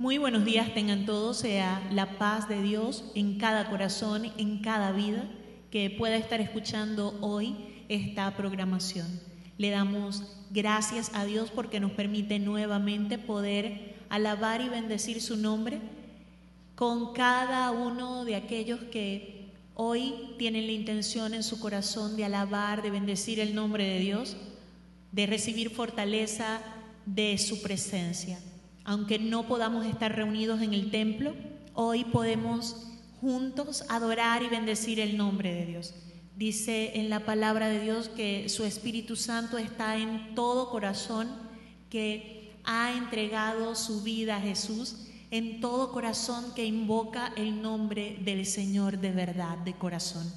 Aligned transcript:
Muy 0.00 0.16
buenos 0.16 0.46
días 0.46 0.72
tengan 0.72 1.04
todos, 1.04 1.36
sea 1.36 1.86
la 1.92 2.16
paz 2.16 2.48
de 2.48 2.62
Dios 2.62 3.04
en 3.14 3.36
cada 3.36 3.68
corazón, 3.68 4.32
en 4.38 4.62
cada 4.62 4.92
vida 4.92 5.28
que 5.70 5.90
pueda 5.90 6.16
estar 6.16 6.40
escuchando 6.40 7.18
hoy 7.20 7.84
esta 7.90 8.34
programación. 8.34 9.06
Le 9.58 9.68
damos 9.68 10.22
gracias 10.48 11.10
a 11.12 11.26
Dios 11.26 11.50
porque 11.50 11.80
nos 11.80 11.92
permite 11.92 12.38
nuevamente 12.38 13.18
poder 13.18 13.94
alabar 14.08 14.62
y 14.62 14.70
bendecir 14.70 15.20
su 15.20 15.36
nombre 15.36 15.80
con 16.76 17.12
cada 17.12 17.70
uno 17.70 18.24
de 18.24 18.36
aquellos 18.36 18.80
que 18.84 19.50
hoy 19.74 20.34
tienen 20.38 20.64
la 20.64 20.72
intención 20.72 21.34
en 21.34 21.42
su 21.42 21.60
corazón 21.60 22.16
de 22.16 22.24
alabar, 22.24 22.80
de 22.80 22.90
bendecir 22.90 23.38
el 23.38 23.54
nombre 23.54 23.84
de 23.84 23.98
Dios, 23.98 24.38
de 25.12 25.26
recibir 25.26 25.68
fortaleza 25.68 26.62
de 27.04 27.36
su 27.36 27.60
presencia 27.60 28.38
aunque 28.84 29.18
no 29.18 29.46
podamos 29.46 29.86
estar 29.86 30.14
reunidos 30.14 30.62
en 30.62 30.74
el 30.74 30.90
templo, 30.90 31.34
hoy 31.74 32.04
podemos 32.04 32.86
juntos 33.20 33.84
adorar 33.88 34.42
y 34.42 34.48
bendecir 34.48 35.00
el 35.00 35.16
nombre 35.16 35.52
de 35.52 35.66
Dios. 35.66 35.94
Dice 36.36 36.92
en 36.98 37.10
la 37.10 37.20
palabra 37.26 37.68
de 37.68 37.80
Dios 37.80 38.08
que 38.08 38.48
su 38.48 38.64
Espíritu 38.64 39.14
Santo 39.14 39.58
está 39.58 39.98
en 39.98 40.34
todo 40.34 40.70
corazón, 40.70 41.28
que 41.90 42.52
ha 42.64 42.92
entregado 42.96 43.74
su 43.74 44.02
vida 44.02 44.36
a 44.36 44.40
Jesús, 44.40 45.06
en 45.30 45.60
todo 45.60 45.92
corazón 45.92 46.54
que 46.54 46.64
invoca 46.64 47.32
el 47.36 47.60
nombre 47.60 48.16
del 48.24 48.46
Señor 48.46 48.98
de 48.98 49.10
verdad, 49.12 49.58
de 49.58 49.74
corazón. 49.74 50.32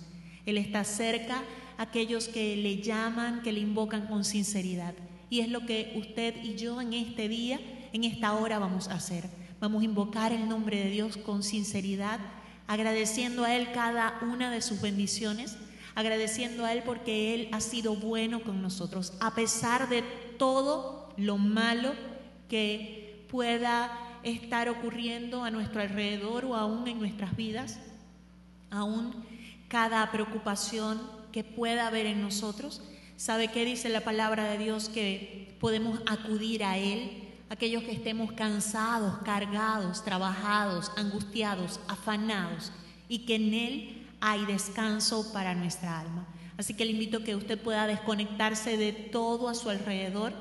Él 0.45 0.57
está 0.57 0.84
cerca 0.84 1.41
a 1.77 1.84
aquellos 1.84 2.27
que 2.27 2.57
le 2.57 2.81
llaman, 2.81 3.41
que 3.41 3.53
le 3.53 3.62
invocan 3.62 4.07
con 4.07 4.25
sinceridad. 4.25 4.93
Y 5.29 5.39
es 5.39 5.49
lo 5.49 5.65
que 5.65 5.93
usted 5.95 6.35
y 6.43 6.55
yo 6.55 6.81
en 6.81 6.93
este 6.93 7.27
día 7.27 7.59
en 7.93 8.03
esta 8.03 8.33
hora 8.33 8.59
vamos 8.59 8.89
a 8.89 8.95
hacer. 8.95 9.29
Vamos 9.59 9.83
a 9.83 9.85
invocar 9.85 10.34
el 10.34 10.49
nombre 10.49 10.84
de 10.84 10.89
Dios 10.89 11.15
con 11.15 11.43
sinceridad, 11.43 12.20
agradeciendo 12.67 13.45
a 13.45 13.55
Él 13.55 13.71
cada 13.71 14.20
una 14.23 14.51
de 14.51 14.62
sus 14.62 14.81
bendiciones, 14.81 15.55
agradeciendo 15.95 16.65
a 16.65 16.73
Él 16.73 16.81
porque 16.84 17.35
Él 17.35 17.49
ha 17.51 17.62
sido 17.62 17.95
bueno 17.95 18.41
con 18.41 18.62
nosotros, 18.62 19.13
a 19.21 19.35
pesar 19.35 19.87
de 19.90 20.01
todo 20.37 21.13
lo 21.18 21.37
malo 21.37 21.93
que 22.49 23.26
pueda 23.29 23.91
estar 24.23 24.70
ocurriendo 24.70 25.43
a 25.43 25.51
nuestro 25.51 25.81
alrededor 25.81 26.46
o 26.46 26.55
aún 26.55 26.87
en 26.87 26.99
nuestras 26.99 27.35
vidas, 27.35 27.79
aún 28.71 29.13
cada 29.68 30.12
preocupación 30.12 30.99
que 31.31 31.43
pueda 31.43 31.87
haber 31.87 32.07
en 32.07 32.21
nosotros. 32.21 32.81
¿Sabe 33.18 33.49
qué 33.49 33.65
dice 33.65 33.90
la 33.90 34.01
palabra 34.01 34.46
de 34.46 34.57
Dios? 34.57 34.90
Que 34.90 35.55
podemos 35.59 35.99
acudir 36.07 36.63
a 36.63 36.77
Él 36.77 37.23
aquellos 37.54 37.84
que 37.84 37.91
estemos 37.91 38.32
cansados, 38.32 39.20
cargados, 39.23 40.04
trabajados, 40.04 40.91
angustiados, 40.98 41.79
afanados, 41.87 42.71
y 43.07 43.20
que 43.20 43.35
en 43.35 43.54
Él 43.54 44.07
hay 44.20 44.43
descanso 44.46 45.32
para 45.32 45.54
nuestra 45.54 45.99
alma. 45.99 46.27
Así 46.57 46.74
que 46.74 46.84
le 46.84 46.93
invito 46.93 47.24
que 47.24 47.35
usted 47.35 47.62
pueda 47.62 47.85
desconectarse 47.85 48.76
de 48.76 48.91
todo 48.91 49.49
a 49.49 49.54
su 49.54 49.70
alrededor 49.70 50.34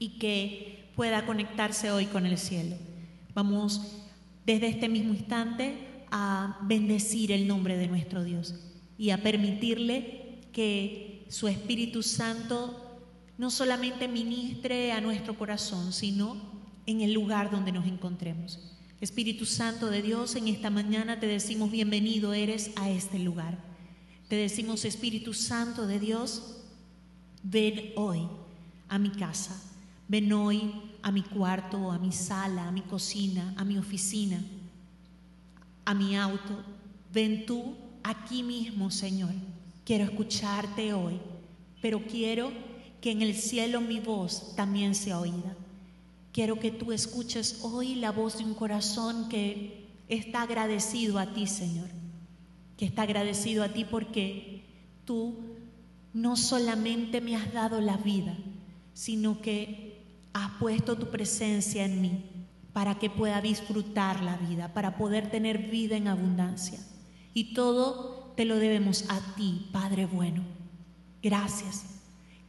y 0.00 0.18
que 0.18 0.90
pueda 0.96 1.24
conectarse 1.24 1.92
hoy 1.92 2.06
con 2.06 2.26
el 2.26 2.36
cielo. 2.36 2.74
Vamos 3.32 3.80
desde 4.44 4.66
este 4.66 4.88
mismo 4.88 5.14
instante 5.14 6.04
a 6.10 6.58
bendecir 6.62 7.30
el 7.30 7.46
nombre 7.46 7.76
de 7.76 7.86
nuestro 7.86 8.24
Dios 8.24 8.56
y 8.98 9.10
a 9.10 9.18
permitirle 9.18 10.40
que 10.52 11.26
su 11.28 11.46
Espíritu 11.46 12.02
Santo 12.02 12.81
no 13.38 13.50
solamente 13.50 14.08
ministre 14.08 14.92
a 14.92 15.00
nuestro 15.00 15.38
corazón, 15.38 15.92
sino 15.92 16.36
en 16.86 17.00
el 17.00 17.12
lugar 17.12 17.50
donde 17.50 17.72
nos 17.72 17.86
encontremos. 17.86 18.58
Espíritu 19.00 19.46
Santo 19.46 19.88
de 19.88 20.02
Dios, 20.02 20.36
en 20.36 20.48
esta 20.48 20.70
mañana 20.70 21.18
te 21.18 21.26
decimos 21.26 21.70
bienvenido 21.70 22.34
eres 22.34 22.70
a 22.76 22.88
este 22.90 23.18
lugar. 23.18 23.58
Te 24.28 24.36
decimos 24.36 24.84
Espíritu 24.84 25.34
Santo 25.34 25.86
de 25.86 25.98
Dios, 25.98 26.58
ven 27.42 27.92
hoy 27.96 28.28
a 28.88 28.98
mi 28.98 29.10
casa, 29.10 29.60
ven 30.08 30.32
hoy 30.32 30.72
a 31.02 31.10
mi 31.10 31.22
cuarto, 31.22 31.90
a 31.90 31.98
mi 31.98 32.12
sala, 32.12 32.68
a 32.68 32.72
mi 32.72 32.82
cocina, 32.82 33.54
a 33.56 33.64
mi 33.64 33.76
oficina, 33.76 34.40
a 35.84 35.94
mi 35.94 36.16
auto. 36.16 36.62
Ven 37.12 37.44
tú 37.44 37.74
aquí 38.02 38.42
mismo, 38.42 38.90
Señor. 38.90 39.32
Quiero 39.84 40.04
escucharte 40.04 40.92
hoy, 40.92 41.18
pero 41.80 42.00
quiero 42.04 42.52
que 43.02 43.10
en 43.10 43.20
el 43.20 43.34
cielo 43.34 43.80
mi 43.80 43.98
voz 43.98 44.54
también 44.54 44.94
sea 44.94 45.18
oída. 45.18 45.56
Quiero 46.32 46.60
que 46.60 46.70
tú 46.70 46.92
escuches 46.92 47.58
hoy 47.62 47.96
la 47.96 48.12
voz 48.12 48.38
de 48.38 48.44
un 48.44 48.54
corazón 48.54 49.28
que 49.28 49.88
está 50.08 50.42
agradecido 50.42 51.18
a 51.18 51.34
ti, 51.34 51.48
Señor, 51.48 51.88
que 52.78 52.86
está 52.86 53.02
agradecido 53.02 53.64
a 53.64 53.70
ti 53.70 53.84
porque 53.84 54.64
tú 55.04 55.34
no 56.14 56.36
solamente 56.36 57.20
me 57.20 57.34
has 57.34 57.52
dado 57.52 57.80
la 57.80 57.96
vida, 57.96 58.38
sino 58.94 59.42
que 59.42 60.00
has 60.32 60.52
puesto 60.60 60.96
tu 60.96 61.10
presencia 61.10 61.84
en 61.84 62.00
mí 62.00 62.24
para 62.72 63.00
que 63.00 63.10
pueda 63.10 63.40
disfrutar 63.40 64.22
la 64.22 64.36
vida, 64.36 64.72
para 64.72 64.96
poder 64.96 65.28
tener 65.28 65.58
vida 65.70 65.96
en 65.96 66.06
abundancia. 66.06 66.78
Y 67.34 67.52
todo 67.52 68.32
te 68.36 68.44
lo 68.44 68.56
debemos 68.56 69.04
a 69.08 69.20
ti, 69.34 69.68
Padre 69.72 70.06
bueno. 70.06 70.44
Gracias. 71.20 72.01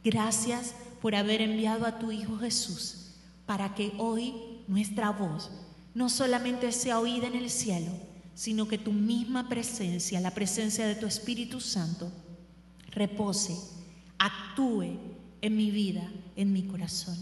Gracias 0.04 0.74
por 1.00 1.14
haber 1.14 1.40
enviado 1.40 1.86
a 1.86 1.98
tu 1.98 2.12
Hijo 2.12 2.38
Jesús 2.38 3.14
para 3.46 3.74
que 3.74 3.92
hoy 3.96 4.34
nuestra 4.68 5.10
voz 5.10 5.50
no 5.94 6.10
solamente 6.10 6.72
sea 6.72 7.00
oída 7.00 7.26
en 7.26 7.34
el 7.34 7.48
cielo, 7.48 7.90
sino 8.34 8.68
que 8.68 8.76
tu 8.76 8.92
misma 8.92 9.48
presencia, 9.48 10.20
la 10.20 10.32
presencia 10.32 10.86
de 10.86 10.94
tu 10.94 11.06
Espíritu 11.06 11.58
Santo, 11.60 12.12
repose, 12.90 13.56
actúe 14.18 14.98
en 15.40 15.56
mi 15.56 15.70
vida, 15.70 16.10
en 16.36 16.52
mi 16.52 16.64
corazón. 16.64 17.16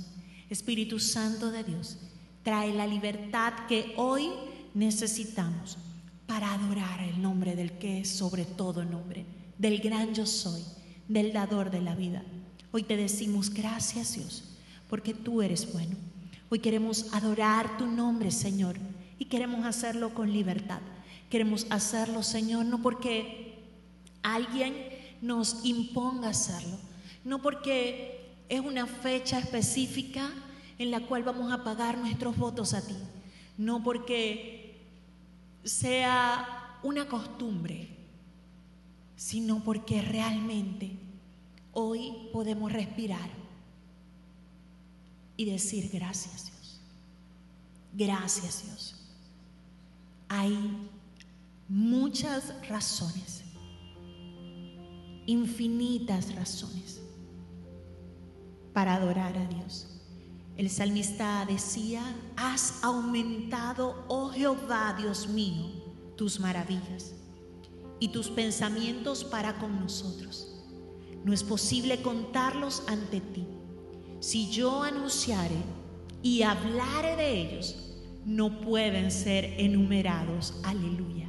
Espíritu 0.50 0.99
Santo 0.99 1.53
de 1.53 1.62
Dios, 1.62 1.99
trae 2.43 2.75
la 2.75 2.87
libertad 2.87 3.53
que 3.69 3.94
hoy 3.97 4.28
necesitamos 4.75 5.78
para 6.26 6.53
adorar 6.53 7.00
el 7.03 7.22
nombre 7.22 7.54
del 7.54 7.72
que 7.78 8.00
es 8.00 8.09
sobre 8.09 8.44
todo 8.44 8.84
nombre, 8.84 9.25
del 9.59 9.78
gran 9.78 10.14
yo 10.14 10.26
soy, 10.26 10.62
del 11.09 11.32
dador 11.32 11.70
de 11.70 11.81
la 11.81 11.94
vida. 11.94 12.25
Hoy 12.75 12.84
te 12.84 12.97
decimos 12.97 13.50
gracias 13.50 14.15
Dios, 14.15 14.44
porque 14.88 15.12
tú 15.12 15.43
eres 15.43 15.71
bueno. 15.75 15.94
Hoy 16.49 16.59
queremos 16.59 17.12
adorar 17.12 17.77
tu 17.77 17.87
nombre, 17.87 18.31
Señor, 18.31 18.77
y 19.19 19.27
queremos 19.27 19.66
hacerlo 19.66 20.15
con 20.15 20.33
libertad. 20.33 20.81
Queremos 21.28 21.66
hacerlo, 21.69 22.22
Señor, 22.22 22.65
no 22.65 22.81
porque 22.81 23.59
alguien 24.22 24.75
nos 25.21 25.65
imponga 25.65 26.31
hacerlo, 26.31 26.78
no 27.25 27.43
porque 27.43 28.31
es 28.49 28.61
una 28.61 28.87
fecha 28.87 29.38
específica 29.38 30.31
en 30.78 30.91
la 30.91 31.00
cual 31.00 31.25
vamos 31.25 31.53
a 31.53 31.65
pagar 31.65 31.99
nuestros 31.99 32.38
votos 32.38 32.72
a 32.72 32.87
ti, 32.87 32.97
no 33.59 33.82
porque 33.82 34.81
sea 35.62 36.78
una 36.82 37.06
costumbre, 37.06 37.88
sino 39.16 39.62
porque 39.62 40.00
realmente 40.00 41.01
Hoy 41.72 42.28
podemos 42.33 42.71
respirar 42.71 43.31
y 45.37 45.44
decir 45.47 45.91
gracias 45.93 46.44
Dios. 46.44 46.81
Gracias 47.94 48.65
Dios. 48.65 48.94
Hay 50.28 50.88
muchas 51.69 52.55
razones, 52.69 53.43
infinitas 55.27 56.34
razones 56.34 57.00
para 58.75 58.94
adorar 58.94 59.37
a 59.37 59.47
Dios. 59.47 59.88
El 60.56 60.69
salmista 60.69 61.47
decía, 61.47 62.03
has 62.37 62.84
aumentado, 62.84 64.05
oh 64.08 64.29
Jehová, 64.31 64.94
Dios 64.99 65.29
mío, 65.29 65.70
tus 66.17 66.38
maravillas 66.38 67.14
y 67.99 68.08
tus 68.08 68.29
pensamientos 68.29 69.25
para 69.25 69.58
con 69.58 69.81
nosotros. 69.81 70.51
No 71.24 71.32
es 71.32 71.44
posible 71.44 72.02
contarlos 72.02 72.82
ante 72.88 73.20
ti. 73.20 73.46
Si 74.20 74.50
yo 74.50 74.82
anunciare 74.82 75.56
y 76.22 76.42
hablare 76.42 77.16
de 77.16 77.40
ellos, 77.40 77.76
no 78.24 78.60
pueden 78.60 79.10
ser 79.10 79.44
enumerados. 79.58 80.60
Aleluya. 80.64 81.28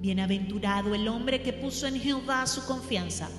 Bienaventurado 0.00 0.94
el 0.94 1.08
hombre 1.08 1.42
que 1.42 1.52
puso 1.52 1.86
en 1.86 1.96
Jehová 2.00 2.46
su 2.46 2.64
confianza. 2.66 3.30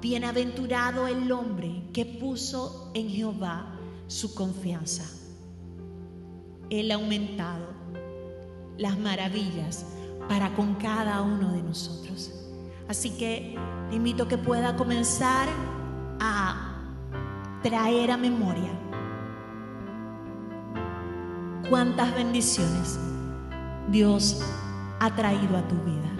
Bienaventurado 0.00 1.06
el 1.08 1.30
hombre 1.32 1.82
que 1.92 2.04
puso 2.04 2.90
en 2.94 3.08
Jehová 3.08 3.78
su 4.06 4.34
confianza. 4.34 5.04
Él 6.70 6.90
ha 6.90 6.94
aumentado 6.94 7.66
las 8.78 8.98
maravillas 8.98 9.86
para 10.28 10.54
con 10.54 10.74
cada 10.74 11.22
uno 11.22 11.52
de 11.52 11.62
nosotros. 11.62 12.43
Así 12.88 13.10
que 13.10 13.58
te 13.90 13.96
invito 13.96 14.24
a 14.24 14.28
que 14.28 14.38
pueda 14.38 14.76
comenzar 14.76 15.48
a 16.20 16.74
traer 17.62 18.10
a 18.10 18.16
memoria 18.16 18.70
cuántas 21.68 22.14
bendiciones 22.14 23.00
Dios 23.90 24.42
ha 25.00 25.10
traído 25.14 25.56
a 25.56 25.66
tu 25.68 25.76
vida. 25.76 26.10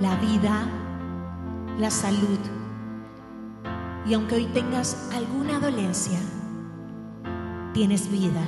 La 0.00 0.14
vida, 0.16 0.68
la 1.78 1.90
salud. 1.90 2.38
Y 4.06 4.14
aunque 4.14 4.36
hoy 4.36 4.46
tengas 4.46 5.10
alguna 5.14 5.58
dolencia, 5.58 6.18
tienes 7.72 8.10
vida. 8.10 8.42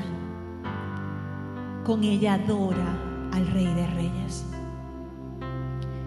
Con 1.84 2.04
ella 2.04 2.34
adora 2.34 2.98
al 3.32 3.46
Rey 3.48 3.66
de 3.66 3.86
Reyes. 3.88 4.49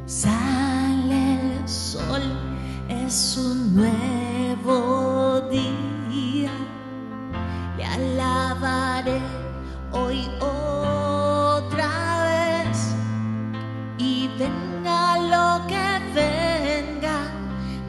Sale 0.06 1.40
el 1.62 1.68
sol, 1.68 2.22
es 2.90 3.38
un 3.38 3.74
nuevo 3.74 5.40
día. 5.50 6.52
Le 7.78 7.86
alabaré 7.86 9.22
hoy 9.94 10.30
otra 10.42 11.88
vez. 12.26 12.94
Y 13.98 14.30
venga 14.38 15.18
lo 15.20 15.66
que 15.68 16.02
venga, 16.14 17.32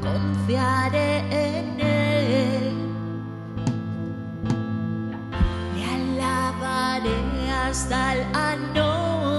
confiaré 0.00 1.18
en 1.32 1.80
él. 1.80 2.74
Le 5.74 5.84
alabaré 5.84 7.16
hasta 7.50 8.14
el 8.14 8.22
anochecer. 8.76 9.34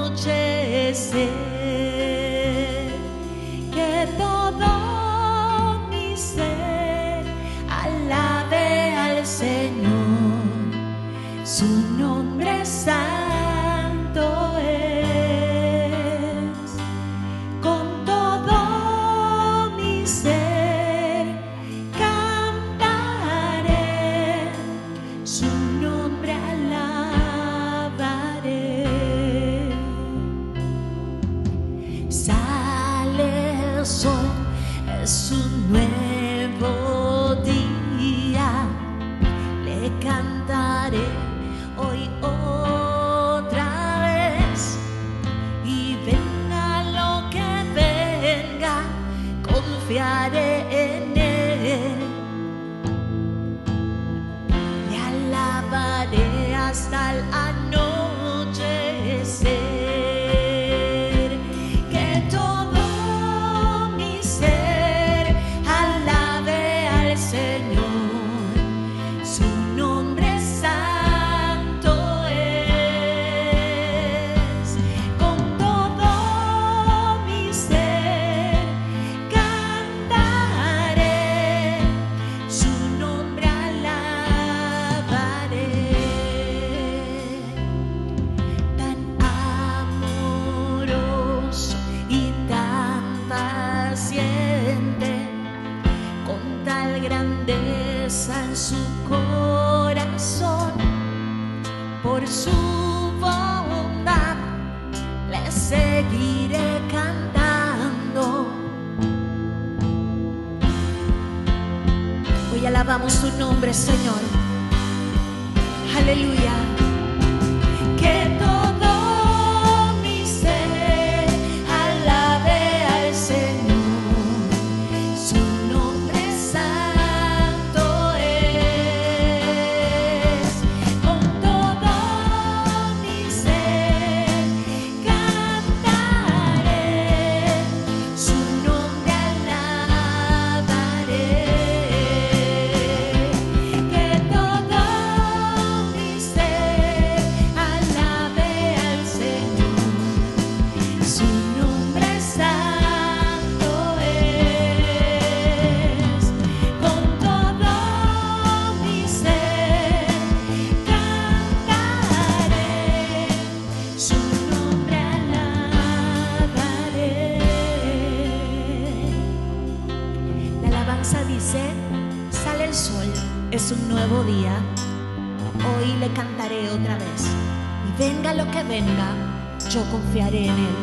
En 180.22 180.34
él. 180.34 180.76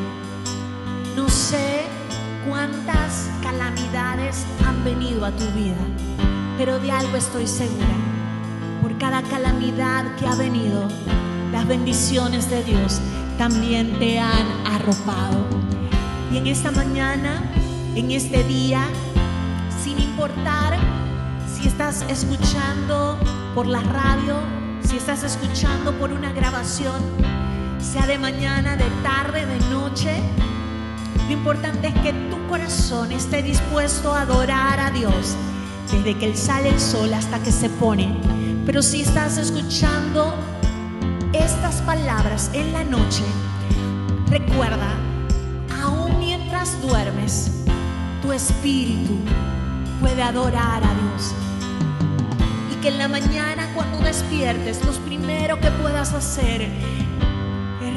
No 1.17 1.27
sé 1.27 1.85
cuántas 2.47 3.31
calamidades 3.43 4.45
han 4.67 4.85
venido 4.85 5.25
a 5.25 5.31
tu 5.31 5.47
vida, 5.53 5.77
pero 6.59 6.79
de 6.79 6.93
algo 6.93 7.17
estoy 7.17 7.47
segura. 7.47 7.97
Por 8.83 8.99
cada 8.99 9.23
calamidad 9.23 10.17
que 10.17 10.27
ha 10.27 10.35
venido, 10.35 10.87
las 11.51 11.67
bendiciones 11.67 12.51
de 12.51 12.63
Dios 12.63 13.01
también 13.39 13.99
te 13.99 14.21
han 14.21 14.67
arropado. 14.67 15.47
Y 16.31 16.37
en 16.37 16.47
esta 16.47 16.71
mañana, 16.71 17.43
en 17.95 18.11
este 18.11 18.45
día, 18.45 18.85
sin 19.83 19.99
importar 19.99 20.77
si 21.47 21.69
estás 21.69 22.03
escuchando 22.03 23.17
por 23.55 23.67
la 23.67 23.81
radio, 23.81 24.37
si 24.83 24.99
estás 24.99 25.23
escuchando 25.23 25.93
por 25.93 26.13
una 26.13 26.33
grabación, 26.33 27.32
sea 27.83 28.07
de 28.07 28.19
mañana, 28.19 28.77
de 28.77 28.89
tarde, 29.03 29.45
de 29.45 29.59
noche, 29.69 30.23
lo 31.27 31.33
importante 31.33 31.89
es 31.89 31.95
que 31.95 32.13
tu 32.31 32.47
corazón 32.49 33.11
esté 33.13 33.43
dispuesto 33.43 34.15
a 34.15 34.23
adorar 34.23 34.79
a 34.79 34.91
Dios 34.91 35.37
desde 35.91 36.17
que 36.17 36.27
Él 36.27 36.37
sale 36.37 36.69
el 36.69 36.81
sol 36.81 37.13
hasta 37.13 37.43
que 37.43 37.51
se 37.51 37.69
pone. 37.69 38.17
Pero 38.65 38.83
si 38.83 39.03
estás 39.03 39.37
escuchando 39.37 40.35
estas 41.33 41.83
palabras 41.83 42.51
en 42.55 42.73
la 42.73 42.85
noche, 42.85 43.25
recuerda, 44.29 44.95
aún 45.83 46.19
mientras 46.19 46.81
duermes, 46.81 47.51
tu 48.23 48.33
espíritu 48.33 49.19
puede 50.01 50.23
adorar 50.23 50.85
a 50.85 50.95
Dios. 50.95 51.35
Y 52.73 52.77
que 52.77 52.89
en 52.89 52.99
la 52.99 53.09
mañana 53.09 53.69
cuando 53.75 53.99
despiertes, 53.99 54.85
lo 54.85 54.93
primero 55.05 55.59
que 55.61 55.71
puedas 55.73 56.13
hacer 56.13 56.71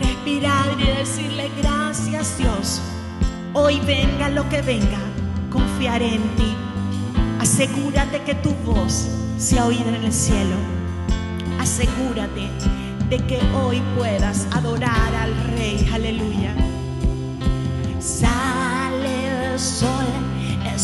respirar 0.01 0.65
y 0.79 0.85
decirle 0.97 1.51
gracias 1.61 2.37
Dios. 2.37 2.81
Hoy 3.53 3.79
venga 3.85 4.29
lo 4.29 4.47
que 4.49 4.61
venga, 4.61 4.99
confiaré 5.49 6.15
en 6.15 6.35
ti. 6.35 6.55
Asegúrate 7.39 8.21
que 8.23 8.35
tu 8.35 8.51
voz 8.65 9.07
sea 9.37 9.65
oída 9.65 9.87
en 9.89 10.03
el 10.03 10.13
cielo. 10.13 10.55
Asegúrate 11.59 12.49
de 13.09 13.17
que 13.27 13.39
hoy 13.55 13.81
puedas 13.97 14.47
adorar 14.51 15.15
al 15.15 15.35
Rey. 15.55 15.87
Aleluya. 15.93 16.55
Sale 17.99 19.53
el 19.53 19.59
sol, 19.59 20.05
es 20.73 20.81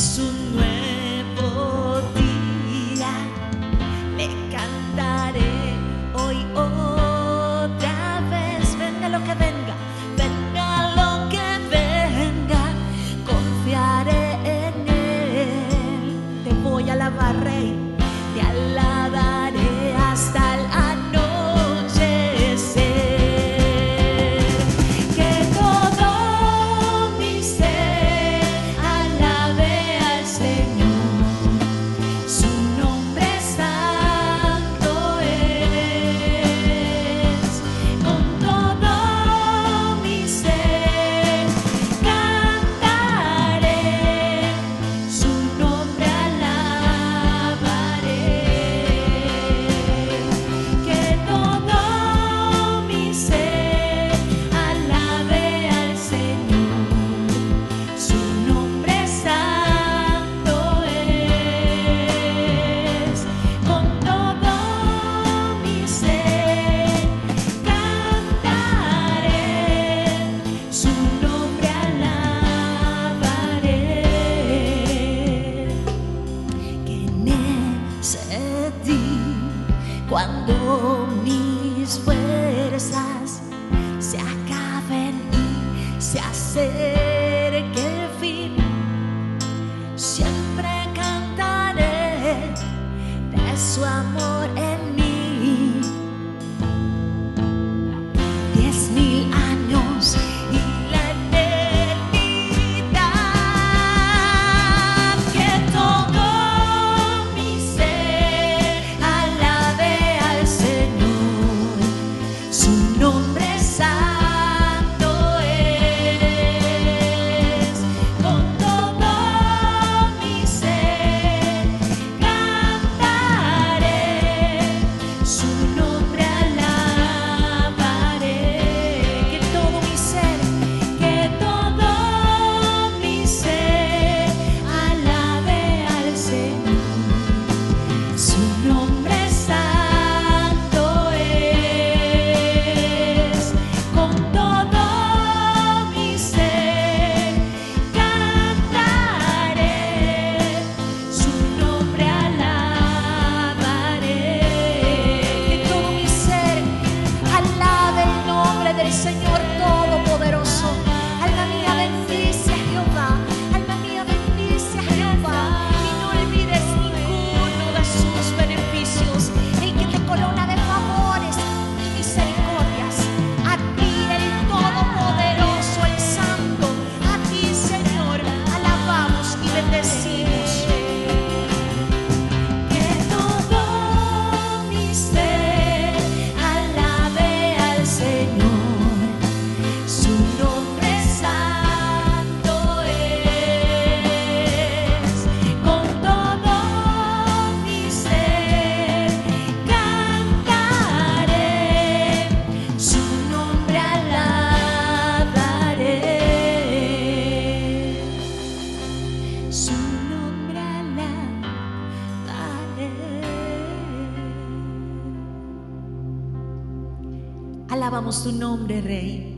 nombre, 218.31 218.81
Rey. 218.81 219.37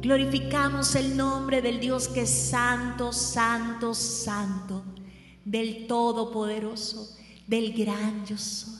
Glorificamos 0.00 0.94
el 0.94 1.16
nombre 1.16 1.62
del 1.62 1.80
Dios 1.80 2.08
que 2.08 2.22
es 2.22 2.50
santo, 2.50 3.12
santo, 3.12 3.94
santo, 3.94 4.84
del 5.44 5.86
Todopoderoso, 5.86 7.16
del 7.46 7.72
gran 7.72 8.26
yo 8.26 8.36
soy. 8.36 8.74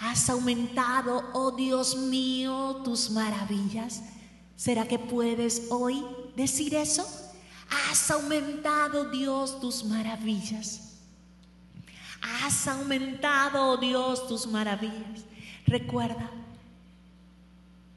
Has 0.00 0.30
aumentado, 0.30 1.30
oh 1.34 1.50
Dios 1.50 1.96
mío, 1.96 2.80
tus 2.84 3.10
maravillas. 3.10 4.02
¿Será 4.56 4.86
que 4.86 4.98
puedes 4.98 5.68
hoy 5.70 6.04
decir 6.36 6.74
eso? 6.74 7.06
Has 7.70 8.10
aumentado, 8.10 9.10
Dios, 9.10 9.60
tus 9.60 9.84
maravillas. 9.84 10.98
Has 12.20 12.66
aumentado, 12.66 13.72
oh 13.72 13.76
Dios, 13.76 14.26
tus 14.26 14.46
maravillas. 14.46 15.24
Recuerda, 15.66 16.29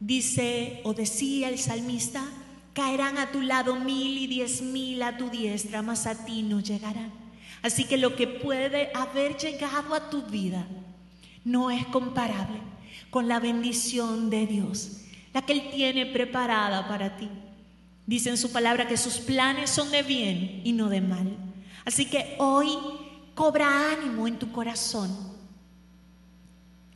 dice 0.06 0.82
o 0.84 0.94
decía 0.94 1.48
el 1.48 1.58
salmista, 1.58 2.26
caerán 2.74 3.18
a 3.18 3.32
tu 3.32 3.42
lado 3.42 3.76
mil 3.76 4.18
y 4.18 4.28
diez 4.28 4.62
mil 4.62 5.02
a 5.02 5.18
tu 5.18 5.30
diestra, 5.30 5.82
mas 5.82 6.06
a 6.06 6.26
ti 6.26 6.44
no 6.44 6.60
llegarán. 6.60 7.12
Así 7.62 7.86
que 7.86 7.98
lo 7.98 8.16
que 8.16 8.28
puede 8.28 8.92
haber 8.94 9.38
llegado 9.38 9.96
a 9.96 10.10
tu 10.10 10.24
vida 10.24 10.68
no 11.46 11.72
es 11.72 11.86
comparable 11.88 12.60
con 13.10 13.30
la 13.30 13.40
bendición 13.40 14.30
de 14.30 14.46
Dios, 14.46 15.04
la 15.34 15.44
que 15.44 15.54
Él 15.54 15.70
tiene 15.74 16.06
preparada 16.06 16.88
para 16.90 17.16
ti. 17.16 17.30
Dice 18.06 18.30
en 18.30 18.38
su 18.38 18.52
palabra 18.52 18.88
que 18.88 18.98
sus 18.98 19.20
planes 19.20 19.70
son 19.70 19.90
de 19.92 20.04
bien 20.04 20.62
y 20.66 20.74
no 20.74 20.90
de 20.90 21.00
mal. 21.00 21.38
Así 21.86 22.06
que 22.06 22.36
hoy 22.40 22.68
cobra 23.34 23.94
ánimo 23.94 24.28
en 24.28 24.38
tu 24.38 24.52
corazón. 24.52 25.10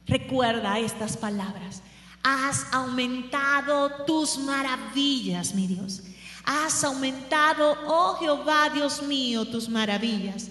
Recuerda 0.06 0.80
estas 0.80 1.16
palabras. 1.16 1.82
Has 2.30 2.66
aumentado 2.74 4.04
tus 4.06 4.38
maravillas, 4.38 5.54
mi 5.54 5.66
Dios. 5.66 6.02
Has 6.44 6.84
aumentado, 6.84 7.78
oh 7.88 8.18
Jehová 8.20 8.70
Dios 8.70 9.02
mío, 9.02 9.46
tus 9.46 9.70
maravillas 9.70 10.50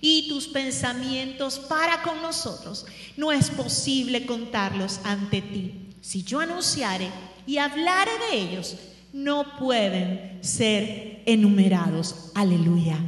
y 0.00 0.26
tus 0.30 0.48
pensamientos 0.48 1.58
para 1.58 2.00
con 2.02 2.22
nosotros. 2.22 2.86
No 3.18 3.30
es 3.30 3.50
posible 3.50 4.24
contarlos 4.24 5.00
ante 5.04 5.42
ti. 5.42 5.90
Si 6.00 6.22
yo 6.22 6.40
anunciare 6.40 7.10
y 7.46 7.58
hablare 7.58 8.12
de 8.30 8.38
ellos, 8.38 8.76
no 9.12 9.58
pueden 9.58 10.42
ser 10.42 11.22
enumerados. 11.26 12.32
Aleluya. 12.34 12.98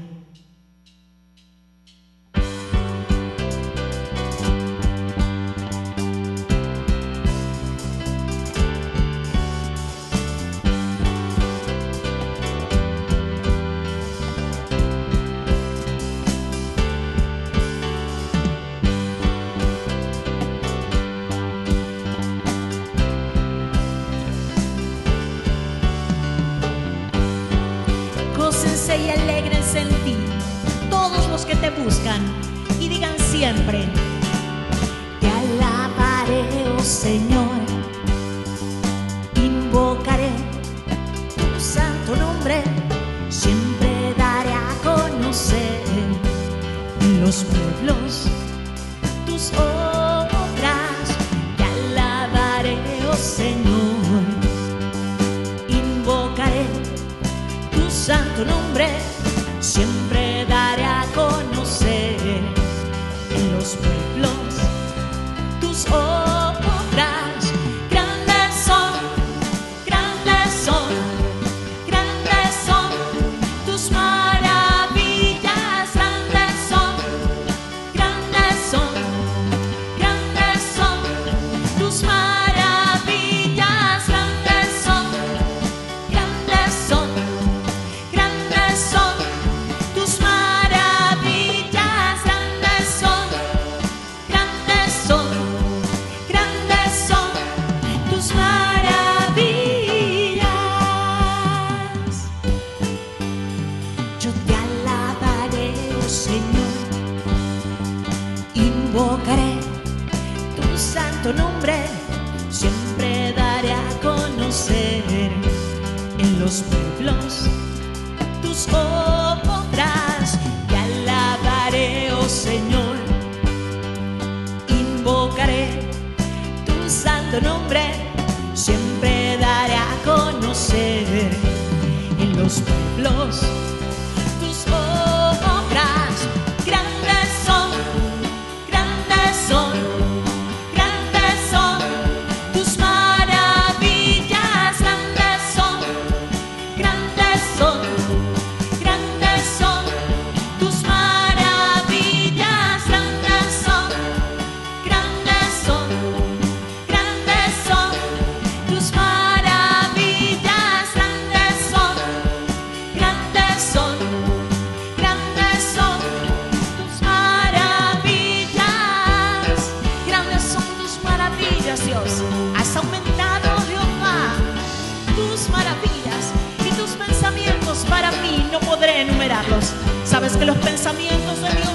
que 180.41 180.47
los 180.47 180.57
pensamientos 180.57 181.43
de 181.43 181.70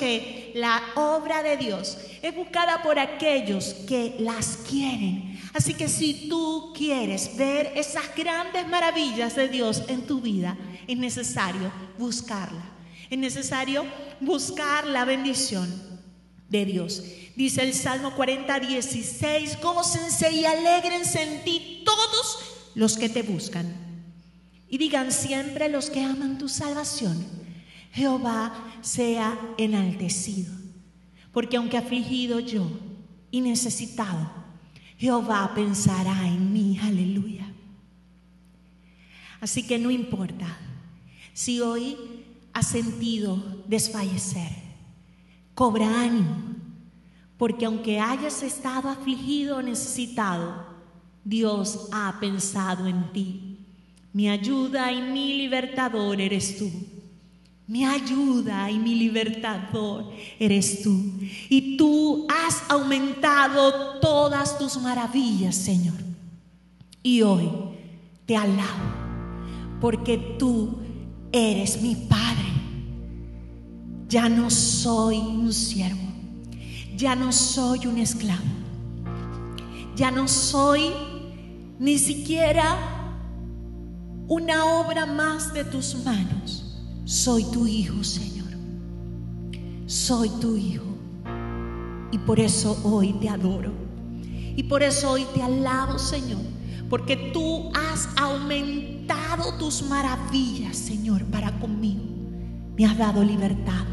que 0.00 0.50
la 0.56 0.82
obra 0.96 1.42
de 1.44 1.56
Dios 1.56 1.98
es 2.22 2.34
buscada 2.34 2.82
por 2.82 2.98
aquellos 2.98 3.74
que 3.86 4.16
las 4.18 4.56
quieren. 4.68 5.38
Así 5.52 5.74
que 5.74 5.88
si 5.88 6.28
tú 6.28 6.72
quieres 6.74 7.36
ver 7.36 7.72
esas 7.76 8.14
grandes 8.16 8.66
maravillas 8.66 9.36
de 9.36 9.48
Dios 9.48 9.84
en 9.88 10.06
tu 10.06 10.20
vida, 10.20 10.56
es 10.88 10.96
necesario 10.96 11.70
buscarla. 11.98 12.64
Es 13.10 13.18
necesario 13.18 13.84
buscar 14.20 14.86
la 14.86 15.04
bendición 15.04 15.68
de 16.48 16.64
Dios. 16.64 17.04
Dice 17.36 17.62
el 17.62 17.74
Salmo 17.74 18.14
40, 18.14 18.60
16, 18.60 19.60
gócense 19.60 20.32
y 20.32 20.44
alegrense 20.44 21.22
en 21.22 21.44
ti 21.44 21.82
todos 21.84 22.38
los 22.74 22.96
que 22.96 23.08
te 23.08 23.22
buscan. 23.22 23.66
Y 24.68 24.78
digan 24.78 25.12
siempre 25.12 25.68
los 25.68 25.90
que 25.90 26.02
aman 26.02 26.38
tu 26.38 26.48
salvación. 26.48 27.39
Jehová 27.92 28.52
sea 28.80 29.38
enaltecido. 29.58 30.52
Porque 31.32 31.56
aunque 31.56 31.78
afligido 31.78 32.40
yo 32.40 32.68
y 33.30 33.40
necesitado, 33.40 34.30
Jehová 34.98 35.52
pensará 35.54 36.26
en 36.26 36.52
mí. 36.52 36.78
Aleluya. 36.82 37.46
Así 39.40 39.66
que 39.66 39.78
no 39.78 39.90
importa 39.90 40.58
si 41.32 41.60
hoy 41.60 41.96
has 42.52 42.66
sentido 42.66 43.62
desfallecer, 43.66 44.50
cobra 45.54 46.02
ánimo, 46.02 46.36
porque 47.38 47.64
aunque 47.64 48.00
hayas 48.00 48.42
estado 48.42 48.90
afligido 48.90 49.56
o 49.56 49.62
necesitado, 49.62 50.66
Dios 51.24 51.88
ha 51.92 52.18
pensado 52.20 52.86
en 52.86 53.12
ti. 53.12 53.58
Mi 54.12 54.28
ayuda 54.28 54.92
y 54.92 55.00
mi 55.00 55.34
libertador 55.38 56.20
eres 56.20 56.58
tú 56.58 56.70
mi 57.70 57.84
ayuda 57.84 58.68
y 58.68 58.80
mi 58.80 58.96
libertador 58.96 60.10
eres 60.40 60.82
tú. 60.82 61.12
Y 61.48 61.76
tú 61.76 62.26
has 62.28 62.68
aumentado 62.68 64.00
todas 64.00 64.58
tus 64.58 64.76
maravillas, 64.76 65.54
Señor. 65.54 65.94
Y 67.00 67.22
hoy 67.22 67.48
te 68.26 68.36
alabo, 68.36 68.66
porque 69.80 70.18
tú 70.36 70.80
eres 71.30 71.80
mi 71.80 71.94
Padre. 71.94 72.48
Ya 74.08 74.28
no 74.28 74.50
soy 74.50 75.18
un 75.18 75.52
siervo, 75.52 76.08
ya 76.96 77.14
no 77.14 77.30
soy 77.30 77.86
un 77.86 77.98
esclavo, 77.98 78.42
ya 79.94 80.10
no 80.10 80.26
soy 80.26 80.90
ni 81.78 82.00
siquiera 82.00 82.76
una 84.26 84.64
obra 84.64 85.06
más 85.06 85.54
de 85.54 85.64
tus 85.64 85.94
manos. 86.04 86.69
Soy 87.10 87.42
tu 87.42 87.66
hijo, 87.66 88.04
Señor. 88.04 88.46
Soy 89.86 90.28
tu 90.40 90.56
hijo. 90.56 90.84
Y 92.12 92.18
por 92.18 92.38
eso 92.38 92.80
hoy 92.84 93.14
te 93.14 93.28
adoro. 93.28 93.72
Y 94.54 94.62
por 94.62 94.84
eso 94.84 95.10
hoy 95.10 95.26
te 95.34 95.42
alabo, 95.42 95.98
Señor. 95.98 96.38
Porque 96.88 97.32
tú 97.32 97.72
has 97.74 98.08
aumentado 98.16 99.54
tus 99.58 99.82
maravillas, 99.82 100.76
Señor, 100.76 101.24
para 101.24 101.58
conmigo. 101.58 102.04
Me 102.78 102.86
has 102.86 102.96
dado 102.96 103.24
libertad. 103.24 103.86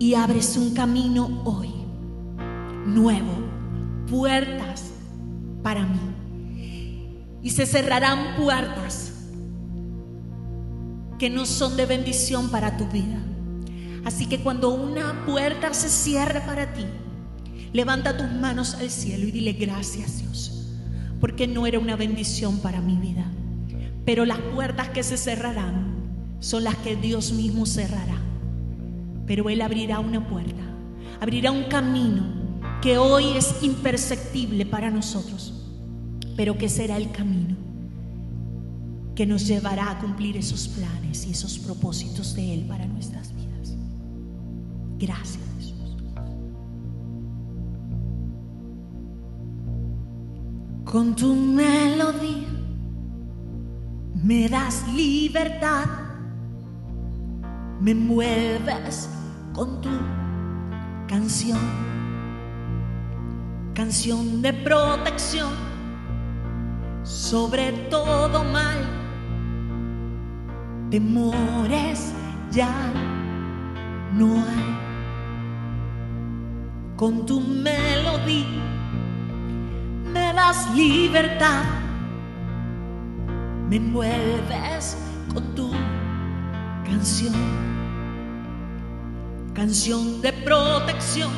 Y 0.00 0.14
abres 0.14 0.56
un 0.56 0.74
camino 0.74 1.40
hoy 1.44 1.70
nuevo, 2.84 3.32
puertas 4.10 4.90
para 5.62 5.86
mí. 5.86 6.00
Y 7.44 7.50
se 7.50 7.64
cerrarán 7.64 8.34
puertas 8.36 9.12
que 11.18 11.30
no 11.30 11.46
son 11.46 11.76
de 11.76 11.86
bendición 11.86 12.50
para 12.50 12.76
tu 12.76 12.86
vida. 12.86 13.18
Así 14.04 14.26
que 14.26 14.40
cuando 14.40 14.70
una 14.70 15.24
puerta 15.26 15.72
se 15.74 15.88
cierre 15.88 16.40
para 16.42 16.72
ti, 16.72 16.84
levanta 17.72 18.16
tus 18.16 18.30
manos 18.30 18.74
al 18.74 18.90
cielo 18.90 19.26
y 19.26 19.32
dile 19.32 19.52
gracias 19.52 20.20
Dios, 20.20 20.74
porque 21.20 21.46
no 21.46 21.66
era 21.66 21.78
una 21.78 21.96
bendición 21.96 22.58
para 22.58 22.80
mi 22.80 22.96
vida. 22.96 23.24
Pero 24.04 24.24
las 24.24 24.38
puertas 24.38 24.90
que 24.90 25.02
se 25.02 25.16
cerrarán 25.16 25.96
son 26.38 26.64
las 26.64 26.76
que 26.76 26.94
Dios 26.94 27.32
mismo 27.32 27.66
cerrará. 27.66 28.20
Pero 29.26 29.50
Él 29.50 29.60
abrirá 29.62 29.98
una 29.98 30.28
puerta, 30.28 30.62
abrirá 31.20 31.50
un 31.50 31.64
camino 31.64 32.24
que 32.80 32.98
hoy 32.98 33.36
es 33.36 33.62
imperceptible 33.62 34.66
para 34.66 34.90
nosotros, 34.90 35.64
pero 36.36 36.56
que 36.56 36.68
será 36.68 36.96
el 36.96 37.10
camino 37.10 37.65
que 39.16 39.26
nos 39.26 39.46
llevará 39.46 39.90
a 39.92 39.98
cumplir 39.98 40.36
esos 40.36 40.68
planes 40.68 41.26
y 41.26 41.30
esos 41.30 41.58
propósitos 41.58 42.34
de 42.34 42.52
Él 42.52 42.66
para 42.68 42.86
nuestras 42.86 43.34
vidas. 43.34 43.74
Gracias 44.98 45.42
Jesús. 45.56 45.96
Con 50.84 51.16
tu 51.16 51.34
melodía 51.34 52.46
me 54.22 54.48
das 54.50 54.86
libertad, 54.94 55.86
me 57.80 57.94
mueves 57.94 59.08
con 59.54 59.80
tu 59.80 59.90
canción, 61.08 61.58
canción 63.72 64.42
de 64.42 64.52
protección 64.52 65.76
sobre 67.02 67.72
todo 67.88 68.42
mal 68.42 69.05
temores 70.90 72.12
ya 72.50 72.92
no 74.12 74.34
hay. 74.34 74.76
Con 76.96 77.26
tu 77.26 77.40
melodía 77.40 78.46
me 80.12 80.32
das 80.32 80.74
libertad, 80.74 81.64
me 83.68 83.76
envuelves 83.76 84.96
con 85.34 85.54
tu 85.54 85.70
canción, 86.84 87.34
canción 89.54 90.22
de 90.22 90.32
protección 90.32 91.30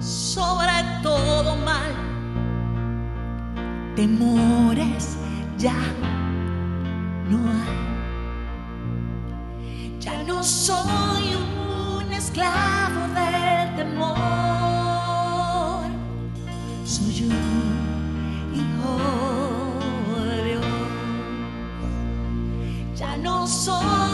sobre 0.00 0.84
todo 1.02 1.56
mal, 1.56 1.92
temores 3.96 5.16
ya 5.56 5.74
no 7.28 7.38
hay 7.38 7.97
no 10.26 10.42
soy 10.44 11.34
un 11.34 12.12
esclavo 12.12 13.00
del 13.14 13.76
temor, 13.76 14.16
soy 16.84 17.24
un 17.24 17.32
hijo 18.54 18.92
de 20.24 20.44
Dios. 20.44 20.66
Ya 22.96 23.16
no 23.16 23.46
soy 23.46 24.07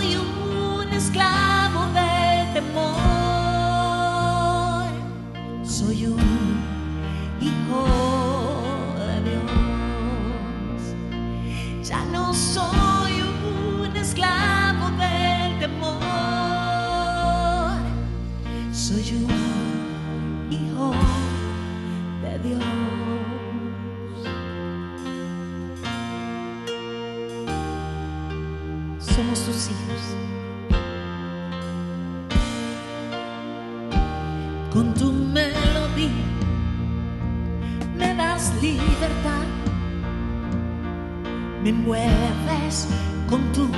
me 41.64 41.72
mueves 41.72 42.86
con 43.28 43.40
tu 43.52 43.68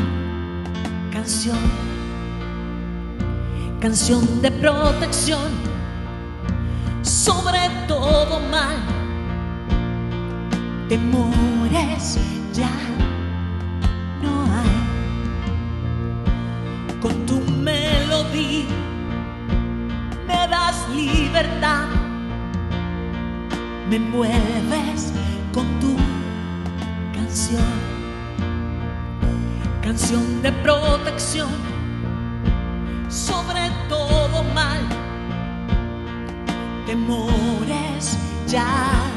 canción 1.13 1.57
canción 3.81 4.43
de 4.43 4.51
protección 4.51 5.77
sobre 7.03 7.71
todo 7.87 8.41
mal. 8.51 8.77
Temores 10.89 12.19
ya 12.53 12.71
no 14.23 14.45
hay. 14.55 14.77
Con 17.01 17.27
tu 17.27 17.41
melodía 17.53 18.67
me 20.27 20.49
das 20.49 20.89
libertad, 20.95 21.87
me 23.89 23.99
mueves 23.99 25.13
con 25.53 25.67
tu 25.81 25.97
canción, 27.27 27.61
canción 29.83 30.43
de 30.43 30.53
protección 30.53 31.49
sobre 33.09 33.69
todo 33.89 34.45
mal. 34.55 34.79
Temores 36.87 38.17
ya 38.47 39.11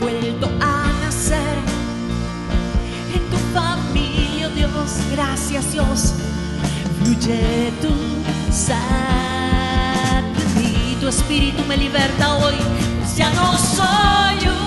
vuelto 0.00 0.50
a 0.60 0.92
nacer 1.00 1.56
en 3.14 3.22
tu 3.30 3.36
familia, 3.52 4.48
oh 4.48 4.54
Dios. 4.54 4.90
Gracias, 5.12 5.72
Dios. 5.72 6.14
Fluye 6.98 7.72
tu 7.80 7.92
sangre 8.52 9.58
mí. 10.56 10.96
Tu 11.00 11.08
espíritu 11.08 11.64
me 11.64 11.76
liberta 11.76 12.36
hoy. 12.36 12.54
Pues 12.98 13.16
ya 13.16 13.30
no 13.30 13.56
soy 13.56 14.48
un 14.48 14.57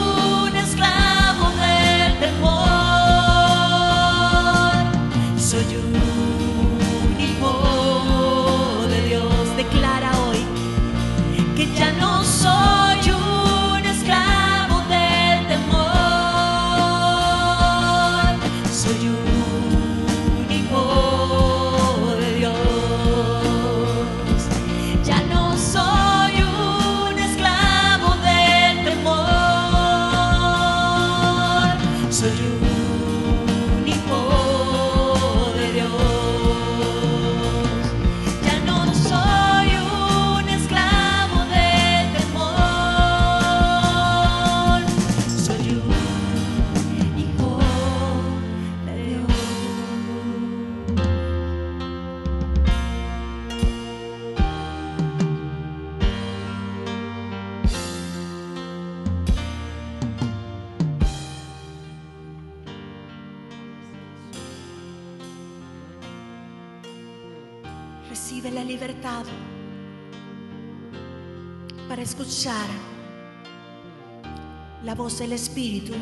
Espíritu. 75.32 75.94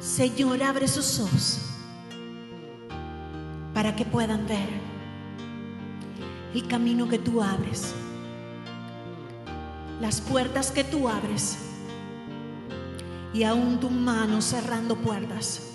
Señor, 0.00 0.62
abre 0.62 0.88
sus 0.88 1.20
ojos 1.20 1.60
para 3.74 3.94
que 3.94 4.04
puedan 4.04 4.46
ver 4.46 4.68
el 6.54 6.66
camino 6.66 7.08
que 7.08 7.18
tú 7.18 7.42
abres, 7.42 7.92
las 10.00 10.20
puertas 10.20 10.70
que 10.70 10.84
tú 10.84 11.08
abres 11.08 11.58
y 13.34 13.42
aún 13.42 13.78
tu 13.78 13.90
mano 13.90 14.40
cerrando 14.40 14.96
puertas, 14.96 15.74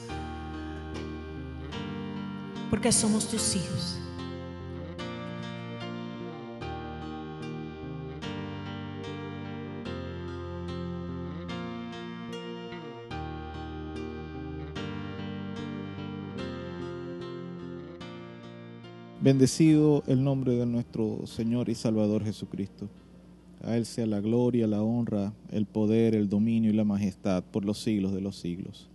porque 2.71 2.91
somos 2.91 3.27
tus 3.29 3.55
hijos. 3.55 4.00
Bendecido 19.21 20.03
el 20.07 20.23
nombre 20.23 20.55
de 20.55 20.65
nuestro 20.65 21.27
Señor 21.27 21.69
y 21.69 21.75
Salvador 21.75 22.23
Jesucristo. 22.23 22.89
A 23.63 23.77
Él 23.77 23.85
sea 23.85 24.07
la 24.07 24.19
gloria, 24.19 24.65
la 24.65 24.81
honra, 24.81 25.31
el 25.51 25.67
poder, 25.67 26.15
el 26.15 26.27
dominio 26.27 26.71
y 26.71 26.73
la 26.73 26.85
majestad 26.85 27.43
por 27.43 27.63
los 27.63 27.79
siglos 27.83 28.13
de 28.13 28.21
los 28.21 28.35
siglos. 28.35 28.89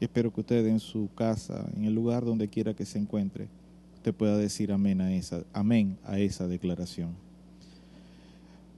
Espero 0.00 0.32
que 0.32 0.40
usted 0.40 0.66
en 0.66 0.80
su 0.80 1.08
casa, 1.14 1.70
en 1.76 1.84
el 1.84 1.94
lugar 1.94 2.24
donde 2.24 2.48
quiera 2.48 2.74
que 2.74 2.84
se 2.84 2.98
encuentre, 2.98 3.46
usted 3.94 4.12
pueda 4.12 4.36
decir 4.36 4.72
amén 4.72 5.00
a 5.00 5.14
esa, 5.14 5.44
amén 5.52 5.96
a 6.04 6.18
esa 6.18 6.48
declaración. 6.48 7.14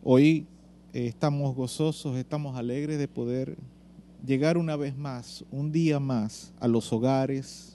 Hoy 0.05 0.47
eh, 0.93 1.07
estamos 1.07 1.57
gozosos, 1.57 2.19
estamos 2.19 2.55
alegres 2.59 2.99
de 2.99 3.09
poder 3.09 3.57
llegar 4.27 4.59
una 4.59 4.77
vez 4.77 4.95
más, 4.95 5.43
un 5.51 5.73
día 5.73 5.99
más, 5.99 6.53
a 6.61 6.69
los 6.69 6.93
hogares, 6.93 7.72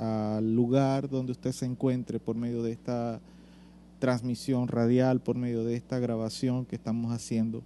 al 0.00 0.54
lugar 0.54 1.10
donde 1.10 1.32
usted 1.32 1.52
se 1.52 1.66
encuentre 1.66 2.18
por 2.18 2.34
medio 2.34 2.62
de 2.62 2.72
esta 2.72 3.20
transmisión 3.98 4.66
radial, 4.66 5.20
por 5.20 5.36
medio 5.36 5.62
de 5.62 5.76
esta 5.76 5.98
grabación 5.98 6.64
que 6.64 6.76
estamos 6.76 7.12
haciendo, 7.12 7.62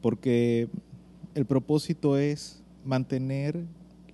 porque 0.00 0.70
el 1.34 1.44
propósito 1.44 2.16
es 2.16 2.62
mantener 2.86 3.62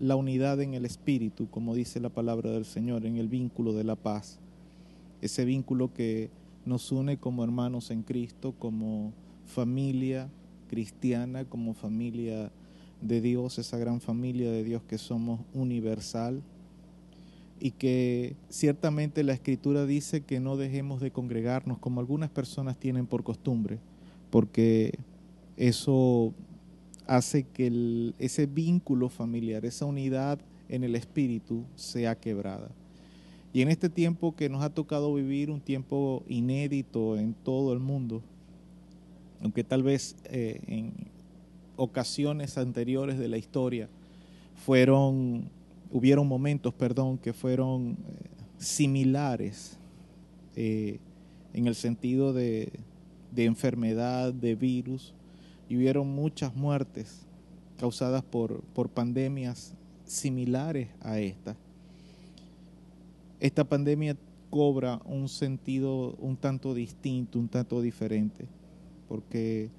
la 0.01 0.17
unidad 0.17 0.61
en 0.61 0.75
el 0.75 0.85
espíritu, 0.85 1.49
como 1.49 1.77
dice 1.77 2.01
la 2.01 2.09
palabra 2.09 2.51
del 2.51 2.65
Señor, 2.65 3.07
en 3.07 3.17
el 3.17 3.29
vínculo 3.29 3.73
de 3.73 3.85
la 3.85 3.95
paz, 3.95 4.41
ese 5.23 5.45
vínculo 5.45 5.95
que 5.95 6.31
nos 6.65 6.91
une 6.91 7.17
como 7.17 7.45
hermanos 7.45 7.93
en 7.93 8.03
Cristo, 8.03 8.55
como 8.59 9.13
familia 9.45 10.29
cristiana, 10.69 11.45
como 11.45 11.75
familia 11.75 12.51
de 13.03 13.21
Dios, 13.21 13.61
esa 13.61 13.79
gran 13.79 14.01
familia 14.01 14.51
de 14.51 14.65
Dios 14.65 14.83
que 14.83 14.99
somos 14.99 15.43
universal 15.55 16.43
y 17.59 17.73
que 17.73 18.37
ciertamente 18.49 19.23
la 19.25 19.33
escritura 19.33 19.87
dice 19.87 20.23
que 20.23 20.41
no 20.41 20.57
dejemos 20.57 21.01
de 21.01 21.11
congregarnos 21.11 21.79
como 21.79 22.01
algunas 22.01 22.31
personas 22.31 22.79
tienen 22.79 23.07
por 23.07 23.23
costumbre, 23.25 23.79
porque 24.31 24.99
eso 25.57 26.35
hace 27.07 27.45
que 27.45 28.13
ese 28.19 28.47
vínculo 28.47 29.09
familiar, 29.09 29.65
esa 29.65 29.87
unidad 29.87 30.39
en 30.69 30.85
el 30.85 30.95
espíritu 30.97 31.65
sea 31.77 32.19
quebrada. 32.19 32.71
Y 33.53 33.63
en 33.63 33.69
este 33.69 33.89
tiempo 33.89 34.37
que 34.37 34.51
nos 34.51 34.63
ha 34.63 34.71
tocado 34.71 35.15
vivir, 35.15 35.51
un 35.51 35.61
tiempo 35.61 36.23
inédito 36.29 37.17
en 37.17 37.33
todo 37.33 37.73
el 37.73 37.79
mundo, 37.79 38.23
aunque 39.41 39.65
tal 39.65 39.83
vez 39.83 40.17
eh, 40.25 40.61
en 40.67 40.93
ocasiones 41.77 42.59
anteriores 42.59 43.19
de 43.19 43.29
la 43.29 43.39
historia 43.39 43.89
fueron, 44.65 45.49
hubieron 45.91 46.27
momentos, 46.27 46.75
perdón, 46.75 47.19
que 47.19 47.33
fueron 47.33 47.93
eh, 47.93 47.97
similares 48.59 49.79
eh, 50.55 50.99
en 51.53 51.67
el 51.67 51.75
sentido 51.75 52.33
de, 52.33 52.73
de 53.33 53.45
enfermedad, 53.45 54.33
de 54.33 54.55
virus, 54.55 55.15
y 55.69 55.77
hubieron 55.77 56.09
muchas 56.09 56.55
muertes 56.55 57.27
causadas 57.79 58.23
por, 58.23 58.61
por 58.75 58.89
pandemias 58.89 59.75
similares 60.05 60.89
a 61.01 61.19
esta. 61.19 61.57
Esta 63.41 63.65
pandemia 63.65 64.17
cobra 64.51 65.01
un 65.05 65.29
sentido 65.29 66.15
un 66.19 66.37
tanto 66.37 66.73
distinto, 66.73 67.39
un 67.39 67.49
tanto 67.49 67.83
diferente, 67.83 68.47
porque 69.09 69.71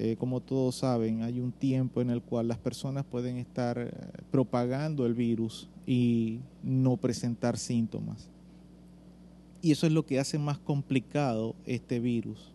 eh, 0.00 0.14
como 0.16 0.40
todos 0.40 0.76
saben, 0.76 1.22
hay 1.22 1.40
un 1.40 1.50
tiempo 1.50 2.00
en 2.00 2.10
el 2.10 2.22
cual 2.22 2.46
las 2.46 2.58
personas 2.58 3.04
pueden 3.04 3.36
estar 3.36 3.78
eh, 3.78 3.90
propagando 4.30 5.04
el 5.06 5.14
virus 5.14 5.68
y 5.88 6.38
no 6.62 6.96
presentar 6.96 7.58
síntomas. 7.58 8.30
Y 9.60 9.72
eso 9.72 9.88
es 9.88 9.92
lo 9.92 10.06
que 10.06 10.20
hace 10.20 10.38
más 10.38 10.56
complicado 10.56 11.56
este 11.66 11.98
virus. 11.98 12.52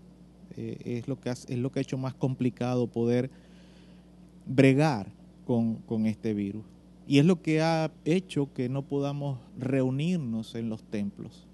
Eh, 0.55 1.01
es, 1.01 1.09
lo 1.09 1.19
que 1.19 1.31
es 1.31 1.49
lo 1.49 1.69
que 1.69 1.79
ha 1.79 1.81
hecho 1.81 1.97
más 1.97 2.13
complicado 2.13 2.87
poder 2.87 3.29
bregar 4.45 5.11
con, 5.45 5.75
con 5.79 6.05
este 6.05 6.33
virus. 6.33 6.63
Y 7.09 7.19
es 7.19 7.25
lo 7.25 7.41
que 7.41 7.61
ha 7.61 7.91
hecho 8.05 8.53
que 8.53 8.69
no 8.69 8.83
podamos 8.83 9.37
reunirnos 9.59 10.55
en 10.55 10.69
los 10.69 10.81
templos, 10.81 11.45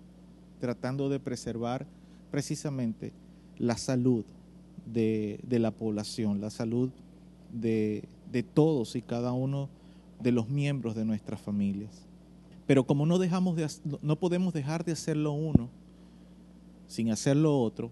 tratando 0.60 1.10
de 1.10 1.19
preservar 1.19 1.88
precisamente 2.30 3.12
la 3.58 3.75
salud 3.75 4.23
de, 4.93 5.39
la 5.49 5.71
población, 5.71 6.41
la 6.41 6.49
salud 6.49 6.89
de, 7.52 8.08
todos 8.54 8.95
y 8.95 9.02
cada 9.02 9.32
uno 9.34 9.69
de 10.21 10.32
los 10.32 10.49
miembros 10.49 10.95
de 10.95 11.06
nuestras 11.06 11.41
familias. 11.41 12.06
Pero 12.65 12.86
como 12.86 13.06
no, 13.06 13.17
dejamos 13.17 13.56
de, 13.56 13.67
no 14.02 14.15
podemos 14.17 14.54
dejar 14.54 14.86
de 14.86 14.91
hacerlo 14.91 15.32
uno 15.32 15.69
sin 16.88 17.12
hacer 17.12 17.36
lo 17.36 17.60
otro, 17.60 17.91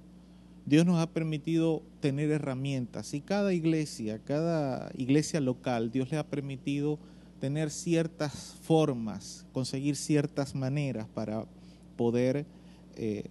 Dios 0.66 0.86
nos 0.86 1.00
ha 1.00 1.10
permitido 1.10 1.82
tener 2.02 2.30
herramientas 2.30 3.14
y 3.14 3.22
cada 3.22 3.54
iglesia, 3.54 4.20
cada 4.20 4.92
iglesia 4.98 5.40
local, 5.40 5.92
Dios 5.92 6.12
le 6.12 6.18
ha 6.18 6.28
permitido 6.28 7.00
tener 7.40 7.70
ciertas 7.70 8.58
formas, 8.62 9.46
conseguir 9.54 9.96
ciertas 9.96 10.56
maneras 10.56 11.08
para 11.14 11.46
poder 11.96 12.46
eh, 12.96 13.30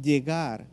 llegar 0.00 0.66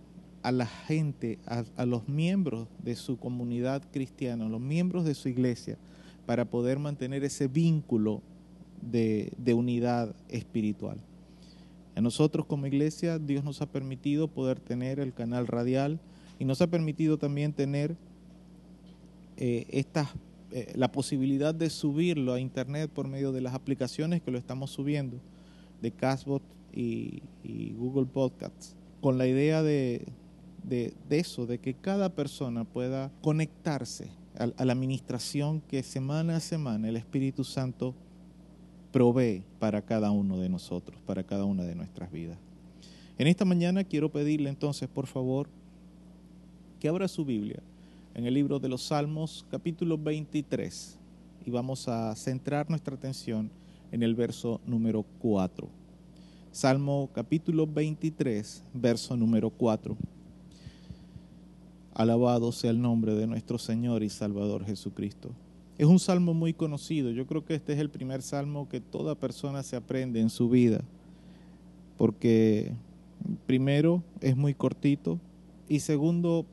a 0.44 0.52
la 0.52 0.66
gente, 0.66 1.40
a, 1.46 1.86
los 1.86 2.08
miembros 2.08 2.68
de 2.84 2.96
su 2.96 3.18
comunidad 3.18 3.84
cristiana, 3.92 4.46
a 4.46 4.50
los 4.50 4.62
miembros 4.62 5.06
de 5.06 5.14
su 5.14 5.30
iglesia, 5.30 5.78
para 6.26 6.46
poder 6.46 6.80
mantener 6.80 7.24
ese 7.24 7.48
vínculo 7.48 8.22
de, 8.82 9.32
unidad 9.54 10.16
espiritual. 10.30 10.98
A 11.96 12.02
nosotros 12.02 12.46
como 12.46 12.68
iglesia, 12.68 13.20
Dios 13.20 13.44
nos 13.44 13.62
ha 13.62 13.72
permitido 13.72 14.28
poder 14.28 14.60
tener 14.60 15.00
el 15.00 15.14
canal 15.14 15.48
radial 15.48 16.00
y 16.40 16.46
nos 16.46 16.62
ha 16.62 16.68
permitido 16.68 17.18
también 17.18 17.54
tener 17.54 17.96
eh, 19.38 19.86
eh, 20.52 20.74
la 20.76 20.92
posibilidad 20.92 21.54
de 21.54 21.70
subirlo 21.70 22.34
a 22.34 22.40
internet 22.40 22.90
por 22.90 23.08
medio 23.08 23.32
de 23.32 23.42
las 23.42 23.54
aplicaciones 23.54 24.22
que 24.22 24.32
lo 24.32 24.38
estamos 24.38 24.72
subiendo, 24.72 25.18
de 25.82 25.92
Castbot 25.92 26.44
y, 26.74 27.22
Google 27.78 28.06
Podcasts, 28.06 28.76
con 29.02 29.18
la 29.18 29.28
idea 29.28 29.62
de, 29.62 30.06
de, 30.64 30.94
eso, 31.10 31.46
de 31.46 31.60
que 31.60 31.74
cada 31.74 32.10
persona 32.10 32.64
pueda 32.64 33.12
conectarse 33.22 34.10
a, 34.38 34.66
la 34.66 34.74
administración 34.74 35.62
que 35.62 35.84
semana 35.84 36.38
a 36.38 36.40
semana 36.40 36.90
el 36.90 36.98
Espíritu 36.98 37.44
Santo 37.44 37.94
provee 38.92 39.44
para 39.60 39.82
cada 39.82 40.12
uno 40.12 40.38
de 40.38 40.50
nosotros, 40.50 41.02
para 41.06 41.24
cada 41.24 41.46
una 41.46 41.64
de 41.64 41.76
nuestras 41.76 42.12
vidas. 42.12 42.38
En 43.18 43.28
esta 43.28 43.46
mañana 43.46 43.84
quiero 43.84 44.12
pedirle 44.12 44.50
entonces, 44.50 44.90
por 44.90 45.08
favor, 45.08 45.48
que 46.80 46.88
abra 46.88 47.08
su 47.08 47.24
Biblia 47.26 47.62
en 48.16 48.26
el 48.26 48.34
libro 48.34 48.60
de 48.60 48.70
los 48.70 48.84
Salmos, 48.84 49.46
capítulo 49.50 49.98
23, 49.98 50.98
y 51.46 51.52
vamos 51.52 51.88
a 51.88 52.16
centrar 52.16 52.70
nuestra 52.70 52.96
atención 52.96 53.50
en 53.92 54.04
el 54.04 54.16
verso 54.16 54.60
número 54.66 55.06
4. 55.20 55.68
Salmo 56.52 57.10
capítulo 57.14 57.66
23, 57.66 58.64
verso 58.74 59.16
número 59.16 59.50
4. 59.50 59.96
Alabado 61.94 62.52
sea 62.52 62.72
el 62.72 62.82
nombre 62.82 63.16
de 63.16 63.28
nuestro 63.28 63.58
Señor 63.58 64.02
y 64.04 64.10
Salvador 64.10 64.66
Jesucristo. 64.66 65.32
Es 65.78 65.88
un 65.88 66.00
salmo 66.00 66.34
muy 66.34 66.54
conocido. 66.54 67.12
Yo 67.12 67.28
creo 67.28 67.44
que 67.44 67.56
este 67.56 67.74
es 67.74 67.80
el 67.80 67.90
primer 67.90 68.22
salmo 68.22 68.70
que 68.70 68.80
toda 68.80 69.16
persona 69.16 69.62
se 69.64 69.76
aprende 69.76 70.22
en 70.22 70.30
su 70.30 70.50
vida. 70.50 70.82
Porque 71.98 72.72
primero 73.46 74.04
es 74.22 74.38
muy 74.38 74.54
cortito 74.54 75.20
y 75.68 75.80
segundo 75.80 76.46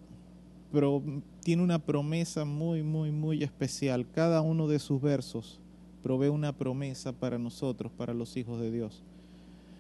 tiene 1.43 1.63
una 1.63 1.79
promesa 1.79 2.45
muy, 2.45 2.83
muy, 2.83 3.13
muy 3.13 3.43
especial. 3.43 4.07
Cada 4.13 4.41
uno 4.41 4.67
de 4.67 4.79
sus 4.79 5.01
versos 5.01 5.61
provee 6.03 6.29
una 6.29 6.53
promesa 6.53 7.13
para 7.13 7.39
nosotros, 7.39 7.93
para 7.93 8.13
los 8.13 8.37
hijos 8.37 8.61
de 8.61 8.71
Dios. 8.71 9.03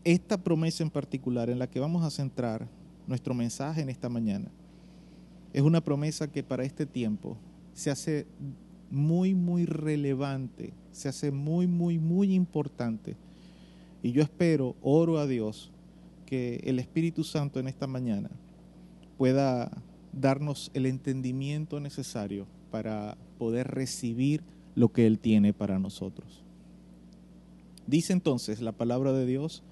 Esta 0.05 0.38
promesa 0.38 0.85
en 0.85 0.90
particular 0.90 1.51
en 1.51 1.59
la 1.59 1.68
que 1.68 1.81
vamos 1.81 2.05
a 2.05 2.11
centrar 2.11 2.66
nuestro 3.07 3.35
mensaje 3.35 3.83
en 3.83 3.88
esta 3.88 4.09
mañana 4.09 4.51
es 5.59 5.64
una 5.64 5.81
promesa 5.81 6.31
que 6.31 6.44
para 6.44 6.62
este 6.62 6.87
tiempo 6.87 7.37
se 7.73 7.90
hace 7.90 8.29
muy, 8.92 9.35
muy 9.35 9.66
relevante, 9.66 10.73
se 10.92 11.09
hace 11.09 11.33
muy, 11.33 11.66
muy, 11.66 11.99
muy 11.99 12.33
importante. 12.33 13.16
Y 14.01 14.12
yo 14.12 14.23
espero, 14.23 14.77
oro 14.83 15.18
a 15.18 15.27
Dios, 15.27 15.73
que 16.27 16.61
el 16.62 16.79
Espíritu 16.79 17.25
Santo 17.25 17.59
en 17.59 17.66
esta 17.66 17.88
mañana 17.88 18.31
pueda 19.16 19.83
darnos 20.12 20.71
el 20.75 20.87
entendimiento 20.87 21.81
necesario 21.81 22.47
para 22.71 23.18
poder 23.37 23.66
recibir 23.66 24.44
lo 24.77 24.92
que 24.92 25.09
Él 25.09 25.18
tiene 25.18 25.53
para 25.53 25.81
nosotros. 25.81 26.45
Dice 27.89 28.12
entonces 28.12 28.61
la 28.61 28.70
palabra 28.70 29.12
de 29.12 29.26
Dios 29.26 29.64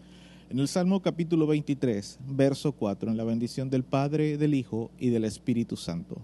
en 0.48 0.60
el 0.60 0.68
Salmo 0.68 1.02
capítulo 1.02 1.46
23, 1.46 2.20
verso 2.28 2.72
4, 2.72 3.10
en 3.10 3.16
la 3.16 3.24
bendición 3.24 3.68
del 3.68 3.82
Padre, 3.82 4.38
del 4.38 4.54
Hijo 4.54 4.90
y 4.98 5.10
del 5.10 5.24
Espíritu 5.24 5.76
Santo. 5.76 6.18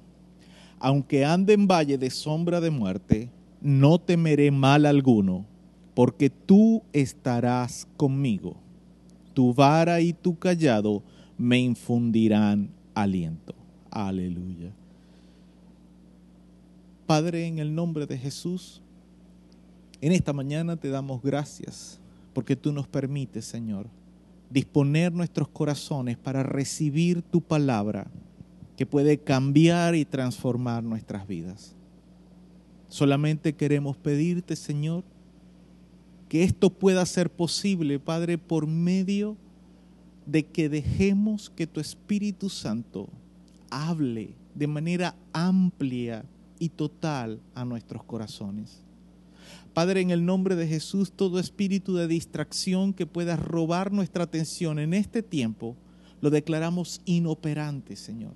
Aunque 0.79 1.25
ande 1.25 1.55
en 1.55 1.67
valle 1.67 1.99
de 1.99 2.11
sombra 2.11 2.61
de 2.61 2.71
muerte, 2.71 3.31
no 3.61 3.99
temeré 3.99 4.51
mal 4.51 4.87
alguno, 4.87 5.45
porque 5.95 6.31
tú 6.31 6.83
estarás 6.93 7.89
conmigo. 7.97 8.57
Tu 9.35 9.53
vara 9.53 10.01
y 10.01 10.13
tu 10.13 10.39
callado 10.39 11.03
me 11.37 11.59
infundirán 11.59 12.71
aliento. 12.95 13.55
Aleluya. 13.91 14.73
Padre, 17.07 17.47
en 17.47 17.59
el 17.59 17.75
nombre 17.75 18.07
de 18.07 18.19
Jesús, 18.19 18.81
en 20.01 20.13
esta 20.13 20.33
mañana 20.33 20.77
te 20.77 20.89
damos 20.89 21.23
gracias 21.23 22.01
porque 22.33 22.57
tú 22.57 22.73
nos 22.73 22.89
permites, 22.89 23.45
Señor, 23.45 23.87
disponer 24.53 25.13
nuestros 25.13 25.49
corazones 25.49 26.19
para 26.19 26.43
recibir 26.43 27.23
tu 27.23 27.41
palabra 27.41 28.11
que 28.77 28.85
puede 28.85 29.19
cambiar 29.19 29.95
y 29.95 30.05
transformar 30.05 30.83
nuestras 30.83 31.27
vidas. 31.27 31.75
Solamente 32.89 33.55
queremos 33.55 33.97
pedirte, 33.97 34.55
Señor, 34.57 35.05
que 36.29 36.45
esto 36.45 36.71
pueda 36.71 37.05
ser 37.07 37.31
posible, 37.31 37.99
Padre, 37.99 38.37
por 38.37 38.67
medio 38.67 39.37
de 40.27 40.45
que 40.45 40.69
dejemos 40.69 41.51
que 41.51 41.67
tu 41.67 41.81
Espíritu 41.81 42.49
Santo 42.49 43.09
hable 43.71 44.35
de 44.55 44.67
manera 44.67 45.15
amplia 45.33 46.25
y 46.59 46.69
total 46.69 47.41
a 47.55 47.65
nuestros 47.65 48.05
corazones. 48.05 48.82
Padre, 49.75 50.03
en 50.03 50.11
el 50.11 50.27
nombre 50.27 50.55
de 50.55 50.69
Jesús, 50.69 51.13
todo 51.13 51.39
espíritu 51.39 51.95
de 51.97 52.07
distracción 52.07 52.93
que 52.93 53.07
pueda 53.07 53.37
robar 53.37 53.91
nuestra 53.91 54.25
atención 54.25 54.79
en 54.79 54.93
este 54.93 55.23
tiempo, 55.23 55.77
lo 56.21 56.29
declaramos 56.29 57.01
inoperante, 57.07 57.97
Señor. 57.97 58.35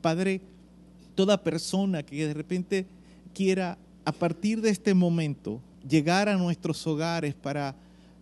Padre, 0.00 0.40
toda 1.16 1.42
persona 1.42 2.04
que 2.04 2.26
de 2.28 2.34
repente 2.34 2.86
quiera 3.34 3.78
a 4.04 4.12
partir 4.12 4.60
de 4.60 4.70
este 4.70 4.94
momento 4.94 5.60
llegar 5.88 6.28
a 6.28 6.36
nuestros 6.36 6.86
hogares 6.86 7.34
para 7.34 7.74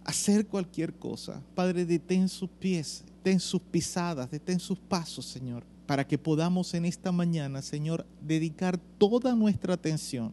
hacer 0.04 0.46
cualquier 0.46 0.94
cosa. 0.94 1.42
Padre, 1.54 1.84
detén 1.84 2.30
sus 2.30 2.48
pies, 2.48 3.04
detén 3.06 3.40
sus 3.40 3.60
pisadas, 3.60 4.30
detén 4.30 4.58
sus 4.58 4.78
pasos, 4.78 5.26
Señor, 5.26 5.64
para 5.86 6.06
que 6.06 6.16
podamos 6.16 6.72
en 6.72 6.86
esta 6.86 7.12
mañana, 7.12 7.60
Señor, 7.60 8.06
dedicar 8.22 8.78
toda 8.96 9.34
nuestra 9.34 9.74
atención 9.74 10.32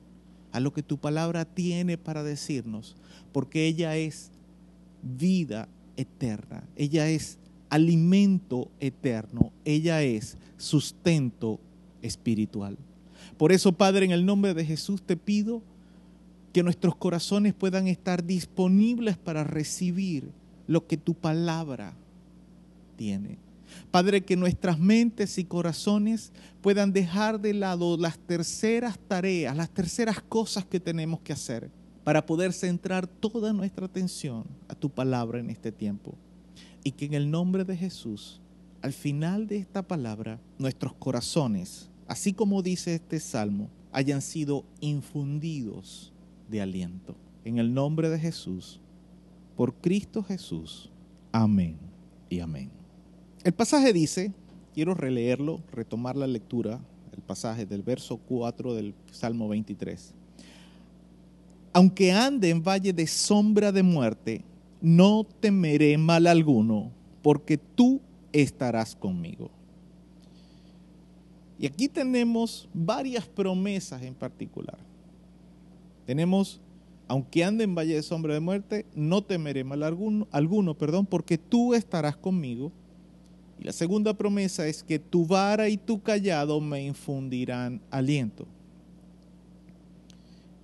a 0.51 0.59
lo 0.59 0.73
que 0.73 0.83
tu 0.83 0.97
palabra 0.97 1.45
tiene 1.45 1.97
para 1.97 2.23
decirnos, 2.23 2.95
porque 3.31 3.67
ella 3.67 3.95
es 3.95 4.31
vida 5.01 5.67
eterna, 5.97 6.63
ella 6.75 7.09
es 7.09 7.37
alimento 7.69 8.69
eterno, 8.79 9.51
ella 9.65 10.01
es 10.01 10.37
sustento 10.57 11.59
espiritual. 12.01 12.77
Por 13.37 13.51
eso, 13.51 13.71
Padre, 13.71 14.05
en 14.05 14.11
el 14.11 14.25
nombre 14.25 14.53
de 14.53 14.65
Jesús 14.65 15.01
te 15.01 15.15
pido 15.15 15.61
que 16.51 16.63
nuestros 16.63 16.95
corazones 16.95 17.53
puedan 17.53 17.87
estar 17.87 18.25
disponibles 18.25 19.17
para 19.17 19.43
recibir 19.43 20.31
lo 20.67 20.87
que 20.87 20.97
tu 20.97 21.13
palabra 21.13 21.93
tiene. 22.95 23.37
Padre, 23.91 24.23
que 24.23 24.35
nuestras 24.35 24.79
mentes 24.79 25.37
y 25.37 25.45
corazones 25.45 26.31
puedan 26.61 26.93
dejar 26.93 27.39
de 27.39 27.53
lado 27.53 27.97
las 27.97 28.17
terceras 28.19 28.99
tareas, 29.07 29.55
las 29.55 29.69
terceras 29.69 30.21
cosas 30.21 30.65
que 30.65 30.79
tenemos 30.79 31.21
que 31.21 31.33
hacer 31.33 31.69
para 32.03 32.25
poder 32.25 32.53
centrar 32.53 33.07
toda 33.07 33.53
nuestra 33.53 33.85
atención 33.85 34.45
a 34.67 34.75
tu 34.75 34.89
palabra 34.89 35.39
en 35.39 35.49
este 35.49 35.71
tiempo. 35.71 36.15
Y 36.83 36.91
que 36.91 37.05
en 37.05 37.13
el 37.13 37.29
nombre 37.29 37.65
de 37.65 37.77
Jesús, 37.77 38.41
al 38.81 38.93
final 38.93 39.47
de 39.47 39.57
esta 39.57 39.81
palabra, 39.83 40.39
nuestros 40.57 40.93
corazones, 40.93 41.89
así 42.07 42.33
como 42.33 42.61
dice 42.61 42.95
este 42.95 43.19
salmo, 43.19 43.69
hayan 43.91 44.21
sido 44.21 44.65
infundidos 44.79 46.13
de 46.49 46.61
aliento. 46.61 47.15
En 47.43 47.57
el 47.57 47.73
nombre 47.73 48.09
de 48.09 48.19
Jesús, 48.19 48.79
por 49.55 49.73
Cristo 49.75 50.23
Jesús. 50.23 50.89
Amén 51.31 51.77
y 52.29 52.39
amén. 52.39 52.78
El 53.43 53.53
pasaje 53.53 53.93
dice, 53.93 54.33
quiero 54.73 54.93
releerlo, 54.93 55.61
retomar 55.71 56.17
la 56.17 56.27
lectura, 56.27 56.81
el 57.13 57.21
pasaje 57.21 57.65
del 57.65 57.83
verso 57.83 58.17
4 58.17 58.73
del 58.75 58.93
Salmo 59.11 59.47
23. 59.47 60.13
Aunque 61.71 62.11
ande 62.11 62.49
en 62.49 62.61
valle 62.61 62.91
de 62.91 63.07
sombra 63.07 63.71
de 63.71 63.81
muerte, 63.81 64.43
no 64.81 65.25
temeré 65.39 65.97
mal 65.97 66.27
alguno, 66.27 66.91
porque 67.21 67.57
tú 67.57 68.01
estarás 68.33 68.93
conmigo. 68.93 69.49
Y 71.57 71.65
aquí 71.65 71.87
tenemos 71.87 72.67
varias 72.73 73.25
promesas 73.25 74.01
en 74.01 74.15
particular. 74.15 74.77
Tenemos, 76.05 76.59
aunque 77.07 77.45
ande 77.45 77.63
en 77.63 77.75
valle 77.75 77.95
de 77.95 78.03
sombra 78.03 78.33
de 78.33 78.41
muerte, 78.41 78.85
no 78.95 79.21
temeré 79.21 79.63
mal 79.63 79.83
alguno, 79.83 80.27
alguno 80.31 80.77
perdón, 80.77 81.05
porque 81.05 81.37
tú 81.37 81.73
estarás 81.73 82.17
conmigo. 82.17 82.73
Y 83.59 83.63
la 83.63 83.73
segunda 83.73 84.13
promesa 84.13 84.65
es 84.67 84.83
que 84.83 84.99
tu 84.99 85.25
vara 85.25 85.67
y 85.67 85.77
tu 85.77 86.01
callado 86.01 86.61
me 86.61 86.81
infundirán 86.85 87.81
aliento. 87.91 88.47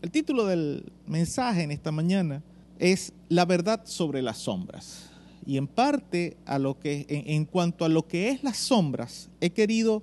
El 0.01 0.11
título 0.11 0.45
del 0.45 0.91
mensaje 1.05 1.63
en 1.63 1.71
esta 1.71 1.91
mañana 1.91 2.41
es 2.79 3.11
La 3.27 3.43
verdad 3.45 3.81
sobre 3.85 4.21
las 4.21 4.37
sombras. 4.37 5.09
Y 5.45 5.57
en 5.57 5.67
parte 5.67 6.37
a 6.45 6.57
lo 6.57 6.79
que, 6.79 7.05
en, 7.09 7.45
cuanto 7.45 7.85
a 7.85 7.89
lo 7.89 8.07
que 8.07 8.29
es 8.29 8.43
las 8.43 8.57
sombras, 8.57 9.29
he 9.41 9.49
querido 9.49 10.01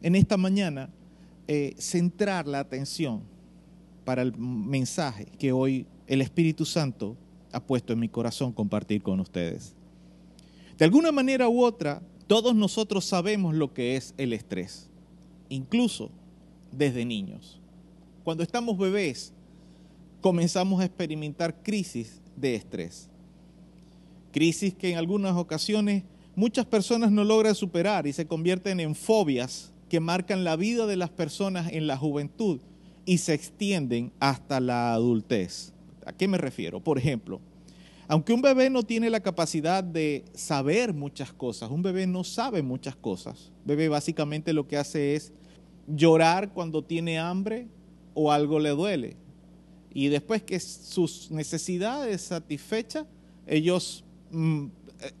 en 0.00 0.14
esta 0.14 0.36
mañana 0.36 0.90
eh, 1.48 1.74
centrar 1.78 2.46
la 2.46 2.60
atención 2.60 3.22
para 4.04 4.22
el 4.22 4.36
mensaje 4.36 5.26
que 5.38 5.50
hoy 5.52 5.86
el 6.06 6.22
Espíritu 6.22 6.64
Santo 6.64 7.16
ha 7.52 7.60
puesto 7.60 7.92
en 7.92 7.98
mi 7.98 8.08
corazón 8.08 8.52
compartir 8.52 9.02
con 9.02 9.20
ustedes. 9.20 9.74
De 10.78 10.84
alguna 10.84 11.10
manera 11.10 11.48
u 11.48 11.62
otra, 11.62 12.00
todos 12.28 12.54
nosotros 12.54 13.06
sabemos 13.06 13.54
lo 13.54 13.72
que 13.72 13.96
es 13.96 14.14
el 14.18 14.34
estrés, 14.34 14.90
incluso 15.48 16.10
desde 16.70 17.06
niños. 17.06 17.58
Cuando 18.22 18.42
estamos 18.42 18.76
bebés, 18.76 19.32
comenzamos 20.20 20.80
a 20.80 20.84
experimentar 20.84 21.62
crisis 21.62 22.20
de 22.36 22.54
estrés. 22.54 23.08
Crisis 24.30 24.74
que 24.74 24.90
en 24.90 24.98
algunas 24.98 25.36
ocasiones 25.36 26.04
muchas 26.36 26.66
personas 26.66 27.10
no 27.10 27.24
logran 27.24 27.54
superar 27.54 28.06
y 28.06 28.12
se 28.12 28.26
convierten 28.26 28.78
en 28.78 28.94
fobias 28.94 29.72
que 29.88 29.98
marcan 29.98 30.44
la 30.44 30.56
vida 30.56 30.86
de 30.86 30.96
las 30.96 31.08
personas 31.08 31.72
en 31.72 31.86
la 31.86 31.96
juventud 31.96 32.60
y 33.06 33.18
se 33.18 33.32
extienden 33.32 34.12
hasta 34.20 34.60
la 34.60 34.92
adultez. 34.92 35.72
¿A 36.04 36.12
qué 36.12 36.28
me 36.28 36.36
refiero? 36.36 36.78
Por 36.78 36.98
ejemplo, 36.98 37.40
aunque 38.08 38.32
un 38.32 38.40
bebé 38.40 38.70
no 38.70 38.82
tiene 38.82 39.10
la 39.10 39.20
capacidad 39.20 39.84
de 39.84 40.24
saber 40.32 40.94
muchas 40.94 41.30
cosas, 41.30 41.70
un 41.70 41.82
bebé 41.82 42.06
no 42.06 42.24
sabe 42.24 42.62
muchas 42.62 42.96
cosas. 42.96 43.52
Un 43.60 43.66
bebé 43.66 43.90
básicamente 43.90 44.54
lo 44.54 44.66
que 44.66 44.78
hace 44.78 45.14
es 45.14 45.34
llorar 45.86 46.54
cuando 46.54 46.82
tiene 46.82 47.18
hambre 47.18 47.68
o 48.14 48.32
algo 48.32 48.58
le 48.60 48.70
duele. 48.70 49.16
Y 49.92 50.08
después 50.08 50.42
que 50.42 50.58
sus 50.58 51.30
necesidades 51.30 52.22
satisfechas, 52.22 53.04
ellos 53.46 54.04
mm, 54.30 54.66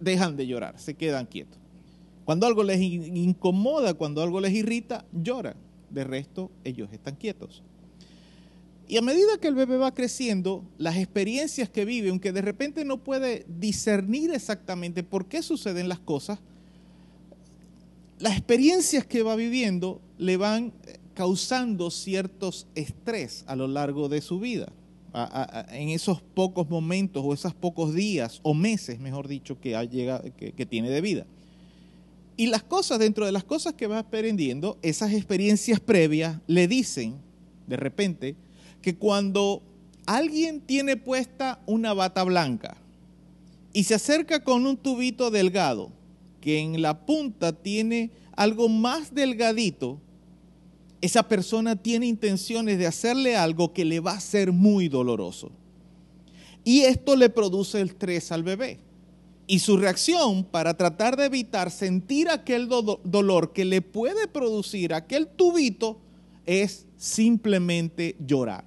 dejan 0.00 0.36
de 0.36 0.46
llorar, 0.46 0.78
se 0.78 0.94
quedan 0.94 1.26
quietos. 1.26 1.58
Cuando 2.24 2.46
algo 2.46 2.62
les 2.62 2.80
incomoda, 2.80 3.94
cuando 3.94 4.22
algo 4.22 4.40
les 4.40 4.52
irrita, 4.52 5.04
lloran. 5.12 5.56
De 5.90 6.04
resto, 6.04 6.50
ellos 6.64 6.90
están 6.92 7.16
quietos. 7.16 7.62
Y 8.88 8.96
a 8.96 9.02
medida 9.02 9.36
que 9.38 9.48
el 9.48 9.54
bebé 9.54 9.76
va 9.76 9.92
creciendo, 9.92 10.64
las 10.78 10.96
experiencias 10.96 11.68
que 11.68 11.84
vive, 11.84 12.08
aunque 12.08 12.32
de 12.32 12.40
repente 12.40 12.86
no 12.86 12.96
puede 12.96 13.44
discernir 13.46 14.32
exactamente 14.32 15.02
por 15.02 15.26
qué 15.26 15.42
suceden 15.42 15.90
las 15.90 15.98
cosas, 15.98 16.38
las 18.18 18.32
experiencias 18.32 19.04
que 19.04 19.22
va 19.22 19.36
viviendo 19.36 20.00
le 20.16 20.38
van 20.38 20.72
causando 21.12 21.90
ciertos 21.90 22.66
estrés 22.74 23.44
a 23.46 23.56
lo 23.56 23.68
largo 23.68 24.08
de 24.08 24.22
su 24.22 24.40
vida, 24.40 24.72
en 25.70 25.90
esos 25.90 26.22
pocos 26.22 26.70
momentos 26.70 27.22
o 27.26 27.34
esos 27.34 27.54
pocos 27.54 27.92
días 27.92 28.40
o 28.42 28.54
meses, 28.54 28.98
mejor 29.00 29.28
dicho, 29.28 29.60
que, 29.60 30.52
que 30.56 30.66
tiene 30.66 30.88
de 30.88 31.00
vida. 31.02 31.26
Y 32.38 32.46
las 32.46 32.62
cosas, 32.62 33.00
dentro 33.00 33.26
de 33.26 33.32
las 33.32 33.44
cosas 33.44 33.74
que 33.74 33.86
va 33.86 33.98
aprendiendo, 33.98 34.78
esas 34.80 35.12
experiencias 35.12 35.78
previas 35.78 36.40
le 36.46 36.68
dicen, 36.68 37.16
de 37.66 37.76
repente, 37.76 38.36
que 38.82 38.96
cuando 38.96 39.62
alguien 40.06 40.60
tiene 40.60 40.96
puesta 40.96 41.60
una 41.66 41.92
bata 41.92 42.24
blanca 42.24 42.76
y 43.72 43.84
se 43.84 43.94
acerca 43.94 44.42
con 44.42 44.66
un 44.66 44.76
tubito 44.76 45.30
delgado, 45.30 45.90
que 46.40 46.60
en 46.60 46.80
la 46.80 47.04
punta 47.04 47.52
tiene 47.52 48.10
algo 48.32 48.68
más 48.68 49.14
delgadito, 49.14 50.00
esa 51.00 51.28
persona 51.28 51.76
tiene 51.76 52.06
intenciones 52.06 52.78
de 52.78 52.86
hacerle 52.86 53.36
algo 53.36 53.72
que 53.72 53.84
le 53.84 54.00
va 54.00 54.12
a 54.12 54.20
ser 54.20 54.52
muy 54.52 54.88
doloroso. 54.88 55.50
Y 56.64 56.80
esto 56.80 57.16
le 57.16 57.30
produce 57.30 57.80
el 57.80 57.88
estrés 57.88 58.32
al 58.32 58.42
bebé. 58.42 58.78
Y 59.46 59.60
su 59.60 59.76
reacción 59.76 60.44
para 60.44 60.76
tratar 60.76 61.16
de 61.16 61.24
evitar 61.24 61.70
sentir 61.70 62.28
aquel 62.28 62.68
dolor 62.68 63.52
que 63.52 63.64
le 63.64 63.80
puede 63.80 64.28
producir 64.28 64.92
aquel 64.92 65.26
tubito 65.26 65.98
es 66.48 66.86
simplemente 66.96 68.16
llorar. 68.26 68.64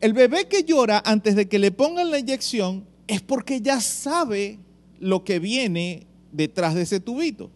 El 0.00 0.12
bebé 0.12 0.48
que 0.48 0.64
llora 0.64 1.00
antes 1.06 1.36
de 1.36 1.48
que 1.48 1.60
le 1.60 1.70
pongan 1.70 2.10
la 2.10 2.18
inyección 2.18 2.84
es 3.06 3.22
porque 3.22 3.60
ya 3.60 3.80
sabe 3.80 4.58
lo 4.98 5.24
que 5.24 5.38
viene 5.38 6.06
detrás 6.32 6.74
de 6.74 6.82
ese 6.82 6.98
tubito. 6.98 7.48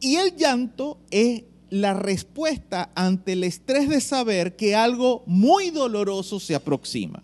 Y 0.00 0.16
el 0.16 0.36
llanto 0.36 0.98
es 1.10 1.44
la 1.70 1.94
respuesta 1.94 2.90
ante 2.94 3.32
el 3.32 3.42
estrés 3.42 3.88
de 3.88 4.02
saber 4.02 4.54
que 4.54 4.74
algo 4.76 5.24
muy 5.26 5.70
doloroso 5.70 6.38
se 6.38 6.54
aproxima. 6.54 7.22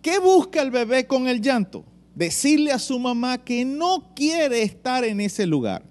¿Qué 0.00 0.20
busca 0.20 0.62
el 0.62 0.70
bebé 0.70 1.08
con 1.08 1.26
el 1.26 1.40
llanto? 1.42 1.84
Decirle 2.14 2.70
a 2.70 2.78
su 2.78 3.00
mamá 3.00 3.38
que 3.38 3.64
no 3.64 4.12
quiere 4.14 4.62
estar 4.62 5.04
en 5.04 5.20
ese 5.20 5.44
lugar. 5.44 5.82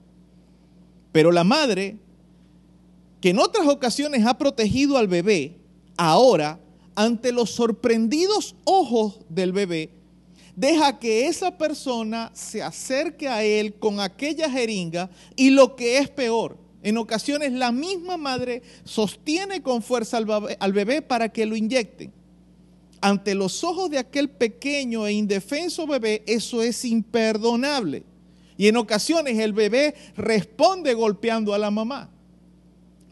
Pero 1.11 1.31
la 1.31 1.43
madre, 1.43 1.97
que 3.21 3.29
en 3.29 3.39
otras 3.39 3.67
ocasiones 3.67 4.25
ha 4.25 4.37
protegido 4.37 4.97
al 4.97 5.07
bebé, 5.07 5.57
ahora 5.97 6.59
ante 6.95 7.31
los 7.31 7.51
sorprendidos 7.51 8.55
ojos 8.65 9.19
del 9.29 9.53
bebé, 9.53 9.89
deja 10.55 10.99
que 10.99 11.27
esa 11.27 11.57
persona 11.57 12.31
se 12.33 12.61
acerque 12.61 13.27
a 13.29 13.43
él 13.43 13.73
con 13.75 13.99
aquella 13.99 14.49
jeringa 14.49 15.09
y 15.35 15.51
lo 15.51 15.75
que 15.75 15.97
es 15.97 16.09
peor, 16.09 16.57
en 16.81 16.97
ocasiones 16.97 17.51
la 17.51 17.71
misma 17.71 18.17
madre 18.17 18.61
sostiene 18.83 19.61
con 19.61 19.81
fuerza 19.81 20.17
al 20.17 20.73
bebé, 20.73 21.01
para 21.01 21.29
que 21.29 21.45
lo 21.45 21.55
inyecten. 21.55 22.11
Ante 23.01 23.35
los 23.35 23.63
ojos 23.63 23.89
de 23.89 23.97
aquel 23.97 24.29
pequeño 24.29 25.05
e 25.05 25.13
indefenso 25.13 25.87
bebé, 25.87 26.23
eso 26.25 26.61
es 26.61 26.83
imperdonable. 26.85 28.03
Y 28.57 28.67
en 28.67 28.77
ocasiones 28.77 29.39
el 29.39 29.53
bebé 29.53 29.95
responde 30.15 30.93
golpeando 30.93 31.53
a 31.53 31.57
la 31.57 31.71
mamá. 31.71 32.09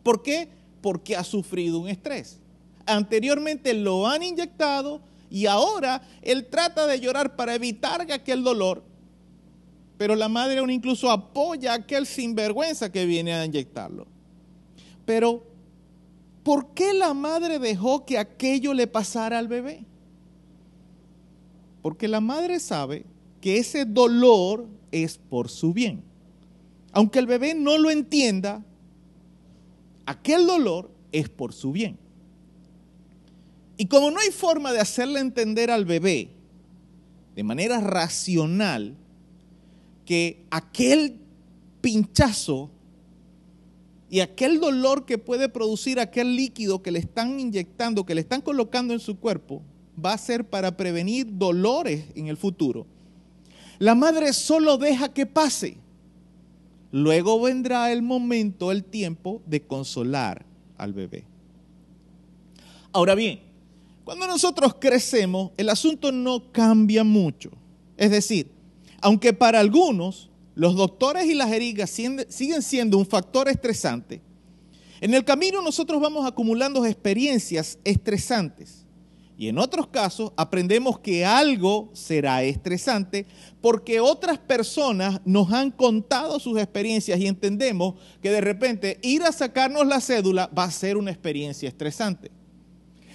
¿Por 0.08 0.24
qué? 0.24 0.48
Porque 0.80 1.18
ha 1.18 1.24
sufrido 1.26 1.80
un 1.80 1.90
estrés. 1.90 2.40
Anteriormente 2.86 3.74
lo 3.74 4.08
han 4.08 4.24
inyectado 4.24 5.02
y 5.30 5.48
ahora 5.48 6.02
él 6.22 6.46
trata 6.46 6.88
de 6.88 7.02
llorar 7.02 7.36
para 7.36 7.56
evitar 7.56 8.10
aquel 8.10 8.42
dolor, 8.42 8.86
pero 9.98 10.16
la 10.16 10.30
madre 10.30 10.60
aún 10.60 10.72
incluso 10.72 11.12
apoya 11.12 11.74
a 11.74 11.76
aquel 11.76 12.06
sinvergüenza 12.06 12.90
que 12.90 13.06
viene 13.06 13.34
a 13.34 13.44
inyectarlo. 13.44 14.08
Pero, 15.04 15.44
¿por 16.42 16.74
qué 16.74 16.94
la 16.94 17.14
madre 17.14 17.60
dejó 17.60 18.06
que 18.06 18.18
aquello 18.18 18.74
le 18.74 18.88
pasara 18.88 19.38
al 19.38 19.50
bebé? 19.50 19.84
Porque 21.82 22.08
la 22.08 22.22
madre 22.22 22.62
sabe 22.62 23.04
que 23.42 23.58
ese 23.58 23.84
dolor 23.84 24.70
es 24.90 25.18
por 25.18 25.50
su 25.50 25.74
bien. 25.74 26.02
Aunque 26.94 27.20
el 27.20 27.28
bebé 27.28 27.56
no 27.56 27.78
lo 27.78 27.92
entienda, 27.92 28.64
aquel 30.08 30.48
dolor 30.48 30.90
es 31.12 31.30
por 31.30 31.54
su 31.54 31.72
bien. 31.72 32.00
Y 33.78 33.86
como 33.86 34.10
no 34.10 34.20
hay 34.20 34.32
forma 34.32 34.74
de 34.74 34.80
hacerle 34.80 35.20
entender 35.20 35.70
al 35.70 35.86
bebé 35.86 36.32
de 37.36 37.44
manera 37.44 37.80
racional 37.80 38.96
que 40.04 40.44
aquel 40.50 41.20
pinchazo 41.82 42.72
y 44.10 44.22
aquel 44.22 44.60
dolor 44.60 45.06
que 45.06 45.20
puede 45.20 45.48
producir 45.48 46.00
aquel 46.00 46.36
líquido 46.36 46.82
que 46.82 46.90
le 46.92 46.98
están 46.98 47.40
inyectando, 47.40 48.04
que 48.04 48.16
le 48.16 48.22
están 48.22 48.42
colocando 48.42 48.96
en 48.96 49.00
su 49.00 49.20
cuerpo, 49.20 49.62
va 50.04 50.14
a 50.14 50.18
ser 50.18 50.50
para 50.50 50.76
prevenir 50.76 51.28
dolores 51.38 52.06
en 52.16 52.26
el 52.26 52.38
futuro 52.38 52.88
la 53.80 53.96
madre 53.96 54.34
solo 54.34 54.78
deja 54.78 55.14
que 55.14 55.26
pase. 55.26 55.78
Luego 56.92 57.42
vendrá 57.42 57.92
el 57.92 58.02
momento, 58.02 58.72
el 58.72 58.84
tiempo 58.84 59.42
de 59.46 59.62
consolar 59.62 60.46
al 60.78 60.94
bebé. 60.94 61.26
Ahora 62.94 63.14
bien, 63.14 63.42
cuando 64.04 64.26
nosotros 64.26 64.76
crecemos, 64.80 65.52
el 65.58 65.70
asunto 65.70 66.12
no 66.12 66.52
cambia 66.52 67.04
mucho. 67.04 67.52
Es 67.98 68.10
decir, 68.10 68.50
aunque 69.02 69.34
para 69.34 69.60
algunos 69.60 70.30
los 70.56 70.76
doctores 70.76 71.26
y 71.26 71.36
las 71.36 71.52
heridas 71.52 71.90
siguen 71.90 72.62
siendo 72.62 72.98
un 72.98 73.06
factor 73.06 73.50
estresante, 73.50 74.22
en 75.02 75.14
el 75.14 75.24
camino 75.24 75.62
nosotros 75.62 76.02
vamos 76.02 76.26
acumulando 76.26 76.84
experiencias 76.86 77.78
estresantes 77.84 78.87
y 79.38 79.50
en 79.50 79.60
otros 79.60 79.88
casos 79.88 80.32
aprendemos 80.36 80.98
que 80.98 81.24
algo 81.24 81.92
será 81.94 82.42
estresante 82.42 83.28
porque 83.62 84.00
otras 84.00 84.40
personas 84.40 85.22
nos 85.26 85.52
han 85.52 85.70
contado 85.70 86.40
sus 86.40 86.58
experiencias 86.58 87.20
y 87.20 87.28
entendemos 87.28 87.94
que 88.20 88.32
de 88.32 88.42
repente 88.42 89.00
ir 89.04 89.22
a 89.22 89.32
sacarnos 89.32 89.86
la 89.86 90.02
cédula 90.02 90.50
va 90.58 90.64
a 90.64 90.72
ser 90.72 90.98
una 90.98 91.12
experiencia 91.12 91.70
estresante. 91.70 92.32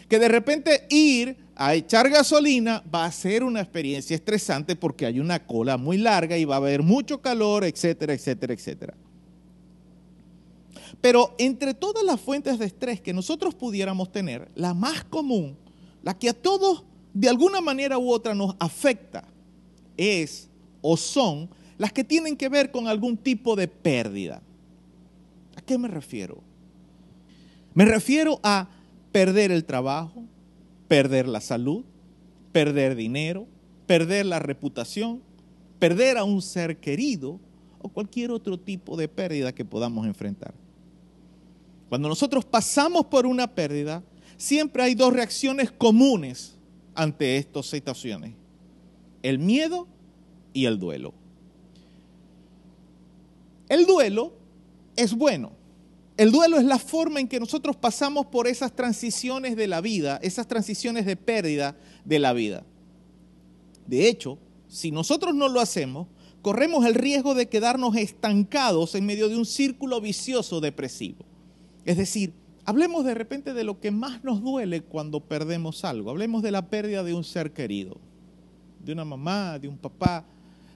Que 0.08 0.20
de 0.20 0.28
repente 0.28 0.86
ir 0.90 1.38
a 1.56 1.74
echar 1.74 2.08
gasolina 2.08 2.84
va 2.94 3.04
a 3.04 3.12
ser 3.12 3.42
una 3.42 3.60
experiencia 3.60 4.14
estresante 4.14 4.76
porque 4.76 5.06
hay 5.06 5.18
una 5.18 5.44
cola 5.44 5.76
muy 5.76 5.98
larga 5.98 6.38
y 6.38 6.44
va 6.44 6.54
a 6.54 6.58
haber 6.58 6.84
mucho 6.84 7.20
calor, 7.20 7.64
etcétera, 7.64 8.14
etcétera, 8.14 8.54
etcétera. 8.54 8.94
Pero 11.00 11.34
entre 11.38 11.74
todas 11.74 12.04
las 12.04 12.20
fuentes 12.20 12.60
de 12.60 12.66
estrés 12.66 13.00
que 13.00 13.12
nosotros 13.12 13.56
pudiéramos 13.56 14.12
tener, 14.12 14.48
la 14.54 14.72
más 14.72 15.02
común 15.02 15.56
la 16.02 16.18
que 16.18 16.28
a 16.28 16.34
todos 16.34 16.84
de 17.14 17.28
alguna 17.28 17.60
manera 17.60 17.98
u 17.98 18.10
otra 18.10 18.34
nos 18.34 18.56
afecta 18.58 19.24
es 19.96 20.48
o 20.80 20.96
son 20.96 21.48
las 21.78 21.92
que 21.92 22.04
tienen 22.04 22.36
que 22.36 22.48
ver 22.48 22.70
con 22.70 22.88
algún 22.88 23.16
tipo 23.16 23.56
de 23.56 23.68
pérdida. 23.68 24.42
¿A 25.56 25.60
qué 25.60 25.78
me 25.78 25.88
refiero? 25.88 26.42
Me 27.74 27.84
refiero 27.84 28.40
a 28.42 28.68
perder 29.10 29.50
el 29.50 29.64
trabajo, 29.64 30.24
perder 30.88 31.28
la 31.28 31.40
salud, 31.40 31.84
perder 32.52 32.94
dinero, 32.94 33.46
perder 33.86 34.26
la 34.26 34.38
reputación, 34.38 35.22
perder 35.78 36.18
a 36.18 36.24
un 36.24 36.42
ser 36.42 36.78
querido 36.78 37.40
o 37.80 37.88
cualquier 37.88 38.30
otro 38.30 38.58
tipo 38.58 38.96
de 38.96 39.08
pérdida 39.08 39.52
que 39.52 39.64
podamos 39.64 40.06
enfrentar. 40.06 40.54
Cuando 41.88 42.08
nosotros 42.08 42.44
pasamos 42.44 43.06
por 43.06 43.26
una 43.26 43.46
pérdida, 43.46 44.02
siempre 44.42 44.82
hay 44.82 44.96
dos 44.96 45.12
reacciones 45.12 45.70
comunes 45.70 46.56
ante 46.94 47.36
estas 47.36 47.66
situaciones. 47.66 48.34
El 49.22 49.38
miedo 49.38 49.86
y 50.52 50.64
el 50.64 50.80
duelo. 50.80 51.14
El 53.68 53.86
duelo 53.86 54.34
es 54.96 55.14
bueno. 55.14 55.52
El 56.16 56.32
duelo 56.32 56.58
es 56.58 56.64
la 56.64 56.78
forma 56.78 57.20
en 57.20 57.28
que 57.28 57.38
nosotros 57.38 57.76
pasamos 57.76 58.26
por 58.26 58.48
esas 58.48 58.74
transiciones 58.74 59.56
de 59.56 59.68
la 59.68 59.80
vida, 59.80 60.18
esas 60.22 60.48
transiciones 60.48 61.06
de 61.06 61.16
pérdida 61.16 61.76
de 62.04 62.18
la 62.18 62.32
vida. 62.32 62.64
De 63.86 64.08
hecho, 64.08 64.38
si 64.66 64.90
nosotros 64.90 65.34
no 65.36 65.48
lo 65.48 65.60
hacemos, 65.60 66.08
corremos 66.42 66.84
el 66.84 66.94
riesgo 66.94 67.34
de 67.34 67.48
quedarnos 67.48 67.96
estancados 67.96 68.96
en 68.96 69.06
medio 69.06 69.28
de 69.28 69.36
un 69.36 69.46
círculo 69.46 70.00
vicioso 70.00 70.60
depresivo. 70.60 71.24
Es 71.84 71.96
decir, 71.96 72.41
Hablemos 72.64 73.04
de 73.04 73.14
repente 73.14 73.54
de 73.54 73.64
lo 73.64 73.80
que 73.80 73.90
más 73.90 74.22
nos 74.22 74.40
duele 74.40 74.82
cuando 74.82 75.20
perdemos 75.20 75.84
algo. 75.84 76.10
Hablemos 76.10 76.42
de 76.42 76.52
la 76.52 76.68
pérdida 76.68 77.02
de 77.02 77.12
un 77.12 77.24
ser 77.24 77.52
querido, 77.52 77.96
de 78.84 78.92
una 78.92 79.04
mamá, 79.04 79.58
de 79.58 79.66
un 79.66 79.76
papá, 79.76 80.24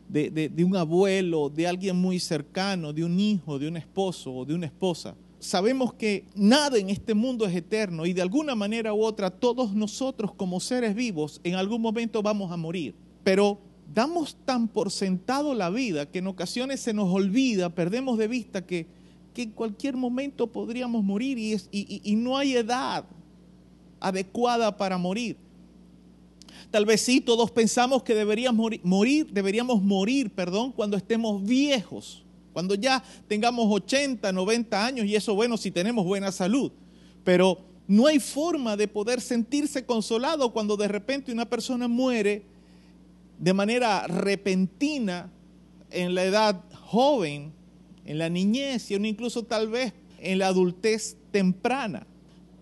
de, 0.09 0.64
un 0.64 0.76
abuelo, 0.76 1.49
de 1.49 1.66
alguien 1.66 1.97
muy 1.97 2.18
cercano, 2.18 2.93
de 2.93 3.05
un 3.05 3.18
hijo, 3.20 3.59
de 3.59 3.68
un 3.68 3.76
esposo 3.76 4.32
o 4.32 4.45
de 4.45 4.55
una 4.55 4.66
esposa. 4.66 5.14
Sabemos 5.39 5.95
que 5.95 6.24
nada 6.34 6.76
en 6.76 6.91
este 6.91 7.14
mundo 7.14 7.47
es 7.47 7.55
eterno 7.55 8.05
y 8.05 8.12
de 8.12 8.22
alguna 8.22 8.57
manera 8.57 8.93
u 8.93 9.05
otra 9.05 9.30
todos 9.30 9.74
nosotros 9.74 10.32
como 10.34 10.59
seres 10.59 10.95
vivos 10.95 11.41
en 11.45 11.55
algún 11.55 11.82
momento 11.82 12.20
vamos 12.20 12.51
a 12.51 12.57
morir. 12.57 12.97
Pero 13.22 13.61
damos 13.93 14.37
tan 14.45 14.66
por 14.66 14.91
sentado 14.91 15.55
la 15.55 15.70
vida 15.70 16.07
que 16.07 16.18
en 16.18 16.26
ocasiones 16.26 16.80
se 16.80 16.95
nos 16.95 17.12
olvida, 17.12 17.74
perdemos 17.74 18.18
de 18.18 18.26
vista 18.26 18.66
que 18.66 18.87
que 19.37 19.43
en 19.43 19.51
cualquier 19.51 19.99
momento 19.99 20.47
podríamos 20.47 21.05
morir 21.05 21.37
y, 21.39 21.61
y, 21.70 22.16
no 22.16 22.39
hay 22.39 22.57
edad 22.57 23.05
adecuada 24.01 24.74
para 24.74 24.97
morir. 24.97 25.37
Tal 26.70 26.87
vez 26.87 27.03
sí, 27.03 27.20
todos 27.20 27.51
pensamos 27.51 28.03
que 28.03 28.14
deberíamos 28.14 28.70
morir, 28.82 29.30
deberíamos 29.30 29.82
morir, 29.82 30.30
perdón, 30.30 30.72
cuando 30.72 30.97
estemos 30.97 31.45
viejos, 31.45 32.24
cuando 32.55 32.76
ya 32.76 33.05
tengamos 33.28 33.66
80, 33.68 34.32
90 34.32 34.87
años 34.87 35.05
y 35.05 35.14
eso 35.14 35.34
bueno 35.34 35.59
si 35.59 35.70
tenemos 35.70 36.07
buena 36.07 36.32
salud. 36.32 36.72
Pero 37.22 37.59
no 37.87 38.07
hay 38.07 38.20
forma 38.20 38.74
de 38.74 38.89
poder 38.89 39.20
sentirse 39.20 39.84
consolado 39.84 40.51
cuando 40.51 40.78
de 40.78 40.89
repente 40.89 41.30
una 41.30 41.45
persona 41.45 41.89
muere 41.89 42.43
de 43.39 43.53
manera 43.53 44.07
repentina 44.07 45.30
en 45.91 46.14
la 46.14 46.24
edad 46.24 46.64
joven 46.87 47.53
en 48.07 48.18
la 48.18 48.28
niñez 48.28 48.90
y 48.90 48.94
incluso 48.94 49.42
tal 49.42 49.68
vez 49.68 49.92
en 50.18 50.38
la 50.38 50.48
adultez 50.48 51.16
temprana. 51.30 52.07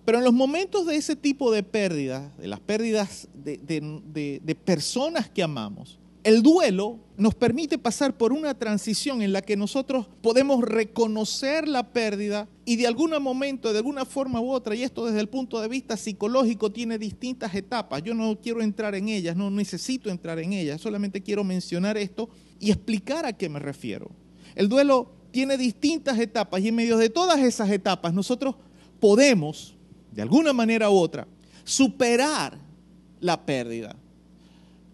Pero 0.04 0.18
en 0.18 0.24
los 0.24 0.34
momentos 0.34 0.86
de 0.86 0.96
ese 0.96 1.16
tipo 1.16 1.50
de 1.50 1.62
pérdidas, 1.62 2.36
de 2.36 2.48
las 2.48 2.60
pérdidas 2.60 3.28
de, 3.34 4.56
personas 4.64 5.30
que 5.30 5.42
amamos, 5.42 5.98
el 6.24 6.42
duelo 6.42 6.98
nos 7.16 7.34
permite 7.34 7.78
pasar 7.78 8.16
por 8.16 8.32
una 8.32 8.54
transición 8.54 9.22
en 9.22 9.32
la 9.32 9.42
que 9.42 9.56
nosotros 9.56 10.06
podemos 10.22 10.62
reconocer 10.62 11.68
la 11.68 11.92
pérdida 11.92 12.48
y 12.64 12.76
de 12.76 12.86
algún 12.86 13.10
momento, 13.22 13.72
de 13.72 13.78
alguna 13.78 14.04
forma 14.06 14.40
u 14.40 14.50
otra, 14.50 14.74
y 14.74 14.82
esto 14.82 15.04
desde 15.06 15.20
el 15.20 15.28
punto 15.28 15.60
de 15.60 15.68
vista 15.68 15.96
psicológico 15.96 16.72
tiene 16.72 16.98
distintas 16.98 17.54
etapas. 17.54 18.02
Yo 18.02 18.14
no 18.14 18.38
quiero 18.40 18.62
entrar 18.62 18.94
en 18.94 19.08
ellas, 19.08 19.36
no 19.36 19.50
necesito 19.50 20.10
entrar 20.10 20.38
en 20.38 20.54
ellas, 20.54 20.80
solamente 20.80 21.22
quiero 21.22 21.44
mencionar 21.44 21.96
esto 21.98 22.30
y 22.58 22.70
explicar 22.70 23.26
a 23.26 23.34
qué 23.34 23.48
me 23.50 23.58
refiero. 23.58 24.10
El 24.54 24.68
duelo 24.68 25.23
tiene 25.34 25.58
distintas 25.58 26.16
etapas 26.20 26.62
y 26.62 26.68
en 26.68 26.76
medio 26.76 26.96
de 26.96 27.10
todas 27.10 27.40
esas 27.40 27.68
etapas 27.68 28.14
nosotros 28.14 28.54
podemos, 29.00 29.74
de 30.12 30.22
alguna 30.22 30.52
manera 30.52 30.88
u 30.90 30.94
otra, 30.94 31.26
superar 31.64 32.56
la 33.18 33.44
pérdida. 33.44 33.96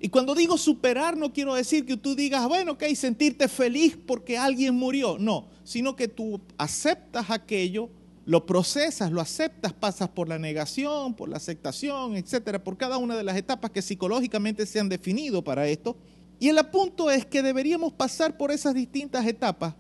Y 0.00 0.08
cuando 0.08 0.34
digo 0.34 0.56
superar 0.56 1.14
no 1.14 1.30
quiero 1.30 1.54
decir 1.54 1.84
que 1.84 1.98
tú 1.98 2.14
digas, 2.14 2.48
bueno, 2.48 2.72
ok, 2.72 2.84
sentirte 2.94 3.48
feliz 3.48 3.98
porque 4.06 4.38
alguien 4.38 4.74
murió. 4.76 5.18
No, 5.18 5.48
sino 5.62 5.94
que 5.94 6.08
tú 6.08 6.40
aceptas 6.56 7.28
aquello, 7.28 7.90
lo 8.24 8.46
procesas, 8.46 9.12
lo 9.12 9.20
aceptas, 9.20 9.74
pasas 9.74 10.08
por 10.08 10.26
la 10.26 10.38
negación, 10.38 11.12
por 11.12 11.28
la 11.28 11.36
aceptación, 11.36 12.16
etcétera, 12.16 12.64
por 12.64 12.78
cada 12.78 12.96
una 12.96 13.14
de 13.14 13.24
las 13.24 13.36
etapas 13.36 13.72
que 13.72 13.82
psicológicamente 13.82 14.64
se 14.64 14.80
han 14.80 14.88
definido 14.88 15.44
para 15.44 15.68
esto. 15.68 15.98
Y 16.38 16.48
el 16.48 16.56
punto 16.68 17.10
es 17.10 17.26
que 17.26 17.42
deberíamos 17.42 17.92
pasar 17.92 18.38
por 18.38 18.50
esas 18.50 18.72
distintas 18.72 19.26
etapas. 19.26 19.74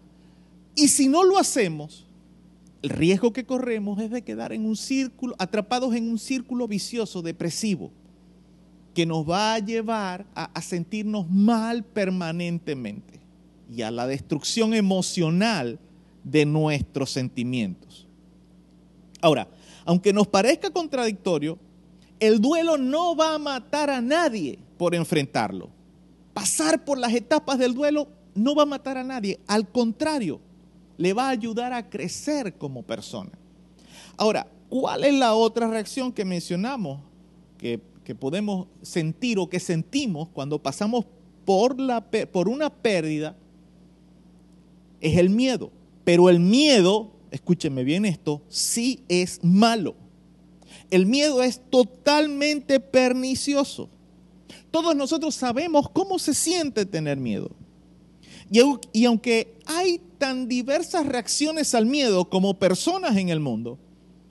Y 0.80 0.88
si 0.88 1.08
no 1.08 1.24
lo 1.24 1.36
hacemos, 1.36 2.06
el 2.80 2.88
riesgo 2.88 3.34
que 3.34 3.44
corremos 3.44 4.00
es 4.00 4.10
de 4.10 4.22
quedar 4.22 4.54
en 4.54 4.64
un 4.64 4.76
círculo, 4.76 5.34
atrapados 5.38 5.94
en 5.94 6.08
un 6.08 6.18
círculo 6.18 6.66
vicioso, 6.66 7.20
depresivo, 7.20 7.90
que 8.94 9.04
nos 9.04 9.28
va 9.28 9.52
a 9.52 9.58
llevar 9.58 10.24
a, 10.34 10.44
a 10.44 10.62
sentirnos 10.62 11.28
mal 11.28 11.84
permanentemente 11.84 13.20
y 13.70 13.82
a 13.82 13.90
la 13.90 14.06
destrucción 14.06 14.72
emocional 14.72 15.78
de 16.24 16.46
nuestros 16.46 17.10
sentimientos. 17.10 18.08
Ahora, 19.20 19.48
aunque 19.84 20.14
nos 20.14 20.28
parezca 20.28 20.70
contradictorio, 20.70 21.58
el 22.20 22.40
duelo 22.40 22.78
no 22.78 23.14
va 23.14 23.34
a 23.34 23.38
matar 23.38 23.90
a 23.90 24.00
nadie 24.00 24.58
por 24.78 24.94
enfrentarlo. 24.94 25.68
Pasar 26.32 26.86
por 26.86 26.96
las 26.96 27.12
etapas 27.12 27.58
del 27.58 27.74
duelo 27.74 28.08
no 28.34 28.54
va 28.54 28.62
a 28.62 28.66
matar 28.66 28.96
a 28.96 29.04
nadie, 29.04 29.40
al 29.46 29.68
contrario, 29.68 30.40
le 31.00 31.14
va 31.14 31.28
a 31.28 31.30
ayudar 31.30 31.72
a 31.72 31.88
crecer 31.88 32.58
como 32.58 32.82
persona. 32.82 33.30
Ahora, 34.18 34.46
¿cuál 34.68 35.04
es 35.04 35.14
la 35.14 35.32
otra 35.32 35.66
reacción 35.66 36.12
que 36.12 36.26
mencionamos 36.26 37.00
que, 37.56 37.80
podemos 38.18 38.66
sentir 38.82 39.38
o 39.38 39.48
que 39.48 39.60
sentimos 39.60 40.28
cuando 40.28 40.60
pasamos 40.60 41.06
por, 41.46 41.80
la, 41.80 42.02
por 42.02 42.50
una 42.50 42.68
pérdida? 42.68 43.34
Es 45.00 45.16
el 45.16 45.30
miedo. 45.30 45.70
Pero 46.04 46.28
el 46.28 46.38
miedo, 46.38 47.12
escúcheme 47.30 47.82
bien 47.82 48.04
esto, 48.04 48.42
sí 48.50 49.02
es 49.08 49.42
malo. 49.42 49.94
El 50.90 51.06
miedo 51.06 51.42
es 51.42 51.62
totalmente 51.70 52.78
pernicioso. 52.78 53.88
Todos 54.70 54.94
nosotros 54.94 55.34
sabemos 55.34 55.88
cómo 55.88 56.18
se 56.18 56.34
siente 56.34 56.84
tener 56.84 57.16
miedo. 57.16 57.52
Y, 58.50 59.04
aunque 59.04 59.54
hay 59.64 60.00
tan 60.18 60.48
diversas 60.48 61.06
reacciones 61.06 61.74
al 61.74 61.86
miedo 61.86 62.28
como 62.28 62.58
personas 62.58 63.16
en 63.16 63.28
el 63.28 63.38
mundo, 63.38 63.78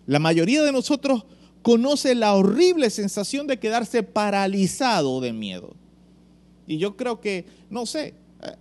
la 0.05 0.19
mayoría 0.19 0.61
de 0.61 0.73
nosotros 0.73 1.25
conoce 1.61 2.15
la 2.15 2.35
horrible 2.35 2.89
sensación 2.89 3.47
de 3.47 3.59
quedarse 3.59 4.03
paralizado 4.03 5.21
de 5.21 5.31
miedo. 5.31 5.75
Y 6.67 6.77
yo 6.77 6.97
creo 6.97 7.21
que, 7.21 7.45
no 7.69 7.85
sé, 7.85 8.13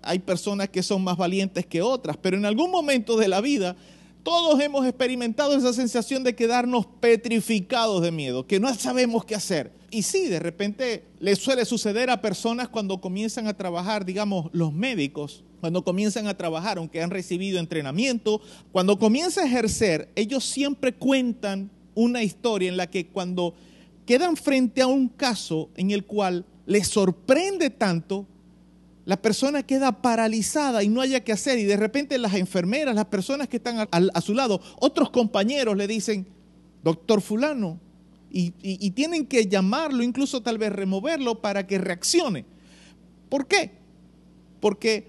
hay 0.03 0.21
personas 0.21 0.69
que 0.69 0.83
son 0.83 1.03
más 1.03 1.17
valientes 1.17 1.67
que 1.67 1.83
otras, 1.83 2.17
pero 2.17 2.37
en 2.37 2.45
algún 2.45 2.71
momento 2.71 3.17
de 3.17 3.29
la 3.29 3.41
vida 3.41 3.77
todos 4.23 4.61
hemos 4.61 4.87
experimentado 4.87 5.57
esa 5.57 5.73
sensación 5.73 6.23
de 6.23 6.35
quedarnos 6.35 6.87
petrificados 7.01 8.03
de 8.03 8.13
miedo, 8.13 8.47
que 8.47 8.61
no 8.61 8.73
sabemos 8.75 9.25
qué 9.25 9.35
hacer. 9.35 9.73
Y 9.91 10.03
sí, 10.03 10.29
de 10.29 10.39
repente 10.39 11.05
le 11.19 11.35
suele 11.35 11.65
suceder 11.65 12.11
a 12.11 12.21
personas 12.21 12.69
cuando 12.69 13.01
comienzan 13.01 13.47
a 13.47 13.57
trabajar, 13.57 14.05
digamos, 14.05 14.51
los 14.53 14.73
médicos, 14.73 15.45
cuando 15.61 15.83
comienzan 15.85 16.27
a 16.27 16.37
trabajar, 16.37 16.79
aunque 16.79 17.03
han 17.03 17.11
recibido 17.11 17.59
entrenamiento, 17.59 18.41
cuando 18.73 18.99
comienzan 18.99 19.45
a 19.45 19.49
ejercer, 19.49 20.09
ellos 20.15 20.45
siempre 20.45 20.95
cuentan 20.95 21.71
una 21.95 22.23
historia 22.23 22.69
en 22.69 22.77
la 22.77 22.89
que 22.89 23.07
cuando 23.07 23.55
quedan 24.07 24.37
frente 24.37 24.83
a 24.83 24.87
un 24.87 25.09
caso 25.09 25.69
en 25.77 25.91
el 25.91 26.05
cual 26.05 26.47
les 26.67 26.89
sorprende 26.89 27.71
tanto 27.71 28.27
la 29.09 29.17
persona 29.17 29.63
queda 29.63 30.03
paralizada 30.03 30.83
y 30.83 30.89
no 30.91 31.01
haya 31.01 31.25
qué 31.25 31.33
hacer 31.33 31.59
y 31.59 31.65
de 31.65 31.79
repente 31.79 32.19
las 32.19 32.35
enfermeras, 32.35 32.95
las 32.95 33.07
personas 33.07 33.49
que 33.49 33.57
están 33.57 33.89
a, 33.91 34.21
su 34.21 34.35
lado, 34.35 34.61
otros 34.81 35.09
compañeros 35.09 35.79
le 35.79 35.87
dicen, 35.87 36.27
doctor 36.85 37.23
fulano, 37.23 37.81
y, 38.31 38.53
y 38.61 38.91
tienen 38.91 39.25
que 39.25 39.47
llamarlo, 39.47 40.03
incluso 40.03 40.43
tal 40.43 40.59
vez 40.59 40.71
removerlo 40.73 41.41
para 41.41 41.67
que 41.67 41.79
reaccione. 41.79 42.45
¿Por 43.31 43.47
qué? 43.47 43.71
Porque 44.61 45.09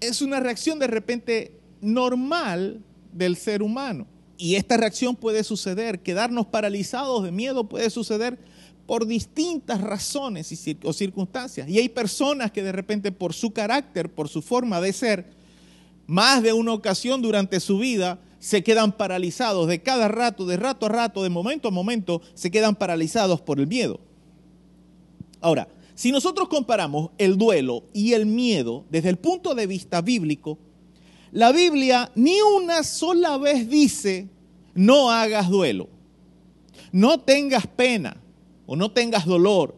es 0.00 0.22
una 0.22 0.40
reacción 0.40 0.78
de 0.78 0.86
repente 0.86 1.60
normal 1.80 2.82
del 3.12 3.36
ser 3.36 3.62
humano. 3.62 4.06
Y 4.36 4.54
esta 4.54 4.76
reacción 4.76 5.16
puede 5.16 5.44
suceder, 5.44 6.00
quedarnos 6.00 6.46
paralizados 6.46 7.22
de 7.22 7.30
miedo 7.30 7.68
puede 7.68 7.90
suceder 7.90 8.38
por 8.86 9.06
distintas 9.06 9.80
razones 9.80 10.50
o 10.82 10.92
circunstancias. 10.92 11.68
Y 11.68 11.78
hay 11.78 11.88
personas 11.88 12.50
que 12.50 12.62
de 12.62 12.72
repente 12.72 13.12
por 13.12 13.34
su 13.34 13.52
carácter, 13.52 14.10
por 14.10 14.28
su 14.28 14.40
forma 14.42 14.80
de 14.80 14.92
ser, 14.92 15.26
más 16.06 16.42
de 16.42 16.52
una 16.52 16.72
ocasión 16.72 17.22
durante 17.22 17.60
su 17.60 17.78
vida 17.78 18.18
se 18.40 18.64
quedan 18.64 18.92
paralizados 18.92 19.68
de 19.68 19.82
cada 19.82 20.08
rato, 20.08 20.46
de 20.46 20.56
rato 20.56 20.86
a 20.86 20.88
rato, 20.88 21.22
de 21.22 21.28
momento 21.28 21.68
a 21.68 21.70
momento, 21.70 22.22
se 22.34 22.50
quedan 22.50 22.74
paralizados 22.74 23.40
por 23.42 23.60
el 23.60 23.66
miedo. 23.66 24.00
Ahora, 25.40 25.68
si 26.00 26.12
nosotros 26.12 26.48
comparamos 26.48 27.10
el 27.18 27.36
duelo 27.36 27.84
y 27.92 28.14
el 28.14 28.24
miedo 28.24 28.86
desde 28.88 29.10
el 29.10 29.18
punto 29.18 29.54
de 29.54 29.66
vista 29.66 30.00
bíblico, 30.00 30.56
la 31.30 31.52
Biblia 31.52 32.10
ni 32.14 32.40
una 32.40 32.84
sola 32.84 33.36
vez 33.36 33.68
dice, 33.68 34.30
no 34.74 35.10
hagas 35.10 35.50
duelo, 35.50 35.90
no 36.90 37.20
tengas 37.20 37.66
pena, 37.66 38.16
o 38.64 38.76
no 38.76 38.92
tengas 38.92 39.26
dolor. 39.26 39.76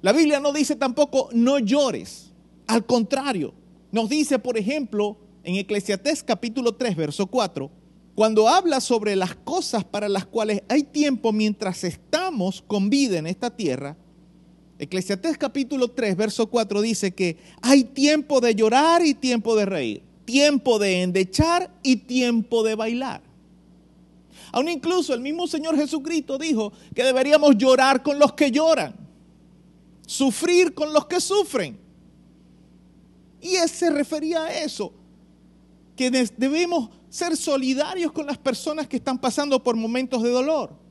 La 0.00 0.12
Biblia 0.12 0.40
no 0.40 0.50
dice 0.50 0.76
tampoco 0.76 1.28
no 1.34 1.58
llores. 1.58 2.32
Al 2.66 2.86
contrario, 2.86 3.52
nos 3.90 4.08
dice, 4.08 4.38
por 4.38 4.56
ejemplo, 4.56 5.18
en 5.44 5.56
Eclesiastés 5.56 6.22
capítulo 6.22 6.72
3, 6.76 6.96
verso 6.96 7.26
4, 7.26 7.70
cuando 8.14 8.48
habla 8.48 8.80
sobre 8.80 9.14
las 9.16 9.34
cosas 9.34 9.84
para 9.84 10.08
las 10.08 10.24
cuales 10.24 10.62
hay 10.70 10.84
tiempo 10.84 11.32
mientras 11.32 11.84
estamos 11.84 12.62
con 12.66 12.88
vida 12.88 13.18
en 13.18 13.26
esta 13.26 13.54
tierra, 13.54 13.98
Eclesiastés 14.82 15.38
capítulo 15.38 15.86
3, 15.86 16.16
verso 16.16 16.48
4 16.48 16.80
dice 16.80 17.14
que 17.14 17.36
hay 17.62 17.84
tiempo 17.84 18.40
de 18.40 18.52
llorar 18.52 19.06
y 19.06 19.14
tiempo 19.14 19.54
de 19.54 19.64
reír, 19.64 20.02
tiempo 20.24 20.80
de 20.80 21.02
endechar 21.02 21.72
y 21.84 21.98
tiempo 21.98 22.64
de 22.64 22.74
bailar. 22.74 23.22
Aún 24.50 24.68
incluso 24.68 25.14
el 25.14 25.20
mismo 25.20 25.46
Señor 25.46 25.76
Jesucristo 25.76 26.36
dijo 26.36 26.72
que 26.96 27.04
deberíamos 27.04 27.56
llorar 27.56 28.02
con 28.02 28.18
los 28.18 28.32
que 28.32 28.50
lloran, 28.50 28.96
sufrir 30.04 30.74
con 30.74 30.92
los 30.92 31.06
que 31.06 31.20
sufren. 31.20 31.78
Y 33.40 33.54
él 33.54 33.68
se 33.68 33.88
refería 33.88 34.42
a 34.42 34.62
eso, 34.64 34.92
que 35.94 36.10
debemos 36.10 36.90
ser 37.08 37.36
solidarios 37.36 38.10
con 38.10 38.26
las 38.26 38.36
personas 38.36 38.88
que 38.88 38.96
están 38.96 39.20
pasando 39.20 39.62
por 39.62 39.76
momentos 39.76 40.24
de 40.24 40.30
dolor. 40.30 40.81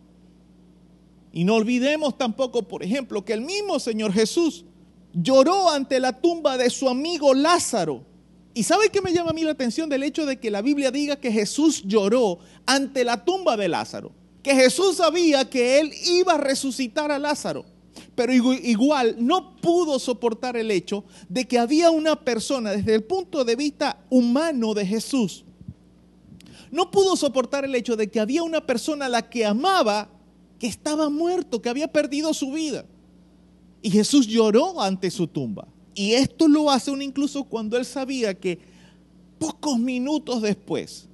Y 1.33 1.43
no 1.43 1.55
olvidemos 1.55 2.17
tampoco, 2.17 2.63
por 2.63 2.83
ejemplo, 2.83 3.23
que 3.23 3.33
el 3.33 3.41
mismo 3.41 3.79
Señor 3.79 4.11
Jesús 4.13 4.65
lloró 5.13 5.69
ante 5.69 5.99
la 5.99 6.19
tumba 6.19 6.57
de 6.57 6.69
su 6.69 6.89
amigo 6.89 7.33
Lázaro 7.33 8.05
¿Y 8.53 8.63
sabe 8.63 8.89
qué 8.89 9.01
me 9.01 9.13
llama 9.13 9.29
a 9.29 9.33
mí 9.33 9.43
la 9.43 9.51
atención 9.51 9.89
del 9.89 10.03
hecho 10.03 10.25
de 10.25 10.37
que 10.37 10.51
la 10.51 10.61
Biblia 10.61 10.91
diga 10.91 11.15
que 11.15 11.31
Jesús 11.31 11.83
lloró 11.85 12.39
ante 12.65 13.05
la 13.05 13.23
tumba 13.23 13.55
de 13.55 13.69
Lázaro? 13.69 14.11
Que 14.43 14.55
Jesús 14.55 14.97
sabía 14.97 15.49
que 15.49 15.79
él 15.79 15.91
iba 16.05 16.33
a 16.33 16.37
resucitar 16.37 17.11
a 17.11 17.19
Lázaro, 17.19 17.63
pero 18.13 18.33
igual 18.33 19.15
no 19.19 19.55
pudo 19.61 19.99
soportar 19.99 20.57
el 20.57 20.69
hecho 20.69 21.05
de 21.29 21.47
que 21.47 21.59
había 21.59 21.91
una 21.91 22.17
persona 22.17 22.71
desde 22.71 22.95
el 22.95 23.03
punto 23.03 23.45
de 23.45 23.55
vista 23.55 24.03
humano 24.09 24.73
de 24.73 24.85
Jesús. 24.85 25.45
No 26.71 26.91
pudo 26.91 27.15
soportar 27.15 27.63
el 27.63 27.75
hecho 27.75 27.95
de 27.95 28.09
que 28.09 28.19
había 28.19 28.43
una 28.43 28.65
persona 28.65 29.05
a 29.05 29.09
la 29.09 29.29
que 29.29 29.45
amaba 29.45 30.09
que 30.61 30.67
estaba 30.67 31.09
muerto, 31.09 31.59
que 31.59 31.69
había 31.69 31.91
perdido 31.91 32.35
su 32.35 32.51
vida. 32.51 32.85
Y 33.81 33.89
Jesús 33.89 34.27
lloró 34.27 34.79
ante 34.79 35.09
su 35.09 35.25
tumba. 35.25 35.67
Y 35.95 36.11
esto 36.11 36.47
lo 36.47 36.69
hace 36.69 36.91
incluso 36.91 37.45
cuando 37.45 37.77
él 37.77 37.83
sabía 37.83 38.35
que 38.35 38.59
pocos 39.39 39.79
minutos 39.79 40.43
después 40.43 41.07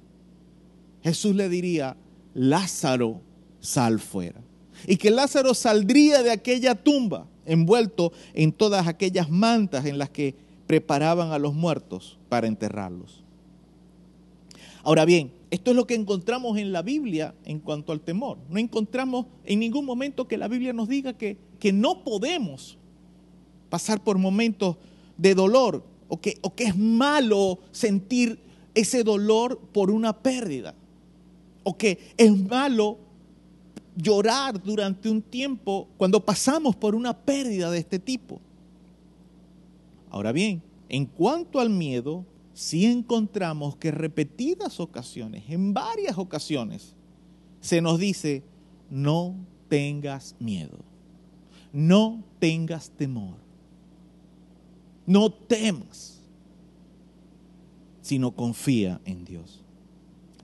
Jesús 1.02 1.34
le 1.34 1.48
diría, 1.48 1.96
Lázaro, 2.34 3.22
sal 3.58 4.00
fuera. 4.00 4.38
Y 4.86 4.98
que 4.98 5.10
Lázaro 5.10 5.54
saldría 5.54 6.22
de 6.22 6.30
aquella 6.30 6.74
tumba 6.74 7.26
envuelto 7.46 8.12
en 8.34 8.52
todas 8.52 8.86
aquellas 8.86 9.30
mantas 9.30 9.86
en 9.86 9.96
las 9.96 10.10
que 10.10 10.34
preparaban 10.66 11.32
a 11.32 11.38
los 11.38 11.54
muertos 11.54 12.18
para 12.28 12.48
enterrarlos. 12.48 13.24
Ahora 14.82 15.06
bien, 15.06 15.32
esto 15.50 15.70
es 15.70 15.76
lo 15.76 15.86
que 15.86 15.94
encontramos 15.94 16.58
en 16.58 16.72
la 16.72 16.82
Biblia 16.82 17.34
en 17.44 17.60
cuanto 17.60 17.92
al 17.92 18.00
temor. 18.00 18.38
No 18.50 18.58
encontramos 18.58 19.26
en 19.44 19.60
ningún 19.60 19.86
momento 19.86 20.28
que 20.28 20.36
la 20.36 20.48
Biblia 20.48 20.72
nos 20.72 20.88
diga 20.88 21.14
que, 21.14 21.38
que 21.58 21.72
no 21.72 22.04
podemos 22.04 22.76
pasar 23.70 24.02
por 24.02 24.18
momentos 24.18 24.76
de 25.16 25.34
dolor 25.34 25.84
o 26.08 26.20
que, 26.20 26.38
o 26.42 26.54
que 26.54 26.64
es 26.64 26.76
malo 26.76 27.58
sentir 27.72 28.38
ese 28.74 29.04
dolor 29.04 29.58
por 29.72 29.90
una 29.90 30.18
pérdida 30.18 30.74
o 31.64 31.76
que 31.76 31.98
es 32.16 32.48
malo 32.48 32.98
llorar 33.96 34.62
durante 34.62 35.10
un 35.10 35.20
tiempo 35.20 35.88
cuando 35.96 36.24
pasamos 36.24 36.76
por 36.76 36.94
una 36.94 37.16
pérdida 37.16 37.70
de 37.70 37.78
este 37.78 37.98
tipo. 37.98 38.40
Ahora 40.10 40.32
bien, 40.32 40.62
en 40.88 41.04
cuanto 41.06 41.58
al 41.58 41.70
miedo, 41.70 42.24
sí 42.58 42.86
encontramos 42.86 43.76
que 43.76 43.92
repetidas 43.92 44.80
ocasiones, 44.80 45.44
en 45.48 45.72
varias 45.72 46.18
ocasiones, 46.18 46.92
se 47.60 47.80
nos 47.80 48.00
dice, 48.00 48.42
no 48.90 49.36
tengas 49.68 50.34
miedo, 50.40 50.78
no 51.72 52.24
tengas 52.40 52.90
temor, 52.90 53.36
no 55.06 55.30
temas, 55.30 56.18
sino 58.02 58.32
confía 58.32 59.00
en 59.04 59.24
Dios. 59.24 59.62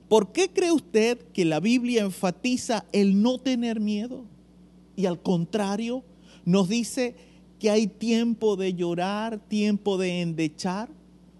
¿Por 0.07 0.31
qué 0.31 0.47
cree 0.47 0.71
usted 0.71 1.17
que 1.33 1.43
la 1.43 1.59
Biblia 1.59 2.03
enfatiza 2.03 2.85
el 2.93 3.21
no 3.21 3.39
tener 3.39 3.81
miedo? 3.81 4.23
Y 4.95 5.05
al 5.05 5.21
contrario, 5.21 6.01
nos 6.45 6.69
dice 6.69 7.13
que 7.59 7.69
hay 7.69 7.87
tiempo 7.87 8.55
de 8.55 8.73
llorar, 8.73 9.37
tiempo 9.49 9.97
de 9.97 10.21
endechar. 10.21 10.89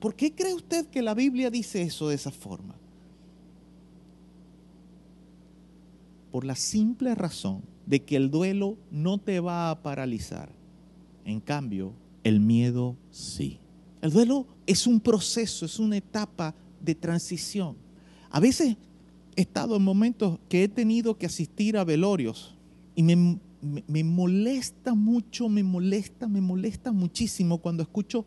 ¿Por 0.05 0.15
qué 0.15 0.35
cree 0.35 0.53
usted 0.53 0.85
que 0.85 1.01
la 1.01 1.15
Biblia 1.15 1.49
dice 1.49 1.81
eso 1.81 2.09
de 2.09 2.13
esa 2.13 2.29
forma? 2.29 2.75
Por 6.31 6.45
la 6.45 6.55
simple 6.55 7.15
razón 7.15 7.63
de 7.87 8.03
que 8.03 8.15
el 8.15 8.29
duelo 8.29 8.77
no 8.91 9.17
te 9.17 9.39
va 9.39 9.71
a 9.71 9.81
paralizar. 9.81 10.51
En 11.25 11.39
cambio, 11.39 11.91
el 12.23 12.39
miedo 12.39 12.95
sí. 13.09 13.57
El 13.99 14.11
duelo 14.11 14.45
es 14.67 14.85
un 14.85 14.99
proceso, 14.99 15.65
es 15.65 15.79
una 15.79 15.97
etapa 15.97 16.53
de 16.79 16.93
transición. 16.93 17.75
A 18.29 18.39
veces 18.39 18.77
he 19.35 19.41
estado 19.41 19.75
en 19.75 19.81
momentos 19.81 20.37
que 20.49 20.65
he 20.65 20.67
tenido 20.67 21.17
que 21.17 21.25
asistir 21.25 21.77
a 21.77 21.83
velorios 21.83 22.53
y 22.95 23.01
me, 23.01 24.03
molesta 24.03 24.93
mucho, 24.93 25.49
me 25.49 25.63
molesta, 25.63 26.27
me 26.27 26.41
molesta 26.41 26.91
muchísimo 26.91 27.57
cuando 27.57 27.81
escucho 27.81 28.23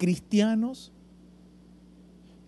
cristianos 0.00 0.92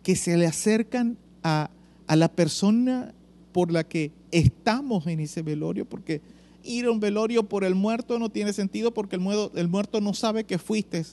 que 0.03 0.17
se 0.17 0.39
le 0.39 0.47
acercan 0.47 1.19
a, 1.43 1.71
a 2.07 2.17
la 2.17 2.29
persona 2.29 3.13
por 3.53 3.71
la 3.71 3.85
que 3.85 4.11
estamos 4.31 5.07
en 5.07 5.21
ese 5.21 5.43
velorio, 5.43 5.85
porque 5.85 6.23
ir 6.65 6.87
a 6.87 6.91
un 6.91 6.99
velorio 6.99 7.47
por 7.47 7.63
el 7.63 7.75
muerto 7.75 8.19
no 8.19 8.31
tiene 8.31 8.55
sentido 8.55 8.95
porque 8.95 9.17
el 9.17 9.23
muerto, 9.23 9.53
el 9.55 9.69
muerto 9.69 10.01
no 10.01 10.15
sabe 10.15 10.45
que 10.45 10.59
fuiste 10.59 11.05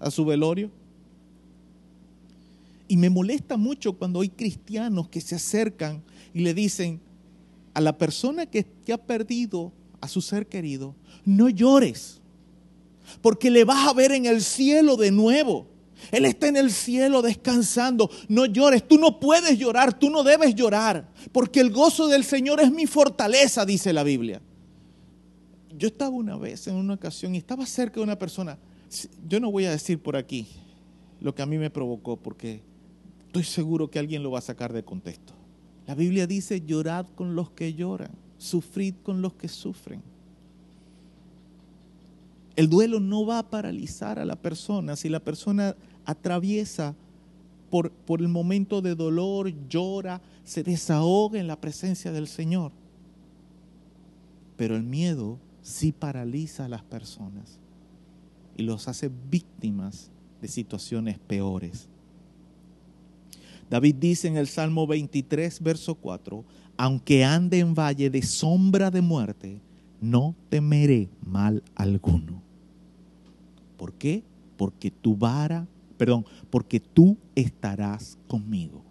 a 0.00 0.10
su 0.10 0.24
velorio. 0.24 0.68
Y 2.88 2.96
me 2.96 3.08
molesta 3.08 3.56
mucho 3.56 3.92
cuando 3.92 4.20
hay 4.20 4.30
cristianos 4.30 5.08
que 5.08 5.20
se 5.20 5.36
acercan 5.36 6.02
y 6.34 6.40
le 6.40 6.54
dicen 6.54 7.00
a 7.72 7.80
la 7.80 7.96
persona 7.96 8.46
que, 8.46 8.66
que 8.84 8.92
ha 8.92 8.98
perdido 8.98 9.72
a 10.00 10.08
su 10.08 10.22
ser 10.22 10.48
querido, 10.48 10.96
no 11.24 11.48
llores, 11.48 12.17
porque 13.20 13.50
le 13.50 13.64
vas 13.64 13.88
a 13.88 13.92
ver 13.92 14.12
en 14.12 14.26
el 14.26 14.42
cielo 14.42 14.96
de 14.96 15.10
nuevo. 15.10 15.66
Él 16.12 16.24
está 16.24 16.48
en 16.48 16.56
el 16.56 16.70
cielo 16.70 17.22
descansando. 17.22 18.10
No 18.28 18.46
llores, 18.46 18.86
tú 18.86 18.98
no 18.98 19.18
puedes 19.20 19.58
llorar, 19.58 19.98
tú 19.98 20.10
no 20.10 20.22
debes 20.22 20.54
llorar, 20.54 21.08
porque 21.32 21.60
el 21.60 21.70
gozo 21.70 22.08
del 22.08 22.24
Señor 22.24 22.60
es 22.60 22.70
mi 22.70 22.86
fortaleza, 22.86 23.66
dice 23.66 23.92
la 23.92 24.04
Biblia. 24.04 24.40
Yo 25.76 25.88
estaba 25.88 26.10
una 26.10 26.36
vez 26.36 26.66
en 26.66 26.76
una 26.76 26.94
ocasión 26.94 27.34
y 27.34 27.38
estaba 27.38 27.66
cerca 27.66 27.96
de 27.96 28.04
una 28.04 28.18
persona. 28.18 28.58
Yo 29.28 29.38
no 29.40 29.50
voy 29.50 29.64
a 29.64 29.70
decir 29.70 30.00
por 30.00 30.16
aquí 30.16 30.48
lo 31.20 31.34
que 31.34 31.42
a 31.42 31.46
mí 31.46 31.58
me 31.58 31.70
provocó, 31.70 32.16
porque 32.16 32.62
estoy 33.26 33.44
seguro 33.44 33.90
que 33.90 33.98
alguien 33.98 34.22
lo 34.22 34.30
va 34.30 34.38
a 34.38 34.42
sacar 34.42 34.72
de 34.72 34.84
contexto. 34.84 35.34
La 35.86 35.94
Biblia 35.94 36.26
dice, 36.26 36.62
llorad 36.62 37.06
con 37.14 37.34
los 37.34 37.50
que 37.50 37.74
lloran 37.74 38.10
sufrid 38.38 38.94
con 39.02 39.20
los 39.20 39.34
que 39.34 39.48
sufren. 39.48 40.02
El 42.58 42.68
duelo 42.68 42.98
no 42.98 43.24
va 43.24 43.38
a 43.38 43.48
paralizar 43.48 44.18
a 44.18 44.24
la 44.24 44.34
persona 44.34 44.96
si 44.96 45.08
la 45.08 45.20
persona 45.20 45.76
atraviesa 46.04 46.96
por, 47.70 47.92
el 48.18 48.26
momento 48.26 48.82
de 48.82 48.96
dolor, 48.96 49.52
llora, 49.68 50.20
se 50.42 50.64
desahoga 50.64 51.38
en 51.38 51.46
la 51.46 51.60
presencia 51.60 52.10
del 52.10 52.26
Señor. 52.26 52.72
Pero 54.56 54.74
el 54.74 54.82
miedo 54.82 55.38
sí 55.62 55.92
paraliza 55.92 56.64
a 56.64 56.68
las 56.68 56.82
personas 56.82 57.60
y 58.56 58.64
los 58.64 58.88
hace 58.88 59.08
víctimas 59.30 60.10
de 60.42 60.48
situaciones 60.48 61.16
peores. 61.20 61.86
David 63.70 63.94
dice 64.00 64.26
en 64.26 64.36
el 64.36 64.48
Salmo 64.48 64.84
23, 64.88 65.62
verso 65.62 65.94
4, 65.94 66.44
aunque 66.76 67.24
ande 67.24 67.60
en 67.60 67.72
valle 67.72 68.10
de 68.10 68.22
sombra 68.22 68.90
de 68.90 69.00
muerte, 69.00 69.60
no 70.00 70.34
temeré 70.48 71.08
mal 71.24 71.62
alguno. 71.76 72.47
¿Por 73.78 73.94
qué? 73.94 74.22
Porque 74.58 74.90
tu 74.90 75.16
vara, 75.16 75.66
perdón, 75.96 76.26
porque 76.50 76.80
tú 76.80 77.16
estarás 77.34 78.18
conmigo. 78.26 78.82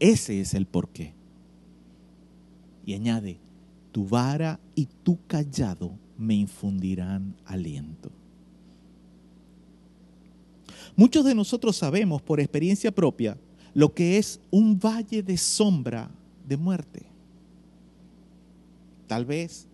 Ese 0.00 0.40
es 0.40 0.54
el 0.54 0.66
porqué. 0.66 1.14
Y 2.84 2.94
añade, 2.94 3.38
tu 3.92 4.08
vara 4.08 4.58
y 4.74 4.86
tu 4.86 5.18
callado 5.26 5.92
me 6.18 6.34
infundirán 6.34 7.36
aliento. 7.44 8.10
Muchos 10.96 11.24
de 11.24 11.34
nosotros 11.34 11.76
sabemos 11.76 12.20
por 12.22 12.40
experiencia 12.40 12.90
propia 12.90 13.38
lo 13.74 13.94
que 13.94 14.18
es 14.18 14.40
un 14.50 14.78
valle 14.78 15.22
de 15.22 15.36
sombra 15.36 16.10
de 16.48 16.56
muerte. 16.56 17.06
Tal 19.06 19.24
vez 19.24 19.66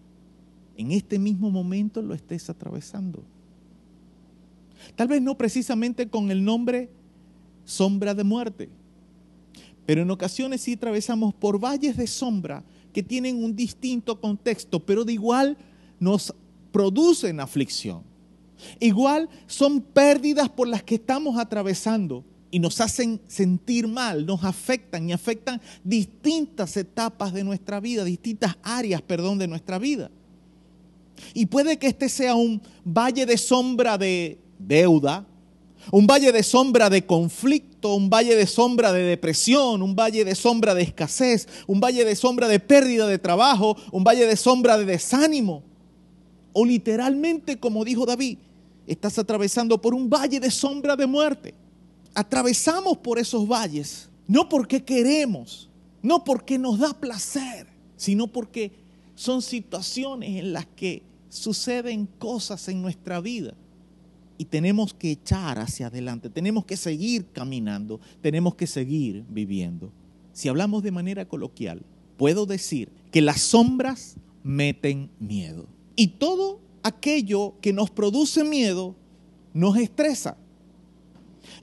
en 0.76 0.92
este 0.92 1.18
mismo 1.18 1.50
momento 1.50 2.02
lo 2.02 2.14
estés 2.14 2.50
atravesando. 2.50 3.22
Tal 4.94 5.08
vez 5.08 5.22
no 5.22 5.36
precisamente 5.36 6.08
con 6.08 6.30
el 6.30 6.44
nombre 6.44 6.90
sombra 7.64 8.14
de 8.14 8.24
muerte, 8.24 8.68
pero 9.84 10.02
en 10.02 10.10
ocasiones 10.10 10.60
sí 10.60 10.74
atravesamos 10.74 11.34
por 11.34 11.58
valles 11.58 11.96
de 11.96 12.06
sombra 12.06 12.64
que 12.92 13.02
tienen 13.02 13.42
un 13.42 13.54
distinto 13.54 14.20
contexto, 14.20 14.80
pero 14.80 15.04
de 15.04 15.12
igual 15.12 15.56
nos 16.00 16.34
producen 16.72 17.40
aflicción. 17.40 18.02
Igual 18.80 19.28
son 19.46 19.80
pérdidas 19.80 20.48
por 20.48 20.66
las 20.66 20.82
que 20.82 20.96
estamos 20.96 21.38
atravesando 21.38 22.24
y 22.50 22.58
nos 22.58 22.80
hacen 22.80 23.20
sentir 23.26 23.86
mal, 23.86 24.24
nos 24.24 24.44
afectan 24.44 25.08
y 25.08 25.12
afectan 25.12 25.60
distintas 25.84 26.76
etapas 26.76 27.32
de 27.32 27.44
nuestra 27.44 27.80
vida, 27.80 28.04
distintas 28.04 28.56
áreas, 28.62 29.02
perdón, 29.02 29.38
de 29.38 29.46
nuestra 29.46 29.78
vida. 29.78 30.10
Y 31.34 31.46
puede 31.46 31.78
que 31.78 31.86
este 31.86 32.08
sea 32.08 32.34
un 32.34 32.60
valle 32.84 33.26
de 33.26 33.36
sombra 33.36 33.98
de 33.98 34.38
deuda, 34.58 35.26
un 35.92 36.06
valle 36.06 36.32
de 36.32 36.42
sombra 36.42 36.90
de 36.90 37.06
conflicto, 37.06 37.94
un 37.94 38.10
valle 38.10 38.34
de 38.34 38.46
sombra 38.46 38.92
de 38.92 39.02
depresión, 39.02 39.82
un 39.82 39.94
valle 39.94 40.24
de 40.24 40.34
sombra 40.34 40.74
de 40.74 40.82
escasez, 40.82 41.46
un 41.66 41.80
valle 41.80 42.04
de 42.04 42.16
sombra 42.16 42.48
de 42.48 42.58
pérdida 42.58 43.06
de 43.06 43.18
trabajo, 43.18 43.76
un 43.92 44.02
valle 44.02 44.26
de 44.26 44.36
sombra 44.36 44.78
de 44.78 44.84
desánimo. 44.84 45.62
O 46.52 46.64
literalmente, 46.64 47.58
como 47.58 47.84
dijo 47.84 48.06
David, 48.06 48.38
estás 48.86 49.18
atravesando 49.18 49.80
por 49.80 49.94
un 49.94 50.08
valle 50.10 50.40
de 50.40 50.50
sombra 50.50 50.96
de 50.96 51.06
muerte 51.06 51.54
atravesamos 52.16 52.96
por 52.96 53.18
esos 53.18 53.46
valles, 53.46 54.08
no 54.26 54.48
porque 54.48 54.82
queremos, 54.82 55.68
no 56.02 56.24
porque 56.24 56.58
nos 56.58 56.78
da 56.78 56.94
placer, 56.94 57.66
sino 57.98 58.26
porque 58.26 58.72
son 59.14 59.42
situaciones 59.42 60.30
en 60.30 60.54
las 60.54 60.64
que 60.64 61.02
suceden 61.28 62.06
cosas 62.18 62.68
en 62.68 62.80
nuestra 62.80 63.20
vida 63.20 63.52
y 64.38 64.46
tenemos 64.46 64.94
que 64.94 65.12
echar 65.12 65.58
hacia 65.58 65.86
adelante, 65.86 66.30
tenemos 66.30 66.64
que 66.64 66.76
seguir 66.76 67.26
caminando, 67.32 68.00
tenemos 68.20 68.54
que 68.54 68.66
seguir 68.66 69.24
viviendo. 69.28 69.92
Si 70.32 70.48
hablamos 70.48 70.82
de 70.82 70.90
manera 70.90 71.26
coloquial, 71.26 71.82
puedo 72.16 72.46
decir 72.46 72.90
que 73.10 73.22
las 73.22 73.40
sombras 73.40 74.16
meten 74.42 75.10
miedo 75.18 75.66
y 75.96 76.08
todo 76.08 76.60
aquello 76.82 77.54
que 77.60 77.72
nos 77.72 77.90
produce 77.90 78.44
miedo 78.44 78.94
nos 79.52 79.76
estresa. 79.76 80.36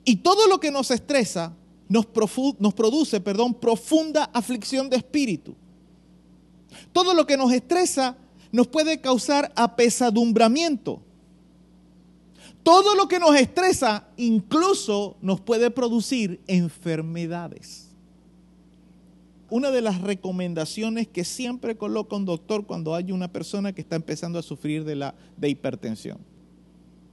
Y 0.04 0.16
todo 0.16 0.48
lo 0.48 0.58
que 0.60 0.70
nos 0.70 0.90
estresa 0.90 1.54
nos, 1.88 2.06
produce 2.06 3.20
perdón, 3.20 3.54
profunda 3.54 4.24
aflicción 4.32 4.90
de 4.90 4.96
espíritu. 4.96 5.54
Todo 6.92 7.14
lo 7.14 7.26
que 7.26 7.36
nos 7.36 7.52
estresa 7.52 8.16
nos 8.52 8.66
puede 8.66 9.00
causar 9.00 9.52
apesadumbramiento. 9.54 11.00
Todo 12.64 12.94
lo 12.94 13.08
que 13.08 13.20
nos 13.20 13.36
estresa 13.36 14.08
incluso 14.16 15.16
nos 15.20 15.38
puede 15.40 15.70
producir 15.70 16.40
enfermedades. 16.46 17.90
Una 19.50 19.70
de 19.70 19.82
las 19.82 20.00
recomendaciones 20.00 21.06
que 21.06 21.24
siempre 21.24 21.76
coloca 21.76 22.16
un 22.16 22.24
doctor 22.24 22.64
cuando 22.64 22.94
hay 22.94 23.12
una 23.12 23.28
persona 23.28 23.74
que 23.74 23.82
está 23.82 23.96
empezando 23.96 24.38
a 24.38 24.42
sufrir 24.42 24.84
de, 24.84 24.96
la, 24.96 25.14
de 25.36 25.50
hipertensión. 25.50 26.18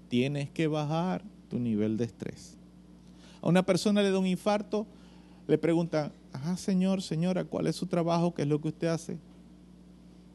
Tienes 0.08 0.50
que 0.50 0.68
bajar 0.68 1.22
tu 1.50 1.60
nivel 1.60 1.98
de 1.98 2.06
estrés. 2.06 2.56
A 3.42 3.50
una 3.50 3.64
persona 3.66 4.02
le 4.02 4.10
da 4.10 4.20
un 4.20 4.28
infarto, 4.28 4.88
le 5.48 5.58
preguntan, 5.58 6.14
ajá, 6.32 6.56
señor, 6.56 7.02
señora, 7.02 7.44
¿cuál 7.44 7.68
es 7.68 7.76
su 7.76 7.88
trabajo? 7.88 8.34
¿Qué 8.34 8.44
es 8.44 8.48
lo 8.48 8.62
que 8.62 8.70
usted 8.70 8.88
hace? 8.88 9.18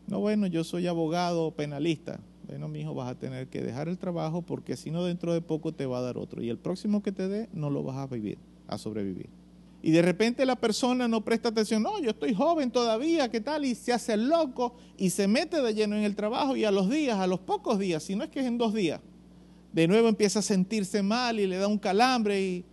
No, 0.06 0.20
bueno, 0.20 0.46
yo 0.46 0.62
soy 0.62 0.86
abogado 0.86 1.52
penalista. 1.52 2.20
Bueno, 2.46 2.68
mi 2.68 2.80
hijo, 2.80 2.94
vas 2.94 3.10
a 3.10 3.18
tener 3.18 3.48
que 3.48 3.60
dejar 3.60 3.88
el 3.88 3.98
trabajo 3.98 4.42
porque 4.42 4.76
si 4.76 4.90
no, 4.90 5.04
dentro 5.04 5.32
de 5.34 5.40
poco 5.40 5.72
te 5.72 5.86
va 5.86 5.98
a 5.98 6.02
dar 6.02 6.16
otro. 6.18 6.42
Y 6.42 6.48
el 6.48 6.58
próximo 6.58 7.02
que 7.02 7.12
te 7.12 7.28
dé, 7.28 7.48
no 7.52 7.70
lo 7.70 7.82
vas 7.82 7.96
a 7.96 8.06
vivir. 8.06 8.38
a 8.68 8.78
sobrevivir. 8.78 9.28
Y 9.82 9.92
de 9.92 10.02
repente 10.02 10.44
la 10.44 10.56
persona 10.56 11.06
no 11.06 11.24
presta 11.24 11.50
atención, 11.50 11.82
no, 11.82 12.00
yo 12.00 12.10
estoy 12.10 12.34
joven 12.34 12.72
todavía, 12.72 13.30
¿qué 13.30 13.40
tal? 13.40 13.64
Y 13.64 13.76
se 13.76 13.92
hace 13.92 14.16
loco 14.16 14.74
y 14.96 15.10
se 15.10 15.28
mete 15.28 15.62
de 15.62 15.74
lleno 15.74 15.94
en 15.96 16.02
el 16.02 16.16
trabajo 16.16 16.56
y 16.56 16.64
a 16.64 16.72
los 16.72 16.90
días, 16.90 17.18
a 17.18 17.28
los 17.28 17.38
pocos 17.38 17.78
días, 17.78 18.02
si 18.02 18.16
no 18.16 18.24
es 18.24 18.30
que 18.30 18.40
es 18.40 18.46
en 18.46 18.58
dos 18.58 18.74
días, 18.74 19.00
de 19.72 19.86
nuevo 19.86 20.08
empieza 20.08 20.40
a 20.40 20.42
sentirse 20.42 21.02
mal 21.02 21.38
y 21.38 21.46
le 21.46 21.58
da 21.58 21.68
un 21.68 21.78
calambre 21.78 22.42
y 22.42 22.64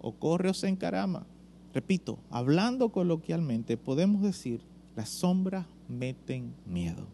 o 0.00 0.12
corre 0.12 0.50
o 0.50 0.54
se 0.54 0.66
encarama. 0.66 1.26
Repito, 1.72 2.18
hablando 2.28 2.90
coloquialmente, 2.90 3.76
podemos 3.76 4.22
decir, 4.22 4.62
las 4.96 5.10
sombras 5.10 5.66
meten 5.88 6.54
miedo. 6.66 7.06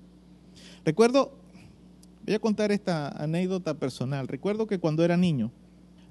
Recuerdo, 0.85 1.33
voy 2.29 2.35
a 2.35 2.41
contar 2.41 2.71
esta 2.73 3.09
anécdota 3.09 3.73
personal. 3.73 4.29
Recuerdo 4.29 4.67
que 4.67 4.79
cuando 4.79 5.03
era 5.03 5.17
niño, 5.17 5.51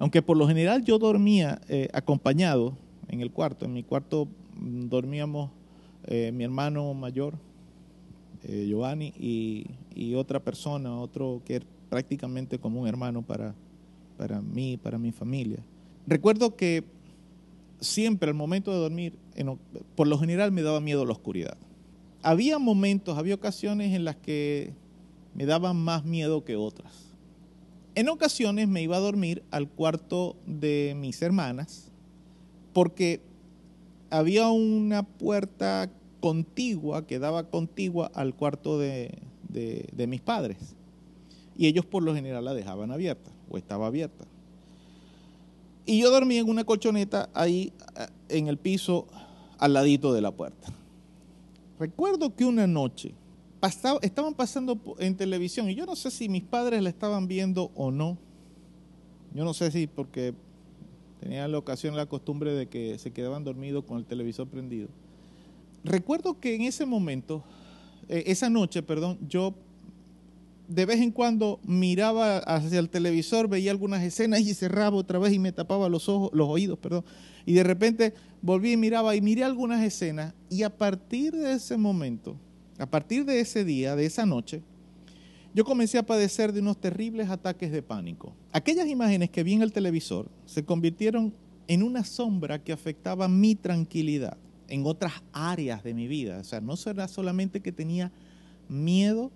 aunque 0.00 0.20
por 0.20 0.36
lo 0.36 0.48
general 0.48 0.82
yo 0.82 0.98
dormía 0.98 1.60
eh, 1.68 1.88
acompañado 1.92 2.76
en 3.06 3.20
el 3.20 3.30
cuarto, 3.30 3.66
en 3.66 3.72
mi 3.72 3.84
cuarto 3.84 4.26
mm, 4.56 4.88
dormíamos 4.88 5.52
eh, 6.08 6.32
mi 6.34 6.42
hermano 6.42 6.92
mayor, 6.92 7.34
eh, 8.42 8.66
Giovanni, 8.68 9.12
y, 9.16 10.14
otra 10.16 10.40
persona, 10.40 10.98
otro 10.98 11.40
que 11.44 11.56
era 11.56 11.66
prácticamente 11.88 12.58
como 12.58 12.80
un 12.80 12.88
hermano 12.88 13.22
para, 13.22 13.54
para 14.16 14.40
mí, 14.40 14.76
para 14.76 14.98
mi 14.98 15.12
familia. 15.12 15.58
Recuerdo 16.06 16.56
que 16.56 16.82
siempre 17.80 18.28
al 18.28 18.34
momento 18.34 18.72
de 18.72 18.78
dormir, 18.78 19.14
por 19.94 20.08
lo 20.08 20.18
general 20.18 20.50
me 20.50 20.62
daba 20.62 20.80
miedo 20.80 21.04
la 21.04 21.12
oscuridad. 21.12 21.56
Había 22.22 22.58
momentos, 22.58 23.18
había 23.18 23.36
ocasiones 23.36 23.94
en 23.94 24.04
las 24.04 24.16
que 24.16 24.72
me 25.38 25.46
daban 25.46 25.76
más 25.76 26.04
miedo 26.04 26.44
que 26.44 26.56
otras. 26.56 27.14
En 27.94 28.08
ocasiones 28.08 28.66
me 28.66 28.82
iba 28.82 28.96
a 28.96 29.00
dormir 29.00 29.44
al 29.52 29.68
cuarto 29.68 30.34
de 30.46 30.96
mis 30.96 31.22
hermanas 31.22 31.92
porque 32.72 33.20
había 34.10 34.48
una 34.48 35.04
puerta 35.04 35.92
contigua 36.18 37.06
que 37.06 37.20
daba 37.20 37.50
contigua 37.50 38.10
al 38.14 38.34
cuarto 38.34 38.80
de, 38.80 39.16
de 39.48 40.06
mis 40.08 40.20
padres. 40.20 40.74
Y 41.56 41.68
ellos 41.68 41.86
por 41.86 42.02
lo 42.02 42.16
general 42.16 42.44
la 42.44 42.54
dejaban 42.54 42.90
abierta 42.90 43.30
o 43.48 43.58
estaba 43.58 43.86
abierta. 43.86 44.24
Y 45.86 46.00
yo 46.00 46.10
dormía 46.10 46.40
en 46.40 46.48
una 46.48 46.64
colchoneta 46.64 47.28
ahí 47.32 47.72
eh, 47.96 48.06
en 48.28 48.48
el 48.48 48.58
piso 48.58 49.06
al 49.58 49.72
ladito 49.72 50.12
de 50.12 50.20
la 50.20 50.32
puerta. 50.32 50.72
Recuerdo 51.78 52.34
que 52.34 52.44
una 52.44 52.66
noche 52.66 53.14
estaban 54.02 54.34
pasando 54.34 54.78
en 54.98 55.16
televisión 55.16 55.68
y 55.68 55.74
yo 55.74 55.86
no 55.86 55.96
sé 55.96 56.10
si 56.10 56.28
mis 56.28 56.44
padres 56.44 56.82
la 56.82 56.88
estaban 56.88 57.26
viendo 57.26 57.70
o 57.74 57.90
no. 57.90 58.18
Yo 59.34 59.44
no 59.44 59.54
sé 59.54 59.70
si 59.70 59.86
porque 59.86 60.34
tenían 61.20 61.52
la 61.52 61.58
ocasión, 61.58 61.96
la 61.96 62.06
costumbre 62.06 62.52
de 62.52 62.68
que 62.68 62.98
se 62.98 63.10
quedaban 63.10 63.44
dormidos 63.44 63.84
con 63.84 63.98
el 63.98 64.04
televisor 64.04 64.48
prendido. 64.48 64.88
Recuerdo 65.84 66.38
que 66.40 66.54
en 66.54 66.62
ese 66.62 66.86
momento, 66.86 67.42
eh, 68.08 68.24
esa 68.26 68.48
noche, 68.48 68.82
perdón, 68.82 69.18
yo 69.28 69.54
de 70.68 70.84
vez 70.84 71.00
en 71.00 71.10
cuando 71.10 71.60
miraba 71.64 72.38
hacia 72.38 72.78
el 72.78 72.90
televisor, 72.90 73.48
veía 73.48 73.70
algunas 73.70 74.02
escenas 74.02 74.40
y 74.40 74.52
cerraba 74.54 74.96
otra 74.96 75.18
vez 75.18 75.32
y 75.32 75.38
me 75.38 75.50
tapaba 75.50 75.88
los 75.88 76.08
ojos, 76.08 76.30
los 76.34 76.48
oídos, 76.48 76.78
perdón. 76.78 77.04
Y 77.46 77.54
de 77.54 77.64
repente 77.64 78.14
volví 78.42 78.72
y 78.72 78.76
miraba 78.76 79.16
y 79.16 79.22
miré 79.22 79.44
algunas 79.44 79.82
escenas 79.82 80.34
y 80.50 80.62
a 80.62 80.76
partir 80.76 81.34
de 81.34 81.54
ese 81.54 81.78
momento, 81.78 82.36
a 82.78 82.86
partir 82.86 83.24
de 83.24 83.40
ese 83.40 83.64
día, 83.64 83.96
de 83.96 84.06
esa 84.06 84.24
noche, 84.24 84.62
yo 85.54 85.64
comencé 85.64 85.98
a 85.98 86.06
padecer 86.06 86.52
de 86.52 86.60
unos 86.60 86.80
terribles 86.80 87.30
ataques 87.30 87.72
de 87.72 87.82
pánico. 87.82 88.34
Aquellas 88.52 88.86
imágenes 88.86 89.30
que 89.30 89.42
vi 89.42 89.54
en 89.54 89.62
el 89.62 89.72
televisor 89.72 90.30
se 90.44 90.64
convirtieron 90.64 91.34
en 91.66 91.82
una 91.82 92.04
sombra 92.04 92.62
que 92.62 92.72
afectaba 92.72 93.28
mi 93.28 93.54
tranquilidad 93.54 94.36
en 94.68 94.86
otras 94.86 95.14
áreas 95.32 95.82
de 95.82 95.94
mi 95.94 96.06
vida. 96.06 96.38
O 96.38 96.44
sea, 96.44 96.60
no 96.60 96.76
será 96.76 97.08
solamente 97.08 97.60
que 97.60 97.72
tenía 97.72 98.12
miedo 98.68 99.32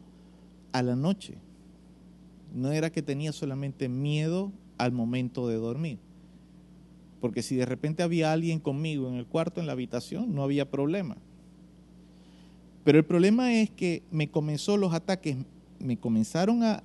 a 0.72 0.82
la 0.82 0.94
noche. 0.94 1.38
No 2.54 2.70
era 2.70 2.90
que 2.90 3.02
tenía 3.02 3.32
solamente 3.32 3.88
miedo 3.88 4.52
al 4.78 4.92
momento 4.92 5.48
de 5.48 5.56
dormir. 5.56 5.98
Porque 7.20 7.42
si 7.42 7.56
de 7.56 7.66
repente 7.66 8.02
había 8.02 8.32
alguien 8.32 8.60
conmigo 8.60 9.08
en 9.08 9.14
el 9.14 9.26
cuarto, 9.26 9.60
en 9.60 9.66
la 9.66 9.72
habitación, 9.72 10.34
no 10.34 10.42
había 10.42 10.70
problema. 10.70 11.16
Pero 12.84 12.98
el 12.98 13.04
problema 13.04 13.54
es 13.54 13.70
que 13.70 14.02
me 14.10 14.28
comenzó 14.28 14.76
los 14.76 14.92
ataques, 14.92 15.36
me 15.78 15.96
comenzaron 15.96 16.62
a, 16.62 16.82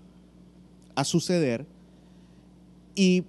a 0.95 1.03
suceder 1.03 1.65
y 2.95 3.23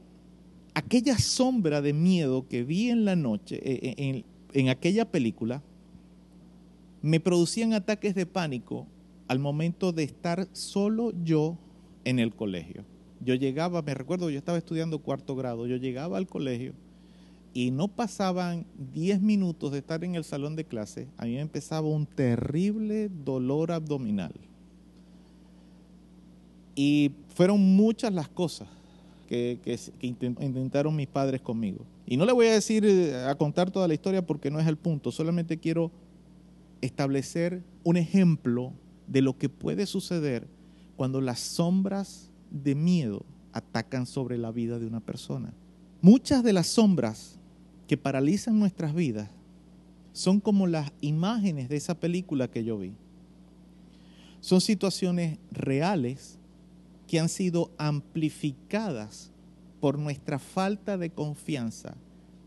aquella 0.75 1.19
sombra 1.19 1.81
de 1.81 1.93
miedo 1.93 2.47
que 2.49 2.65
vi 2.65 2.91
en 2.91 3.05
la 3.05 3.17
noche, 3.17 3.57
eh, 3.57 3.81
eh, 3.83 3.95
en, 3.97 4.25
en 4.53 4.69
aquella 4.69 5.11
película, 5.11 5.63
me 7.03 7.21
producían 7.21 7.73
ataques 7.73 8.15
de 8.15 8.27
pánico 8.27 8.87
al 9.29 9.39
momento 9.39 9.93
de 9.93 10.05
estar 10.05 10.49
solo 10.53 11.13
yo 11.25 11.57
en 12.05 12.19
el 12.19 12.35
colegio. 12.35 12.85
Yo 13.25 13.35
llegaba, 13.35 13.83
me 13.83 13.95
recuerdo, 13.95 14.31
yo 14.31 14.39
estaba 14.39 14.59
estudiando 14.59 15.01
cuarto 15.01 15.37
grado, 15.37 15.67
yo 15.67 15.77
llegaba 15.77 16.19
al 16.19 16.27
colegio 16.27 16.75
y 17.59 17.73
no 17.73 17.89
pasaban 17.89 18.65
10 18.95 19.21
minutos 19.21 19.73
de 19.73 19.79
estar 19.79 20.05
en 20.05 20.15
el 20.15 20.23
salón 20.23 20.55
de 20.55 20.65
clase, 20.65 21.09
a 21.17 21.25
mí 21.25 21.33
me 21.33 21.41
empezaba 21.41 21.89
un 21.89 22.07
terrible 22.07 23.11
dolor 23.25 23.73
abdominal. 23.73 24.33
Y 26.77 27.11
fueron 27.35 27.61
muchas 27.75 28.15
las 28.15 28.29
cosas 28.29 28.69
que, 29.27 29.59
intentaron 30.01 30.95
mis 30.95 31.09
padres 31.09 31.41
conmigo. 31.41 31.85
Y 32.07 32.17
no 32.17 32.27
le 32.27 32.33
voy 32.33 32.47
a 32.47 32.53
decir, 32.53 32.85
eh, 32.85 33.25
a 33.25 33.35
contar 33.35 33.73
toda 33.73 33.89
la 33.89 33.95
historia 33.95 34.25
porque 34.25 34.53
no 34.53 34.61
es 34.61 34.69
el 34.69 34.77
punto, 34.77 35.11
solamente 35.11 35.59
quiero 35.59 35.91
establecer 36.81 37.65
un 37.83 37.97
ejemplo 37.97 38.73
de 39.09 39.21
lo 39.21 39.37
que 39.37 39.49
puede 39.49 39.87
suceder 39.87 40.47
cuando 40.97 41.21
las 41.21 41.41
sombras 41.41 42.31
de 42.53 42.77
miedo 42.77 43.25
atacan 43.53 44.07
sobre 44.07 44.39
la 44.39 44.53
vida 44.53 44.79
de 44.79 44.87
una 44.87 45.01
persona. 45.01 45.53
Muchas 46.01 46.45
de 46.45 46.53
las 46.53 46.69
sombras 46.69 47.38
que 47.89 47.97
paralizan 47.97 48.61
nuestras 48.61 48.95
vidas 48.95 49.31
son 50.13 50.41
como 50.41 50.67
las 50.67 50.93
imágenes 51.01 51.69
de 51.69 51.77
esa 51.77 51.95
película 51.95 52.49
que 52.49 52.63
yo 52.63 52.79
vi. 52.79 52.93
Son 54.41 54.61
situaciones 54.61 55.39
reales 55.51 56.39
que 57.09 57.19
han 57.19 57.31
sido 57.31 57.73
amplificadas 57.79 59.33
por 59.81 59.99
nuestra 59.99 60.39
falta 60.39 60.99
de 60.99 61.11
confianza 61.11 61.95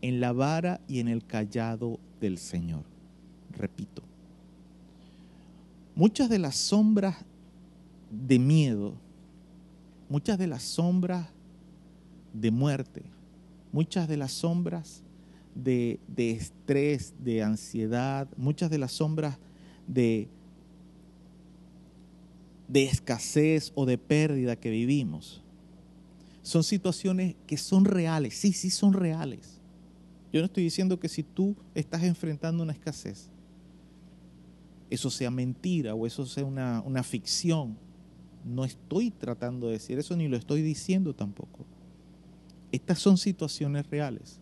en 0.00 0.20
la 0.20 0.32
vara 0.32 0.80
y 0.86 1.00
en 1.00 1.08
el 1.08 1.26
callado 1.26 1.98
del 2.20 2.38
Señor. 2.38 2.84
Repito, 3.50 4.02
muchas 5.96 6.28
de 6.30 6.38
las 6.38 6.56
sombras 6.56 7.16
de 8.10 8.38
miedo, 8.38 8.94
muchas 10.08 10.38
de 10.38 10.46
las 10.46 10.62
sombras 10.62 11.26
de 12.32 12.50
muerte, 12.50 13.02
muchas 13.72 14.06
de 14.08 14.16
las 14.16 14.32
sombras 14.32 15.02
de, 15.54 16.00
estrés, 16.16 17.14
de 17.22 17.42
ansiedad, 17.42 18.28
muchas 18.36 18.70
de 18.70 18.78
las 18.78 18.92
sombras 18.92 19.38
de, 19.86 20.28
de 22.68 22.84
escasez 22.84 23.72
o 23.74 23.86
de 23.86 23.98
pérdida 23.98 24.56
que 24.56 24.70
vivimos. 24.70 25.42
Son 26.42 26.64
situaciones 26.64 27.36
que 27.46 27.56
son 27.56 27.84
reales, 27.84 28.34
sí, 28.34 28.52
sí 28.52 28.70
son 28.70 28.92
reales. 28.92 29.60
Yo 30.32 30.40
no 30.40 30.46
estoy 30.46 30.64
diciendo 30.64 30.98
que 30.98 31.08
si 31.08 31.22
tú 31.22 31.54
estás 31.74 32.02
enfrentando 32.02 32.62
una 32.62 32.72
escasez, 32.72 33.28
eso 34.90 35.10
sea 35.10 35.30
mentira 35.30 35.94
o 35.94 36.06
eso 36.06 36.26
sea 36.26 36.44
una, 36.44 36.82
una 36.84 37.02
ficción. 37.02 37.76
No 38.44 38.64
estoy 38.64 39.10
tratando 39.10 39.68
de 39.68 39.74
decir 39.74 39.98
eso 39.98 40.16
ni 40.16 40.28
lo 40.28 40.36
estoy 40.36 40.62
diciendo 40.62 41.14
tampoco. 41.14 41.64
Estas 42.72 42.98
son 42.98 43.18
situaciones 43.18 43.88
reales. 43.88 44.41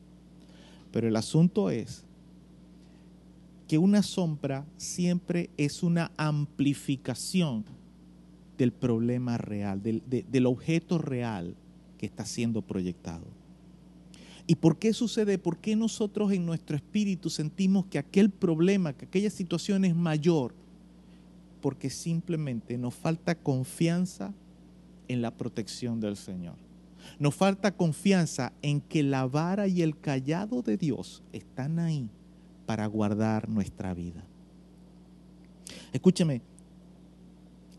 Pero 0.92 1.08
el 1.08 1.16
asunto 1.16 1.70
es 1.70 2.04
que 3.70 3.78
una 3.78 4.02
sombra 4.02 4.66
siempre 4.76 5.50
es 5.56 5.82
una 5.84 6.10
amplificación 6.16 7.64
del 8.58 8.72
problema 8.72 9.38
real, 9.38 9.80
del, 9.80 10.46
objeto 10.46 10.98
real 10.98 11.54
que 11.96 12.06
está 12.06 12.24
siendo 12.24 12.62
proyectado. 12.62 13.24
¿Y 14.48 14.56
por 14.56 14.78
qué 14.78 14.92
sucede? 14.92 15.38
¿Por 15.38 15.58
qué 15.58 15.76
nosotros 15.76 16.32
en 16.32 16.44
nuestro 16.44 16.74
espíritu 16.74 17.30
sentimos 17.30 17.86
que 17.86 17.98
aquel 17.98 18.30
problema, 18.30 18.92
que 18.92 19.04
aquella 19.04 19.30
situación 19.30 19.84
es 19.84 19.94
mayor? 19.94 20.52
Porque 21.60 21.90
simplemente 21.90 22.76
nos 22.76 22.94
falta 22.94 23.36
confianza 23.36 24.34
en 25.06 25.22
la 25.22 25.30
protección 25.30 26.00
del 26.00 26.16
Señor. 26.16 26.56
Nos 27.20 27.34
falta 27.34 27.76
confianza 27.76 28.54
en 28.62 28.80
que 28.80 29.02
la 29.02 29.26
vara 29.26 29.68
y 29.68 29.82
el 29.82 29.96
callado 30.00 30.62
de 30.62 30.78
Dios 30.78 31.22
están 31.34 31.78
ahí 31.78 32.08
para 32.64 32.86
guardar 32.86 33.46
nuestra 33.46 33.92
vida. 33.92 34.24
Escúcheme, 35.92 36.40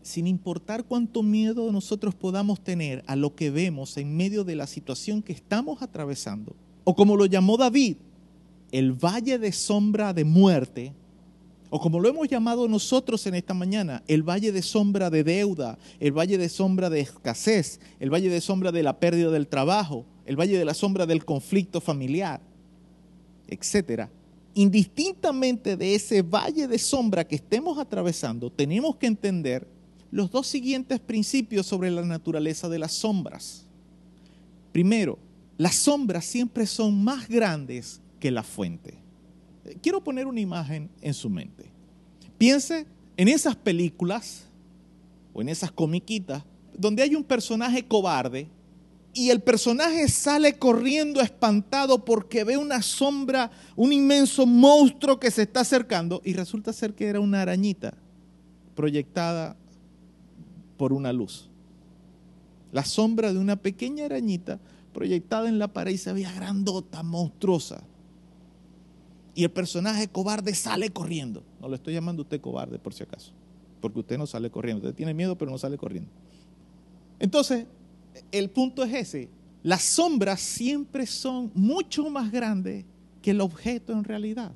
sin 0.02 0.28
importar 0.28 0.84
cuánto 0.84 1.24
miedo 1.24 1.72
nosotros 1.72 2.14
podamos 2.14 2.60
tener 2.60 3.02
a 3.08 3.16
lo 3.16 3.34
que 3.34 3.50
vemos 3.50 3.96
en 3.96 4.16
medio 4.16 4.44
de 4.44 4.54
la 4.54 4.68
situación 4.68 5.22
que 5.22 5.32
estamos 5.32 5.82
atravesando, 5.82 6.54
o 6.84 6.94
como 6.94 7.16
lo 7.16 7.26
llamó 7.26 7.56
David, 7.56 7.96
el 8.70 8.92
valle 8.92 9.40
de 9.40 9.50
sombra 9.50 10.14
de 10.14 10.24
muerte, 10.24 10.92
o 11.74 11.80
como 11.80 12.00
lo 12.00 12.08
hemos 12.10 12.28
llamado 12.28 12.68
nosotros 12.68 13.26
en 13.26 13.34
esta 13.34 13.54
mañana, 13.54 14.02
el 14.06 14.22
valle 14.22 14.52
de 14.52 14.60
sombra 14.60 15.08
de 15.08 15.24
deuda, 15.24 15.78
el 16.00 16.12
valle 16.12 16.36
de 16.36 16.50
sombra 16.50 16.90
de 16.90 17.00
escasez, 17.00 17.80
el 17.98 18.12
valle 18.12 18.28
de 18.28 18.42
sombra 18.42 18.72
de 18.72 18.82
la 18.82 19.00
pérdida 19.00 19.30
del 19.30 19.48
trabajo, 19.48 20.04
el 20.26 20.38
valle 20.38 20.58
de 20.58 20.66
la 20.66 20.74
sombra 20.74 21.06
del 21.06 21.24
conflicto 21.24 21.80
familiar, 21.80 22.42
etcétera. 23.48 24.10
Indistintamente 24.52 25.78
de 25.78 25.94
ese 25.94 26.20
valle 26.20 26.68
de 26.68 26.78
sombra 26.78 27.26
que 27.26 27.36
estemos 27.36 27.78
atravesando, 27.78 28.52
tenemos 28.52 28.96
que 28.96 29.06
entender 29.06 29.66
los 30.10 30.30
dos 30.30 30.46
siguientes 30.46 31.00
principios 31.00 31.64
sobre 31.64 31.90
la 31.90 32.02
naturaleza 32.02 32.68
de 32.68 32.80
las 32.80 32.92
sombras. 32.92 33.64
Primero, 34.72 35.18
las 35.56 35.76
sombras 35.76 36.26
siempre 36.26 36.66
son 36.66 37.02
más 37.02 37.30
grandes 37.30 38.02
que 38.20 38.30
la 38.30 38.42
fuente. 38.42 39.01
Quiero 39.80 40.02
poner 40.02 40.26
una 40.26 40.40
imagen 40.40 40.90
en 41.00 41.14
su 41.14 41.30
mente. 41.30 41.70
Piense 42.38 42.86
en 43.16 43.28
esas 43.28 43.54
películas 43.54 44.46
o 45.32 45.40
en 45.40 45.48
esas 45.48 45.70
comiquitas 45.70 46.44
donde 46.76 47.02
hay 47.02 47.14
un 47.14 47.22
personaje 47.22 47.86
cobarde 47.86 48.48
y 49.14 49.30
el 49.30 49.40
personaje 49.40 50.08
sale 50.08 50.58
corriendo 50.58 51.20
espantado 51.20 52.04
porque 52.04 52.44
ve 52.44 52.56
una 52.56 52.82
sombra, 52.82 53.50
un 53.76 53.92
inmenso 53.92 54.46
monstruo 54.46 55.20
que 55.20 55.30
se 55.30 55.42
está 55.42 55.60
acercando 55.60 56.22
y 56.24 56.32
resulta 56.32 56.72
ser 56.72 56.94
que 56.94 57.06
era 57.06 57.20
una 57.20 57.42
arañita 57.42 57.94
proyectada 58.74 59.56
por 60.78 60.92
una 60.92 61.12
luz. 61.12 61.50
La 62.72 62.84
sombra 62.84 63.32
de 63.32 63.38
una 63.38 63.56
pequeña 63.56 64.06
arañita 64.06 64.58
proyectada 64.94 65.48
en 65.48 65.58
la 65.58 65.68
pared 65.68 65.92
y 65.92 65.98
se 65.98 66.12
veía 66.12 66.32
grandota, 66.32 67.02
monstruosa 67.02 67.84
y 69.34 69.44
el 69.44 69.50
personaje 69.50 70.08
cobarde 70.08 70.54
sale 70.54 70.90
corriendo. 70.90 71.42
No 71.60 71.68
le 71.68 71.76
estoy 71.76 71.94
llamando 71.94 72.22
usted 72.22 72.40
cobarde 72.40 72.78
por 72.78 72.92
si 72.92 73.02
acaso, 73.02 73.32
porque 73.80 74.00
usted 74.00 74.18
no 74.18 74.26
sale 74.26 74.50
corriendo. 74.50 74.86
Usted 74.86 74.96
tiene 74.96 75.14
miedo, 75.14 75.36
pero 75.36 75.50
no 75.50 75.58
sale 75.58 75.78
corriendo. 75.78 76.10
Entonces, 77.18 77.66
el 78.30 78.50
punto 78.50 78.82
es 78.84 78.92
ese. 78.94 79.28
Las 79.62 79.82
sombras 79.82 80.40
siempre 80.40 81.06
son 81.06 81.50
mucho 81.54 82.10
más 82.10 82.32
grandes 82.32 82.84
que 83.22 83.30
el 83.30 83.40
objeto 83.40 83.92
en 83.92 84.04
realidad. 84.04 84.52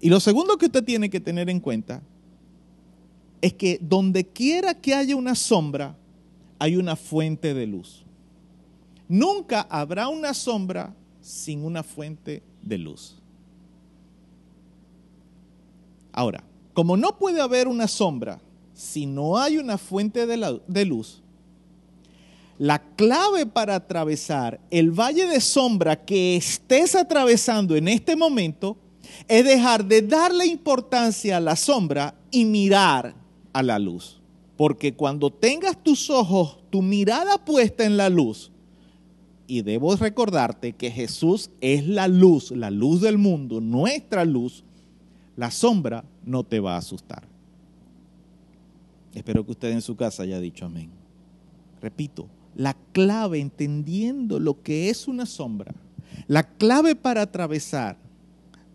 Y 0.00 0.10
lo 0.10 0.20
segundo 0.20 0.58
que 0.58 0.66
usted 0.66 0.84
tiene 0.84 1.08
que 1.08 1.20
tener 1.20 1.48
en 1.48 1.60
cuenta 1.60 2.02
es 3.40 3.54
que 3.54 3.78
donde 3.80 4.26
quiera 4.26 4.74
que 4.74 4.94
haya 4.94 5.16
una 5.16 5.34
sombra, 5.34 5.96
hay 6.58 6.76
una 6.76 6.96
fuente 6.96 7.54
de 7.54 7.66
luz. 7.66 8.04
Nunca 9.08 9.62
habrá 9.62 10.08
una 10.08 10.34
sombra 10.34 10.94
sin 11.20 11.64
una 11.64 11.82
fuente 11.82 12.42
de 12.62 12.78
luz. 12.78 13.22
Ahora, 16.14 16.44
como 16.74 16.96
no 16.96 17.18
puede 17.18 17.40
haber 17.40 17.66
una 17.66 17.88
sombra 17.88 18.40
si 18.72 19.04
no 19.04 19.36
hay 19.36 19.58
una 19.58 19.78
fuente 19.78 20.26
de, 20.26 20.84
luz, 20.84 21.22
la 22.56 22.78
clave 22.94 23.46
para 23.46 23.74
atravesar 23.74 24.60
el 24.70 24.92
valle 24.92 25.26
de 25.26 25.40
sombra 25.40 26.04
que 26.04 26.36
estés 26.36 26.94
atravesando 26.94 27.74
en 27.74 27.88
este 27.88 28.14
momento 28.14 28.76
es 29.26 29.44
dejar 29.44 29.84
de 29.84 30.02
darle 30.02 30.46
importancia 30.46 31.36
a 31.36 31.40
la 31.40 31.56
sombra 31.56 32.14
y 32.30 32.44
mirar 32.44 33.16
a 33.52 33.62
la 33.64 33.80
luz. 33.80 34.20
Porque 34.56 34.94
cuando 34.94 35.32
tengas 35.32 35.82
tus 35.82 36.10
ojos, 36.10 36.58
tu 36.70 36.80
mirada 36.80 37.44
puesta 37.44 37.84
en 37.84 37.96
la 37.96 38.08
luz, 38.08 38.52
y 39.48 39.62
debo 39.62 39.94
recordarte 39.96 40.74
que 40.74 40.92
Jesús 40.92 41.50
es 41.60 41.86
la 41.86 42.06
luz, 42.06 42.52
la 42.52 42.70
luz 42.70 43.00
del 43.00 43.18
mundo, 43.18 43.60
nuestra 43.60 44.24
luz, 44.24 44.64
la 45.36 45.50
sombra 45.50 46.04
no 46.24 46.44
te 46.44 46.60
va 46.60 46.74
a 46.74 46.78
asustar. 46.78 47.24
Espero 49.14 49.44
que 49.44 49.52
usted 49.52 49.70
en 49.70 49.82
su 49.82 49.96
casa 49.96 50.24
haya 50.24 50.40
dicho 50.40 50.66
amén. 50.66 50.90
Repito, 51.80 52.28
la 52.56 52.76
clave 52.92 53.40
entendiendo 53.40 54.38
lo 54.38 54.62
que 54.62 54.90
es 54.90 55.06
una 55.08 55.26
sombra, 55.26 55.74
la 56.26 56.42
clave 56.42 56.96
para 56.96 57.22
atravesar 57.22 57.96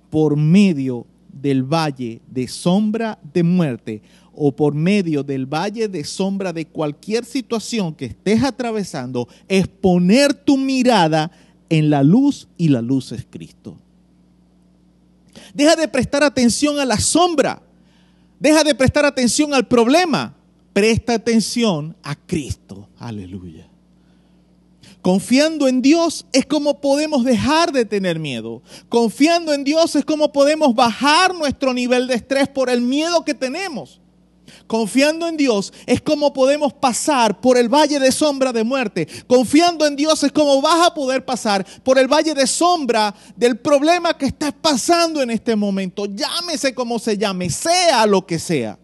por 0.09 0.35
medio 0.35 1.05
del 1.31 1.63
valle 1.63 2.21
de 2.27 2.47
sombra 2.47 3.19
de 3.33 3.43
muerte 3.43 4.01
o 4.33 4.55
por 4.55 4.73
medio 4.73 5.23
del 5.23 5.45
valle 5.45 5.87
de 5.87 6.03
sombra 6.03 6.53
de 6.53 6.65
cualquier 6.65 7.25
situación 7.25 7.93
que 7.93 8.05
estés 8.05 8.43
atravesando 8.43 9.27
es 9.47 9.67
poner 9.67 10.33
tu 10.33 10.57
mirada 10.57 11.31
en 11.69 11.89
la 11.89 12.03
luz 12.03 12.47
y 12.57 12.69
la 12.69 12.81
luz 12.81 13.11
es 13.11 13.27
Cristo. 13.29 13.77
Deja 15.53 15.75
de 15.75 15.87
prestar 15.87 16.23
atención 16.23 16.79
a 16.79 16.85
la 16.85 16.99
sombra. 16.99 17.61
Deja 18.39 18.63
de 18.63 18.75
prestar 18.75 19.05
atención 19.05 19.53
al 19.53 19.67
problema. 19.67 20.35
Presta 20.73 21.13
atención 21.13 21.95
a 22.03 22.15
Cristo. 22.15 22.87
Aleluya. 22.97 23.69
Confiando 25.01 25.67
en 25.67 25.81
Dios 25.81 26.25
es 26.33 26.45
como 26.45 26.81
podemos 26.81 27.23
dejar 27.23 27.71
de 27.71 27.85
tener 27.85 28.19
miedo. 28.19 28.61
Confiando 28.89 29.53
en 29.53 29.63
Dios 29.63 29.95
es 29.95 30.03
como 30.03 30.31
podemos 30.31 30.75
bajar 30.75 31.33
nuestro 31.33 31.73
nivel 31.73 32.07
de 32.07 32.15
estrés 32.15 32.49
por 32.49 32.69
el 32.69 32.81
miedo 32.81 33.23
que 33.23 33.33
tenemos. 33.33 34.01
Confiando 34.67 35.27
en 35.27 35.37
Dios 35.37 35.73
es 35.85 36.01
como 36.01 36.33
podemos 36.33 36.73
pasar 36.73 37.39
por 37.41 37.57
el 37.57 37.69
valle 37.69 37.99
de 37.99 38.11
sombra 38.11 38.51
de 38.51 38.63
muerte. 38.63 39.07
Confiando 39.27 39.85
en 39.85 39.95
Dios 39.95 40.23
es 40.23 40.31
como 40.31 40.61
vas 40.61 40.87
a 40.87 40.93
poder 40.93 41.25
pasar 41.25 41.65
por 41.83 41.97
el 41.97 42.07
valle 42.07 42.33
de 42.33 42.47
sombra 42.47 43.13
del 43.35 43.57
problema 43.57 44.17
que 44.17 44.27
estás 44.27 44.53
pasando 44.53 45.21
en 45.21 45.31
este 45.31 45.55
momento. 45.55 46.05
Llámese 46.05 46.73
como 46.73 46.99
se 46.99 47.17
llame, 47.17 47.49
sea 47.49 48.05
lo 48.05 48.25
que 48.25 48.39
sea. 48.39 48.77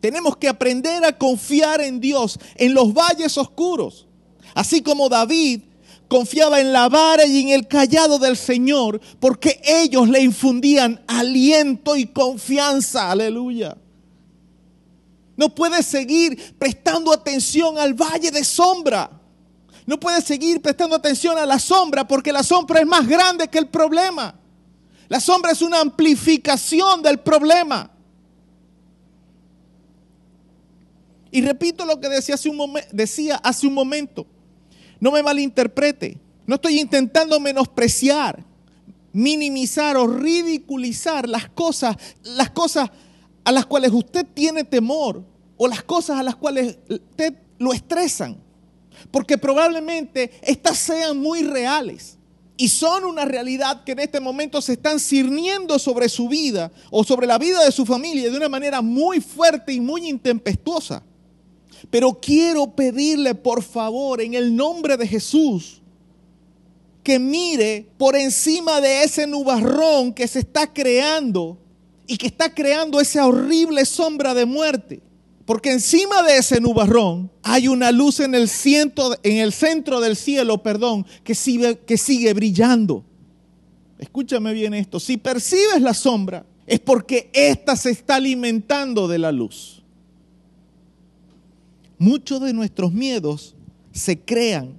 Tenemos 0.00 0.36
que 0.36 0.48
aprender 0.48 1.04
a 1.04 1.16
confiar 1.16 1.80
en 1.80 1.98
Dios 1.98 2.38
en 2.56 2.74
los 2.74 2.92
valles 2.92 3.38
oscuros. 3.38 4.06
Así 4.54 4.82
como 4.82 5.08
David 5.08 5.62
confiaba 6.08 6.60
en 6.60 6.72
la 6.72 6.88
vara 6.88 7.24
y 7.24 7.42
en 7.42 7.48
el 7.48 7.66
callado 7.66 8.18
del 8.18 8.36
Señor, 8.36 9.00
porque 9.20 9.60
ellos 9.64 10.08
le 10.08 10.20
infundían 10.20 11.02
aliento 11.06 11.96
y 11.96 12.06
confianza. 12.06 13.10
Aleluya. 13.10 13.76
No 15.36 15.54
puedes 15.54 15.86
seguir 15.86 16.56
prestando 16.58 17.12
atención 17.12 17.78
al 17.78 17.94
valle 17.94 18.30
de 18.30 18.44
sombra. 18.44 19.10
No 19.86 19.98
puedes 19.98 20.24
seguir 20.24 20.62
prestando 20.62 20.96
atención 20.96 21.36
a 21.38 21.44
la 21.44 21.58
sombra 21.58 22.06
porque 22.06 22.32
la 22.32 22.42
sombra 22.42 22.80
es 22.80 22.86
más 22.86 23.06
grande 23.06 23.48
que 23.48 23.58
el 23.58 23.68
problema. 23.68 24.34
La 25.08 25.20
sombra 25.20 25.52
es 25.52 25.60
una 25.60 25.80
amplificación 25.80 27.02
del 27.02 27.18
problema. 27.20 27.90
Y 31.30 31.42
repito 31.42 31.84
lo 31.84 32.00
que 32.00 32.08
decía 32.08 32.36
hace 32.36 32.48
un, 32.48 32.78
decía 32.92 33.36
hace 33.36 33.66
un 33.66 33.74
momento. 33.74 34.26
No 35.04 35.10
me 35.10 35.22
malinterprete. 35.22 36.16
No 36.46 36.54
estoy 36.54 36.80
intentando 36.80 37.38
menospreciar, 37.38 38.42
minimizar 39.12 39.98
o 39.98 40.06
ridiculizar 40.06 41.28
las 41.28 41.50
cosas, 41.50 41.94
las 42.22 42.48
cosas 42.48 42.88
a 43.44 43.52
las 43.52 43.66
cuales 43.66 43.92
usted 43.92 44.24
tiene 44.32 44.64
temor 44.64 45.22
o 45.58 45.68
las 45.68 45.82
cosas 45.82 46.18
a 46.18 46.22
las 46.22 46.36
cuales 46.36 46.78
usted 46.88 47.34
lo 47.58 47.74
estresan. 47.74 48.38
Porque 49.10 49.36
probablemente 49.36 50.30
estas 50.40 50.78
sean 50.78 51.18
muy 51.18 51.42
reales 51.42 52.16
y 52.56 52.70
son 52.70 53.04
una 53.04 53.26
realidad 53.26 53.84
que 53.84 53.92
en 53.92 53.98
este 53.98 54.20
momento 54.20 54.62
se 54.62 54.72
están 54.72 54.98
cirniendo 54.98 55.78
sobre 55.78 56.08
su 56.08 56.30
vida 56.30 56.72
o 56.90 57.04
sobre 57.04 57.26
la 57.26 57.36
vida 57.36 57.62
de 57.62 57.72
su 57.72 57.84
familia 57.84 58.30
de 58.30 58.38
una 58.38 58.48
manera 58.48 58.80
muy 58.80 59.20
fuerte 59.20 59.70
y 59.74 59.80
muy 59.80 60.08
intempestuosa. 60.08 61.02
Pero 61.90 62.18
quiero 62.20 62.74
pedirle, 62.74 63.34
por 63.34 63.62
favor, 63.62 64.20
en 64.20 64.34
el 64.34 64.54
nombre 64.54 64.96
de 64.96 65.06
Jesús, 65.06 65.80
que 67.02 67.18
mire 67.18 67.86
por 67.98 68.16
encima 68.16 68.80
de 68.80 69.04
ese 69.04 69.26
nubarrón 69.26 70.12
que 70.12 70.26
se 70.26 70.38
está 70.40 70.72
creando 70.72 71.58
y 72.06 72.16
que 72.16 72.26
está 72.26 72.54
creando 72.54 73.00
esa 73.00 73.26
horrible 73.26 73.84
sombra 73.84 74.34
de 74.34 74.46
muerte. 74.46 75.02
Porque 75.44 75.72
encima 75.72 76.22
de 76.22 76.38
ese 76.38 76.60
nubarrón 76.60 77.30
hay 77.42 77.68
una 77.68 77.92
luz 77.92 78.20
en 78.20 78.34
el, 78.34 78.48
centro, 78.48 79.14
en 79.22 79.36
el 79.36 79.52
centro 79.52 80.00
del 80.00 80.16
cielo, 80.16 80.62
perdón, 80.62 81.04
que 81.22 81.34
sigue, 81.34 81.78
que 81.80 81.98
sigue 81.98 82.32
brillando. 82.32 83.04
Escúchame 83.98 84.54
bien 84.54 84.72
esto. 84.72 84.98
Si 84.98 85.18
percibes 85.18 85.82
la 85.82 85.92
sombra, 85.92 86.46
es 86.66 86.80
porque 86.80 87.30
ésta 87.34 87.76
se 87.76 87.90
está 87.90 88.14
alimentando 88.14 89.06
de 89.06 89.18
la 89.18 89.32
luz 89.32 89.73
muchos 92.04 92.40
de 92.42 92.52
nuestros 92.52 92.92
miedos 92.92 93.54
se 93.92 94.20
crean 94.20 94.78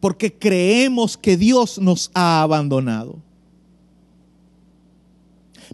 porque 0.00 0.32
creemos 0.32 1.18
que 1.18 1.36
Dios 1.36 1.78
nos 1.78 2.10
ha 2.14 2.40
abandonado. 2.40 3.18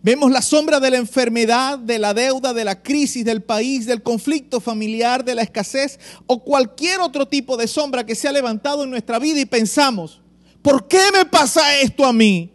Vemos 0.02 0.30
la 0.30 0.42
sombra 0.42 0.80
de 0.80 0.90
la 0.90 0.98
enfermedad, 0.98 1.78
de 1.78 1.98
la 1.98 2.12
deuda, 2.12 2.52
de 2.52 2.64
la 2.64 2.82
crisis 2.82 3.24
del 3.24 3.42
país, 3.42 3.86
del 3.86 4.02
conflicto 4.02 4.60
familiar, 4.60 5.24
de 5.24 5.36
la 5.36 5.42
escasez 5.42 5.98
o 6.26 6.42
cualquier 6.42 7.00
otro 7.00 7.26
tipo 7.26 7.56
de 7.56 7.68
sombra 7.68 8.04
que 8.04 8.14
se 8.14 8.28
ha 8.28 8.32
levantado 8.32 8.84
en 8.84 8.90
nuestra 8.90 9.18
vida 9.18 9.40
y 9.40 9.46
pensamos, 9.46 10.20
¿por 10.62 10.86
qué 10.88 11.00
me 11.12 11.24
pasa 11.24 11.78
esto 11.78 12.04
a 12.04 12.12
mí? 12.12 12.52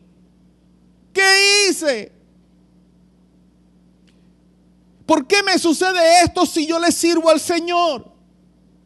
¿Qué 1.13 1.69
hice? 1.69 2.11
¿Por 5.11 5.27
qué 5.27 5.43
me 5.43 5.59
sucede 5.59 6.23
esto 6.23 6.45
si 6.45 6.65
yo 6.65 6.79
le 6.79 6.89
sirvo 6.89 7.29
al 7.29 7.41
Señor? 7.41 8.09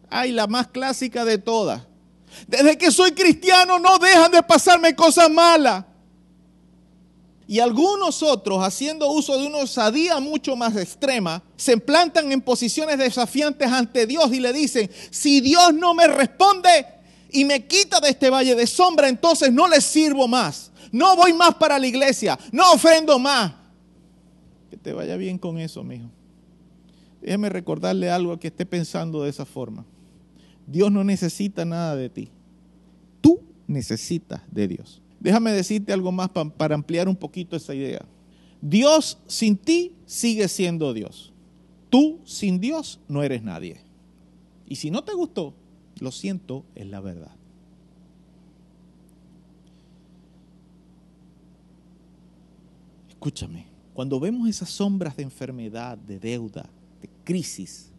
Ay, 0.09 0.31
la 0.31 0.47
más 0.47 0.65
clásica 0.69 1.23
de 1.23 1.37
todas. 1.37 1.83
Desde 2.47 2.79
que 2.79 2.89
soy 2.89 3.11
cristiano 3.11 3.77
no 3.77 3.99
dejan 3.99 4.31
de 4.31 4.41
pasarme 4.41 4.95
cosas 4.95 5.29
malas. 5.29 5.85
Y 7.47 7.59
algunos 7.59 8.23
otros, 8.23 8.63
haciendo 8.63 9.07
uso 9.11 9.37
de 9.37 9.45
una 9.45 9.57
osadía 9.59 10.19
mucho 10.19 10.55
más 10.55 10.75
extrema, 10.75 11.43
se 11.57 11.77
plantan 11.77 12.31
en 12.31 12.41
posiciones 12.41 12.97
desafiantes 12.97 13.71
ante 13.71 14.07
Dios 14.07 14.33
y 14.33 14.39
le 14.39 14.51
dicen, 14.51 14.89
si 15.11 15.41
Dios 15.41 15.75
no 15.75 15.93
me 15.93 16.07
responde 16.07 16.87
y 17.29 17.45
me 17.45 17.67
quita 17.67 17.99
de 17.99 18.09
este 18.09 18.31
valle 18.31 18.55
de 18.55 18.65
sombra, 18.65 19.09
entonces 19.09 19.53
no 19.53 19.67
le 19.67 19.79
sirvo 19.79 20.27
más. 20.27 20.71
No 20.91 21.15
voy 21.15 21.33
más 21.33 21.53
para 21.53 21.77
la 21.77 21.85
iglesia, 21.85 22.35
no 22.51 22.71
ofrendo 22.71 23.19
más. 23.19 23.53
Que 24.71 24.77
te 24.77 24.91
vaya 24.91 25.17
bien 25.17 25.37
con 25.37 25.59
eso, 25.59 25.83
mijo. 25.83 26.14
Déjeme 27.25 27.49
recordarle 27.49 28.11
algo 28.11 28.37
que 28.37 28.49
esté 28.49 28.67
pensando 28.67 29.23
de 29.23 29.31
esa 29.31 29.47
forma. 29.47 29.83
Dios 30.67 30.91
no 30.91 31.03
necesita 31.03 31.65
nada 31.65 31.95
de 31.95 32.07
ti. 32.07 32.29
Tú 33.19 33.41
necesitas 33.65 34.43
de 34.51 34.67
Dios. 34.67 35.01
Déjame 35.19 35.51
decirte 35.51 35.91
algo 35.91 36.11
más 36.11 36.29
para 36.29 36.75
ampliar 36.75 37.09
un 37.09 37.15
poquito 37.15 37.55
esa 37.55 37.73
idea. 37.73 38.05
Dios 38.61 39.17
sin 39.25 39.57
ti 39.57 39.93
sigue 40.05 40.47
siendo 40.47 40.93
Dios. 40.93 41.33
Tú 41.89 42.19
sin 42.25 42.59
Dios 42.59 42.99
no 43.07 43.23
eres 43.23 43.41
nadie. 43.41 43.81
Y 44.67 44.75
si 44.75 44.91
no 44.91 45.03
te 45.03 45.13
gustó, 45.15 45.55
lo 45.99 46.11
siento, 46.11 46.63
es 46.75 46.85
la 46.85 47.01
verdad. 47.01 47.35
Escúchame, 53.09 53.65
cuando 53.95 54.19
vemos 54.19 54.47
esas 54.47 54.69
sombras 54.69 55.17
de 55.17 55.23
enfermedad, 55.23 55.97
de 55.97 56.19
deuda, 56.19 56.63
de 56.63 56.74
crisis, 57.25 57.91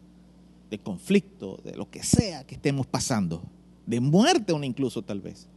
de 0.71 0.79
conflicto, 0.79 1.59
de 1.63 1.75
lo 1.75 1.89
que 1.89 2.01
sea 2.01 2.47
que 2.47 2.55
estemos 2.55 2.87
pasando, 2.87 3.43
de 3.85 3.99
muerte 3.99 4.51
o 4.51 4.63
incluso 4.63 5.03
tal 5.03 5.21
vez, 5.21 5.47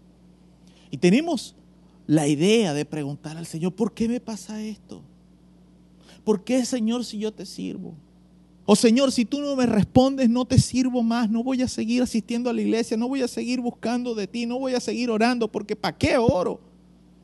y 0.90 0.98
tenemos 0.98 1.56
la 2.06 2.26
idea 2.26 2.74
de 2.74 2.84
preguntar 2.84 3.36
al 3.36 3.46
Señor, 3.46 3.74
¿por 3.74 3.94
qué 3.94 4.08
me 4.08 4.20
pasa 4.20 4.60
esto? 4.60 5.02
¿Por 6.24 6.44
qué, 6.44 6.64
Señor, 6.64 7.04
si 7.04 7.18
yo 7.18 7.32
te 7.32 7.46
sirvo? 7.46 7.94
O 8.66 8.76
Señor, 8.76 9.10
si 9.10 9.24
tú 9.24 9.40
no 9.40 9.56
me 9.56 9.66
respondes, 9.66 10.28
no 10.28 10.44
te 10.44 10.58
sirvo 10.58 11.02
más, 11.02 11.30
no 11.30 11.42
voy 11.42 11.62
a 11.62 11.68
seguir 11.68 12.02
asistiendo 12.02 12.50
a 12.50 12.52
la 12.52 12.60
iglesia, 12.60 12.96
no 12.96 13.08
voy 13.08 13.22
a 13.22 13.28
seguir 13.28 13.60
buscando 13.60 14.14
de 14.14 14.26
ti, 14.26 14.46
no 14.46 14.58
voy 14.58 14.74
a 14.74 14.80
seguir 14.80 15.10
orando, 15.10 15.50
porque 15.50 15.76
¿para 15.76 15.96
qué 15.96 16.18
oro? 16.18 16.60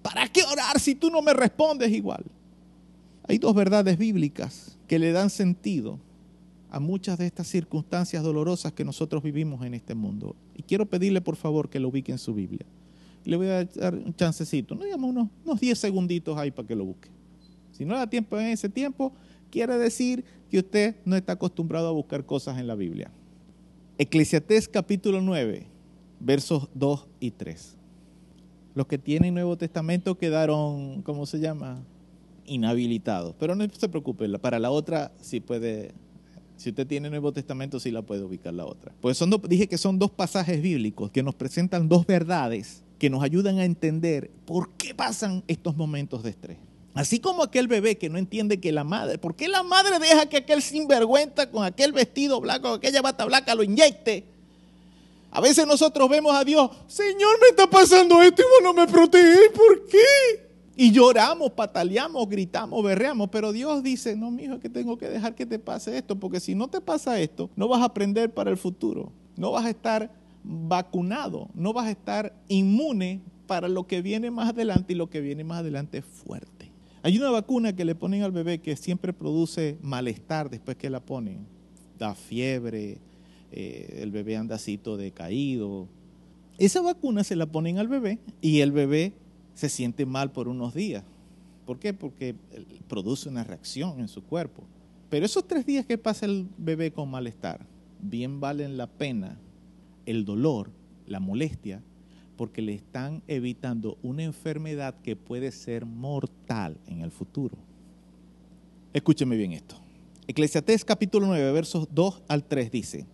¿Para 0.03 0.29
qué 0.29 0.43
orar 0.45 0.81
si 0.81 0.95
tú 0.95 1.11
no 1.11 1.21
me 1.23 1.33
respondes 1.35 1.93
igual? 1.93 2.25
Hay 3.29 3.39
dos 3.39 3.55
verdades 3.55 3.99
bíblicas 3.99 4.79
que 4.87 4.99
le 4.99 5.13
dan 5.13 5.31
sentido 5.31 5.99
a 6.77 6.81
muchas 6.81 7.19
de 7.19 7.27
estas 7.27 7.49
circunstancias 7.49 8.23
dolorosas 8.23 8.73
que 8.73 8.85
nosotros 8.85 9.23
vivimos 9.23 9.65
en 9.65 9.75
este 9.75 9.95
mundo. 9.95 10.37
Y 10.55 10.63
quiero 10.63 10.87
pedirle 10.87 11.21
por 11.21 11.37
favor 11.37 11.69
que 11.69 11.81
lo 11.81 11.89
ubique 11.89 12.13
en 12.13 12.19
su 12.19 12.35
Biblia 12.35 12.67
le 13.27 13.37
voy 13.37 13.49
a 13.49 13.65
dar 13.65 13.95
un 13.95 14.15
chancecito, 14.15 14.75
no 14.75 14.85
digamos 14.85 15.11
unos, 15.11 15.29
unos 15.45 15.61
10 15.61 15.79
segunditos 15.79 16.39
ahí 16.39 16.51
para 16.51 16.69
que 16.69 16.77
lo 16.77 16.85
busque. 16.85 17.09
Si 17.73 17.85
no 17.85 17.97
da 17.97 18.07
tiempo 18.07 18.39
en 18.39 18.47
ese 18.47 18.69
tiempo, 18.69 19.13
quiere 19.51 19.77
decir 19.79 20.25
que 20.49 20.59
usted 20.59 20.97
no 21.05 21.17
está 21.17 21.33
acostumbrado 21.33 21.89
a 21.89 21.93
buscar 21.93 22.25
cosas 22.25 22.59
en 22.59 22.67
la 22.67 22.75
Biblia. 22.75 23.11
Eclesiastés 23.99 24.69
capítulo 24.69 25.21
9, 25.21 25.67
versos 26.21 26.69
2 26.75 27.07
y 27.21 27.33
3. 27.33 27.77
Los 28.75 28.87
que 28.87 28.99
tienen 28.99 29.35
Nuevo 29.35 29.57
Testamento 29.57 30.17
quedaron, 30.17 31.03
¿cómo 31.03 31.27
se 31.27 31.41
llama? 31.41 31.83
Inhabilitados. 32.45 33.35
Pero 33.39 33.57
no 33.57 33.67
se 33.73 33.89
preocupe, 33.89 34.29
para 34.39 34.59
la 34.59 34.71
otra 34.71 35.13
sí 35.21 35.41
puede, 35.41 35.95
si 36.57 36.71
usted 36.71 36.87
tiene 36.87 37.11
Nuevo 37.11 37.33
Testamento 37.33 37.79
sí 37.79 37.91
la 37.91 38.03
puede 38.03 38.23
ubicar 38.23 38.55
la 38.55 38.65
otra. 38.65 38.93
Pues 39.01 39.19
son 39.19 39.31
dije 39.49 39.69
que 39.69 39.79
son 39.79 39.99
dos 39.99 40.11
pasajes 40.11 40.61
bíblicos 40.61 41.11
que 41.11 41.23
nos 41.23 41.35
presentan 41.35 41.89
dos 41.89 42.07
verdades 42.07 42.83
que 42.99 43.11
nos 43.11 43.23
ayudan 43.23 43.59
a 43.59 43.65
entender 43.65 44.31
por 44.47 44.71
qué 44.73 44.95
pasan 44.95 45.45
estos 45.49 45.77
momentos 45.77 46.23
de 46.23 46.31
estrés. 46.31 46.59
Así 46.95 47.21
como 47.21 47.43
aquel 47.43 47.69
bebé 47.69 47.99
que 47.99 48.09
no 48.09 48.17
entiende 48.17 48.59
que 48.59 48.73
la 48.73 48.83
madre, 48.83 49.19
¿por 49.19 49.37
qué 49.37 49.49
la 49.49 49.63
madre 49.63 49.99
deja 49.99 50.27
que 50.27 50.39
aquel 50.39 50.63
sinvergüenza 50.63 51.51
con 51.51 51.63
aquel 51.63 51.93
vestido 51.93 52.41
blanco, 52.41 52.69
con 52.69 52.79
aquella 52.79 53.03
bata 53.03 53.27
blanca 53.27 53.55
lo 53.55 53.63
inyecte? 53.63 54.25
A 55.31 55.43
veces 55.43 55.67
nosotros 55.67 56.09
vemos 56.09 56.35
a 56.35 56.43
Dios, 56.43 56.71
Señor, 56.87 57.39
me 57.43 57.49
está 57.49 57.69
pasando 57.69 58.23
esto 58.23 58.41
y 58.41 58.45
vos 58.45 58.63
no 58.63 58.73
me 58.73 58.91
proteges, 58.91 59.51
¿por 59.55 59.87
qué? 59.87 60.46
Y 60.77 60.93
lloramos, 60.93 61.53
pataleamos, 61.53 62.29
gritamos, 62.29 62.85
berreamos, 62.85 63.31
pero 63.31 63.53
Dios 63.53 63.83
dice, 63.83 64.15
no, 64.15 64.31
mijo, 64.31 64.55
es 64.55 64.61
que 64.61 64.69
tengo 64.69 64.99
que 64.99 65.09
dejar 65.09 65.35
que 65.35 65.47
te 65.47 65.59
pase 65.59 65.97
esto, 65.97 66.21
porque 66.21 66.39
si 66.39 66.55
no 66.55 66.69
te 66.69 66.83
pasa 66.83 67.19
esto, 67.19 67.49
no 67.57 67.67
vas 67.67 67.81
a 67.81 67.87
aprender 67.87 68.35
para 68.35 68.51
el 68.51 68.59
futuro, 68.59 69.11
no 69.37 69.53
vas 69.53 69.65
a 69.65 69.71
estar 69.71 70.11
vacunado, 70.45 71.49
no 71.55 71.73
vas 71.73 71.87
a 71.87 71.91
estar 71.91 72.35
inmune 72.49 73.23
para 73.47 73.69
lo 73.69 73.87
que 73.87 74.03
viene 74.03 74.31
más 74.31 74.51
adelante 74.51 74.93
y 74.93 74.97
lo 74.97 75.09
que 75.09 75.23
viene 75.23 75.45
más 75.45 75.61
adelante 75.61 75.99
es 75.99 76.05
fuerte. 76.05 76.71
Hay 77.03 77.17
una 77.17 77.31
vacuna 77.31 77.75
que 77.75 77.85
le 77.85 77.95
ponen 77.95 78.23
al 78.23 78.33
bebé 78.33 78.59
que 78.59 78.77
siempre 78.77 79.13
produce 79.13 79.79
malestar 79.81 80.51
después 80.51 80.77
que 80.77 80.91
la 80.91 81.01
ponen. 81.01 81.47
Da 81.99 82.15
fiebre, 82.15 82.99
eh, 83.53 84.01
el 84.03 84.11
bebé 84.11 84.37
anda 84.37 84.57
así 84.57 84.77
decaído. 84.77 85.89
Esa 86.59 86.83
vacuna 86.83 87.23
se 87.25 87.37
la 87.37 87.47
ponen 87.47 87.79
al 87.79 87.89
bebé 87.89 88.19
y 88.41 88.61
el 88.61 88.73
bebé 88.73 89.13
se 89.57 89.69
siente 89.71 90.07
mal 90.07 90.31
por 90.31 90.47
unos 90.47 90.75
días. 90.75 91.03
¿Por 91.65 91.81
qué? 91.81 91.93
Porque 91.93 92.37
produce 92.87 93.29
una 93.29 93.43
reacción 93.43 93.99
en 93.99 94.07
su 94.07 94.23
cuerpo. 94.23 94.63
Pero 95.09 95.27
esos 95.27 95.49
tres 95.49 95.67
días 95.67 95.87
que 95.87 95.99
pasa 95.99 96.27
el 96.27 96.47
bebé 96.59 96.93
con 96.93 97.11
malestar, 97.11 97.67
bien 98.01 98.39
valen 98.39 98.77
la 98.77 98.87
pena 98.87 99.39
el 100.05 100.25
dolor, 100.25 100.71
la 101.07 101.21
molestia, 101.21 101.83
porque 102.37 102.63
le 102.63 102.75
están 102.75 103.23
evitando 103.27 103.99
una 104.03 104.23
enfermedad 104.23 104.95
que 105.03 105.17
puede 105.17 105.51
ser 105.51 105.87
mortal 105.87 106.77
en 106.87 107.01
el 107.01 107.11
futuro. 107.11 107.57
Escúcheme 108.93 109.37
bien 109.37 109.53
esto. 109.53 109.77
Eclesiastés 110.29 110.85
capítulo 110.85 111.27
9, 111.27 111.53
versos 111.53 111.89
2 111.93 112.23
al 112.29 112.45
3 112.45 112.71
dice, 112.71 113.07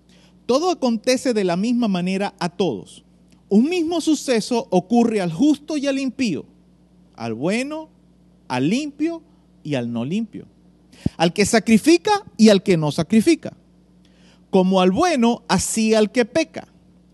todo 0.45 0.71
acontece 0.71 1.35
de 1.35 1.45
la 1.45 1.57
misma 1.57 1.87
manera 1.87 2.35
a 2.41 2.49
todos. 2.49 3.05
Un 3.53 3.69
mismo 3.69 4.01
suceso 4.01 4.67
ocurre 4.71 5.21
al 5.21 5.31
justo 5.31 5.77
y 5.77 5.87
al 5.87 5.99
impío, 5.99 6.47
al 7.17 7.35
bueno, 7.35 7.91
al 8.49 8.71
limpio 8.71 9.23
y 9.63 9.75
al 9.75 9.93
no 9.93 10.07
limpio, 10.07 10.47
al 11.19 11.35
que 11.35 11.45
sacrifica 11.45 12.25
y 12.39 12.49
al 12.49 12.63
que 12.63 12.79
no 12.79 12.93
sacrifica, 12.93 13.53
como 14.49 14.81
al 14.81 14.91
bueno, 14.91 15.43
así 15.49 15.93
al 15.95 16.11
que 16.11 16.25
peca 16.25 16.73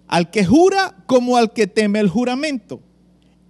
al 0.08 0.30
que 0.30 0.44
jura 0.44 0.96
como 1.06 1.36
al 1.36 1.52
que 1.52 1.66
teme 1.66 2.00
el 2.00 2.08
juramento. 2.08 2.80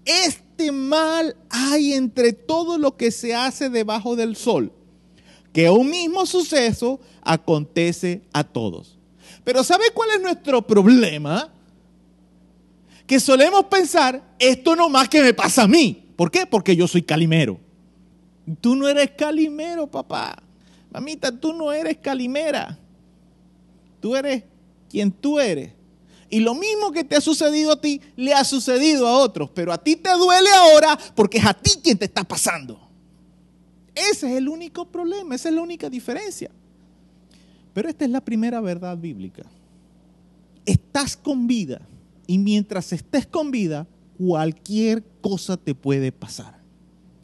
Este 0.04 0.72
mal 0.72 1.36
hay 1.48 1.92
entre 1.92 2.32
todo 2.32 2.78
lo 2.78 2.96
que 2.96 3.10
se 3.10 3.34
hace 3.34 3.70
debajo 3.70 4.16
del 4.16 4.34
sol, 4.34 4.72
que 5.52 5.70
un 5.70 5.88
mismo 5.88 6.26
suceso 6.26 7.00
acontece 7.22 8.22
a 8.32 8.44
todos. 8.44 8.98
Pero 9.44 9.62
¿sabe 9.62 9.84
cuál 9.94 10.10
es 10.16 10.20
nuestro 10.20 10.66
problema? 10.66 11.52
Que 13.08 13.18
solemos 13.18 13.64
pensar, 13.64 14.22
esto 14.38 14.76
no 14.76 14.90
más 14.90 15.08
que 15.08 15.22
me 15.22 15.32
pasa 15.32 15.62
a 15.62 15.66
mí. 15.66 16.12
¿Por 16.14 16.30
qué? 16.30 16.44
Porque 16.44 16.76
yo 16.76 16.86
soy 16.86 17.00
calimero. 17.00 17.58
Tú 18.60 18.76
no 18.76 18.86
eres 18.86 19.12
calimero, 19.12 19.86
papá. 19.86 20.42
Mamita, 20.90 21.32
tú 21.32 21.54
no 21.54 21.72
eres 21.72 21.96
calimera. 21.96 22.78
Tú 23.98 24.14
eres 24.14 24.44
quien 24.90 25.10
tú 25.10 25.40
eres. 25.40 25.72
Y 26.28 26.40
lo 26.40 26.54
mismo 26.54 26.92
que 26.92 27.02
te 27.02 27.16
ha 27.16 27.22
sucedido 27.22 27.72
a 27.72 27.80
ti, 27.80 27.98
le 28.14 28.34
ha 28.34 28.44
sucedido 28.44 29.08
a 29.08 29.16
otros. 29.16 29.48
Pero 29.54 29.72
a 29.72 29.82
ti 29.82 29.96
te 29.96 30.10
duele 30.10 30.50
ahora 30.50 30.98
porque 31.14 31.38
es 31.38 31.46
a 31.46 31.54
ti 31.54 31.70
quien 31.82 31.96
te 31.96 32.04
está 32.04 32.24
pasando. 32.24 32.78
Ese 33.94 34.30
es 34.30 34.36
el 34.36 34.50
único 34.50 34.84
problema, 34.84 35.34
esa 35.34 35.48
es 35.48 35.54
la 35.54 35.62
única 35.62 35.88
diferencia. 35.88 36.50
Pero 37.72 37.88
esta 37.88 38.04
es 38.04 38.10
la 38.10 38.20
primera 38.20 38.60
verdad 38.60 38.98
bíblica. 38.98 39.46
Estás 40.66 41.16
con 41.16 41.46
vida 41.46 41.80
y 42.28 42.38
mientras 42.38 42.92
estés 42.92 43.26
con 43.26 43.50
vida, 43.50 43.88
cualquier 44.18 45.02
cosa 45.22 45.56
te 45.56 45.74
puede 45.74 46.12
pasar. 46.12 46.62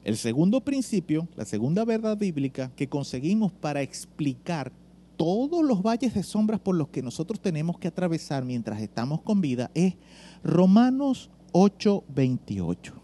El 0.03 0.17
segundo 0.17 0.63
principio, 0.63 1.29
la 1.37 1.45
segunda 1.45 1.85
verdad 1.85 2.17
bíblica 2.17 2.73
que 2.75 2.89
conseguimos 2.89 3.53
para 3.53 3.83
explicar 3.83 4.73
todos 5.17 5.63
los 5.63 5.83
valles 5.83 6.15
de 6.15 6.23
sombras 6.23 6.59
por 6.59 6.75
los 6.75 6.89
que 6.89 7.03
nosotros 7.03 7.41
tenemos 7.41 7.79
que 7.79 7.89
atravesar 7.89 8.45
mientras 8.45 8.81
estamos 8.81 9.21
con 9.21 9.41
vida 9.41 9.71
es 9.75 9.95
Romanos 10.43 11.31
8:28. 11.53 12.95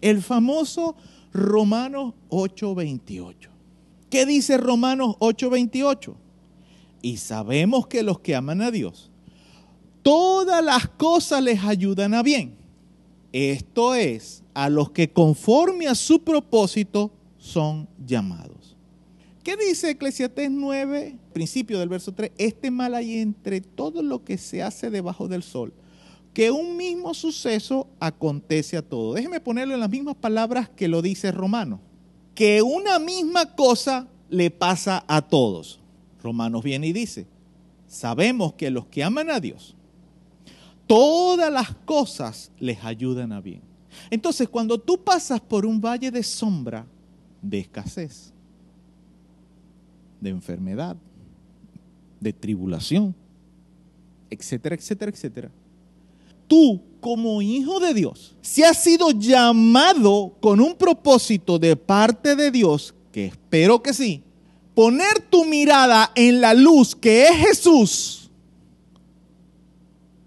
El 0.00 0.20
famoso 0.20 0.96
Romanos 1.32 2.14
8:28. 2.28 3.50
¿Qué 4.10 4.26
dice 4.26 4.56
Romanos 4.56 5.16
8:28? 5.20 6.16
Y 7.02 7.18
sabemos 7.18 7.86
que 7.86 8.02
los 8.02 8.18
que 8.18 8.34
aman 8.34 8.62
a 8.62 8.70
Dios, 8.70 9.10
todas 10.04 10.62
las 10.62 10.86
cosas 10.86 11.42
les 11.42 11.64
ayudan 11.64 12.14
a 12.14 12.22
bien. 12.22 12.54
Esto 13.32 13.96
es, 13.96 14.44
a 14.52 14.68
los 14.68 14.90
que 14.90 15.10
conforme 15.10 15.88
a 15.88 15.96
su 15.96 16.22
propósito 16.22 17.10
son 17.38 17.88
llamados. 18.06 18.76
¿Qué 19.42 19.56
dice 19.56 19.90
Eclesiastés 19.90 20.50
9, 20.50 21.16
principio 21.32 21.80
del 21.80 21.88
verso 21.88 22.12
3? 22.12 22.30
Este 22.38 22.70
mal 22.70 22.94
hay 22.94 23.18
entre 23.18 23.60
todo 23.60 24.02
lo 24.02 24.24
que 24.24 24.38
se 24.38 24.62
hace 24.62 24.90
debajo 24.90 25.26
del 25.26 25.42
sol, 25.42 25.72
que 26.32 26.50
un 26.50 26.76
mismo 26.76 27.12
suceso 27.14 27.88
acontece 27.98 28.76
a 28.76 28.82
todo. 28.82 29.14
Déjeme 29.14 29.40
ponerlo 29.40 29.74
en 29.74 29.80
las 29.80 29.90
mismas 29.90 30.16
palabras 30.16 30.68
que 30.68 30.86
lo 30.86 31.02
dice 31.02 31.32
Romano. 31.32 31.80
Que 32.34 32.62
una 32.62 32.98
misma 32.98 33.54
cosa 33.54 34.06
le 34.28 34.50
pasa 34.50 35.04
a 35.08 35.22
todos. 35.22 35.80
Romanos 36.22 36.62
viene 36.62 36.88
y 36.88 36.92
dice, 36.92 37.26
sabemos 37.86 38.54
que 38.54 38.70
los 38.70 38.86
que 38.86 39.04
aman 39.04 39.30
a 39.30 39.40
Dios, 39.40 39.76
todas 40.86 41.52
las 41.52 41.74
cosas 41.84 42.50
les 42.58 42.82
ayudan 42.84 43.32
a 43.32 43.40
bien. 43.40 43.62
Entonces, 44.10 44.48
cuando 44.48 44.78
tú 44.78 44.98
pasas 44.98 45.40
por 45.40 45.64
un 45.64 45.80
valle 45.80 46.10
de 46.10 46.22
sombra, 46.22 46.86
de 47.40 47.60
escasez, 47.60 48.32
de 50.20 50.30
enfermedad, 50.30 50.96
de 52.20 52.32
tribulación, 52.32 53.14
etcétera, 54.30 54.74
etcétera, 54.74 55.10
etcétera, 55.10 55.50
tú 56.48 56.80
como 57.00 57.42
hijo 57.42 57.80
de 57.80 57.94
Dios, 57.94 58.34
si 58.40 58.62
has 58.62 58.82
sido 58.82 59.10
llamado 59.10 60.34
con 60.40 60.60
un 60.60 60.74
propósito 60.74 61.58
de 61.58 61.76
parte 61.76 62.34
de 62.34 62.50
Dios, 62.50 62.94
que 63.12 63.26
espero 63.26 63.82
que 63.82 63.92
sí, 63.92 64.22
poner 64.74 65.20
tu 65.30 65.44
mirada 65.44 66.10
en 66.14 66.40
la 66.40 66.54
luz 66.54 66.96
que 66.96 67.26
es 67.26 67.36
Jesús, 67.36 68.23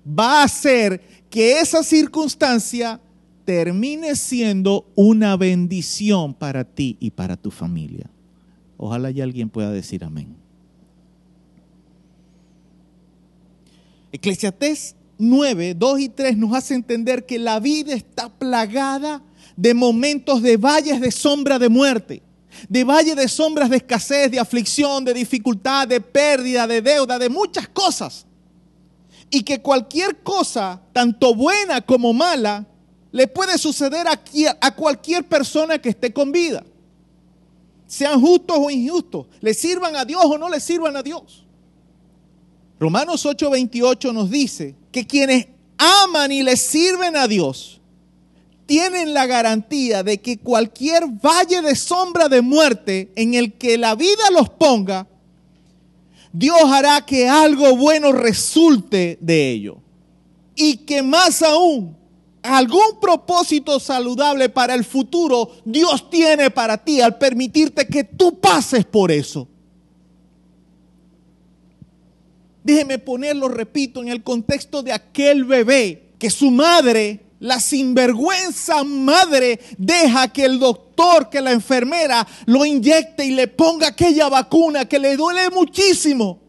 va 0.07 0.41
a 0.41 0.43
hacer 0.45 1.01
que 1.29 1.59
esa 1.59 1.83
circunstancia 1.83 2.99
termine 3.45 4.15
siendo 4.15 4.85
una 4.95 5.37
bendición 5.37 6.33
para 6.33 6.63
ti 6.63 6.97
y 6.99 7.11
para 7.11 7.37
tu 7.37 7.51
familia. 7.51 8.09
Ojalá 8.77 9.11
ya 9.11 9.23
alguien 9.23 9.49
pueda 9.49 9.71
decir 9.71 10.03
amén. 10.03 10.35
Eclesiastés 14.11 14.95
9, 15.17 15.75
2 15.75 15.99
y 15.99 16.09
3 16.09 16.37
nos 16.37 16.53
hace 16.53 16.75
entender 16.75 17.25
que 17.25 17.39
la 17.39 17.59
vida 17.59 17.93
está 17.93 18.29
plagada 18.29 19.21
de 19.55 19.73
momentos 19.73 20.41
de 20.41 20.57
valles 20.57 21.01
de 21.01 21.11
sombra 21.11 21.57
de 21.59 21.69
muerte 21.69 22.21
de 22.67 22.83
valle 22.83 23.15
de 23.15 23.27
sombras 23.27 23.69
de 23.69 23.77
escasez, 23.77 24.31
de 24.31 24.39
aflicción, 24.39 25.05
de 25.05 25.13
dificultad, 25.13 25.87
de 25.87 26.01
pérdida, 26.01 26.65
de 26.67 26.81
deuda, 26.81 27.19
de 27.19 27.29
muchas 27.29 27.67
cosas. 27.67 28.26
Y 29.29 29.43
que 29.43 29.61
cualquier 29.61 30.23
cosa, 30.23 30.81
tanto 30.93 31.35
buena 31.35 31.81
como 31.81 32.13
mala, 32.13 32.65
le 33.11 33.27
puede 33.27 33.57
suceder 33.57 34.07
a, 34.07 34.75
cualquier 34.75 35.27
persona 35.27 35.79
que 35.79 35.89
esté 35.89 36.13
con 36.13 36.31
vida. 36.31 36.63
Sean 37.87 38.19
justos 38.21 38.57
o 38.59 38.69
injustos, 38.69 39.27
le 39.41 39.53
sirvan 39.53 39.95
a 39.95 40.05
Dios 40.05 40.23
o 40.25 40.37
no 40.37 40.49
le 40.49 40.59
sirvan 40.59 40.95
a 40.97 41.03
Dios. 41.03 41.45
Romanos 42.79 43.25
8:28 43.25 44.13
nos 44.13 44.29
dice 44.29 44.75
que 44.91 45.07
quienes 45.07 45.47
aman 45.77 46.31
y 46.31 46.43
le 46.43 46.57
sirven 46.57 47.15
a 47.15 47.27
Dios, 47.27 47.77
tienen 48.67 49.13
la 49.13 49.25
garantía 49.25 50.03
de 50.03 50.19
que 50.19 50.37
cualquier 50.37 51.07
valle 51.07 51.61
de 51.61 51.75
sombra 51.75 52.27
de 52.27 52.41
muerte 52.41 53.11
en 53.15 53.33
el 53.33 53.53
que 53.53 53.77
la 53.77 53.95
vida 53.95 54.29
los 54.31 54.49
ponga, 54.49 55.07
Dios 56.33 56.59
hará 56.65 57.05
que 57.05 57.27
algo 57.27 57.75
bueno 57.75 58.11
resulte 58.11 59.17
de 59.21 59.51
ello. 59.51 59.77
Y 60.55 60.77
que 60.77 61.01
más 61.01 61.41
aún, 61.41 61.95
algún 62.41 62.99
propósito 63.01 63.79
saludable 63.79 64.49
para 64.49 64.73
el 64.73 64.83
futuro 64.83 65.51
Dios 65.65 66.09
tiene 66.09 66.49
para 66.49 66.77
ti 66.77 67.01
al 67.01 67.17
permitirte 67.17 67.87
que 67.87 68.03
tú 68.03 68.39
pases 68.39 68.85
por 68.85 69.11
eso. 69.11 69.47
Déjeme 72.63 72.99
ponerlo, 72.99 73.47
repito, 73.47 74.01
en 74.01 74.09
el 74.09 74.23
contexto 74.23 74.83
de 74.83 74.91
aquel 74.91 75.45
bebé 75.45 76.09
que 76.19 76.29
su 76.29 76.51
madre 76.51 77.26
la 77.39 77.59
sinvergüenza 77.59 78.83
madre 78.83 79.59
deja 79.77 80.27
que 80.29 80.45
el 80.45 80.59
doctor, 80.59 81.29
que 81.29 81.41
la 81.41 81.51
enfermera 81.51 82.27
lo 82.45 82.65
inyecte 82.65 83.25
y 83.25 83.31
le 83.31 83.47
ponga 83.47 83.89
aquella 83.89 84.29
vacuna 84.29 84.85
que 84.85 84.99
le 84.99 85.15
duele 85.15 85.49
muchísimo. 85.49 86.39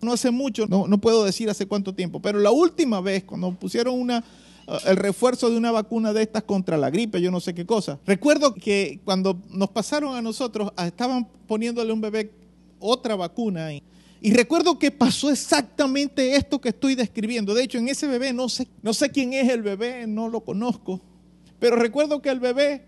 No 0.00 0.12
hace 0.12 0.30
mucho, 0.30 0.66
no, 0.66 0.86
no 0.86 0.98
puedo 0.98 1.24
decir 1.24 1.50
hace 1.50 1.66
cuánto 1.66 1.94
tiempo, 1.94 2.20
pero 2.20 2.38
la 2.38 2.50
última 2.50 3.00
vez 3.00 3.24
cuando 3.24 3.50
pusieron 3.52 3.98
una, 3.98 4.22
uh, 4.68 4.88
el 4.88 4.96
refuerzo 4.96 5.50
de 5.50 5.56
una 5.56 5.72
vacuna 5.72 6.12
de 6.12 6.22
estas 6.22 6.44
contra 6.44 6.76
la 6.76 6.90
gripe, 6.90 7.20
yo 7.20 7.32
no 7.32 7.40
sé 7.40 7.54
qué 7.54 7.66
cosa. 7.66 7.98
Recuerdo 8.06 8.54
que 8.54 9.00
cuando 9.04 9.40
nos 9.50 9.70
pasaron 9.70 10.14
a 10.14 10.22
nosotros, 10.22 10.70
ah, 10.76 10.86
estaban 10.86 11.26
poniéndole 11.48 11.90
a 11.90 11.94
un 11.94 12.00
bebé 12.00 12.30
otra 12.78 13.16
vacuna. 13.16 13.72
Y, 13.72 13.82
y 14.20 14.32
recuerdo 14.32 14.78
que 14.78 14.90
pasó 14.90 15.30
exactamente 15.30 16.34
esto 16.34 16.60
que 16.60 16.70
estoy 16.70 16.94
describiendo. 16.94 17.54
De 17.54 17.62
hecho, 17.62 17.78
en 17.78 17.88
ese 17.88 18.06
bebé 18.06 18.32
no 18.32 18.48
sé, 18.48 18.66
no 18.82 18.92
sé 18.92 19.10
quién 19.10 19.32
es 19.32 19.48
el 19.48 19.62
bebé, 19.62 20.06
no 20.06 20.28
lo 20.28 20.40
conozco. 20.40 21.00
Pero 21.60 21.76
recuerdo 21.76 22.20
que 22.20 22.28
el 22.30 22.40
bebé, 22.40 22.86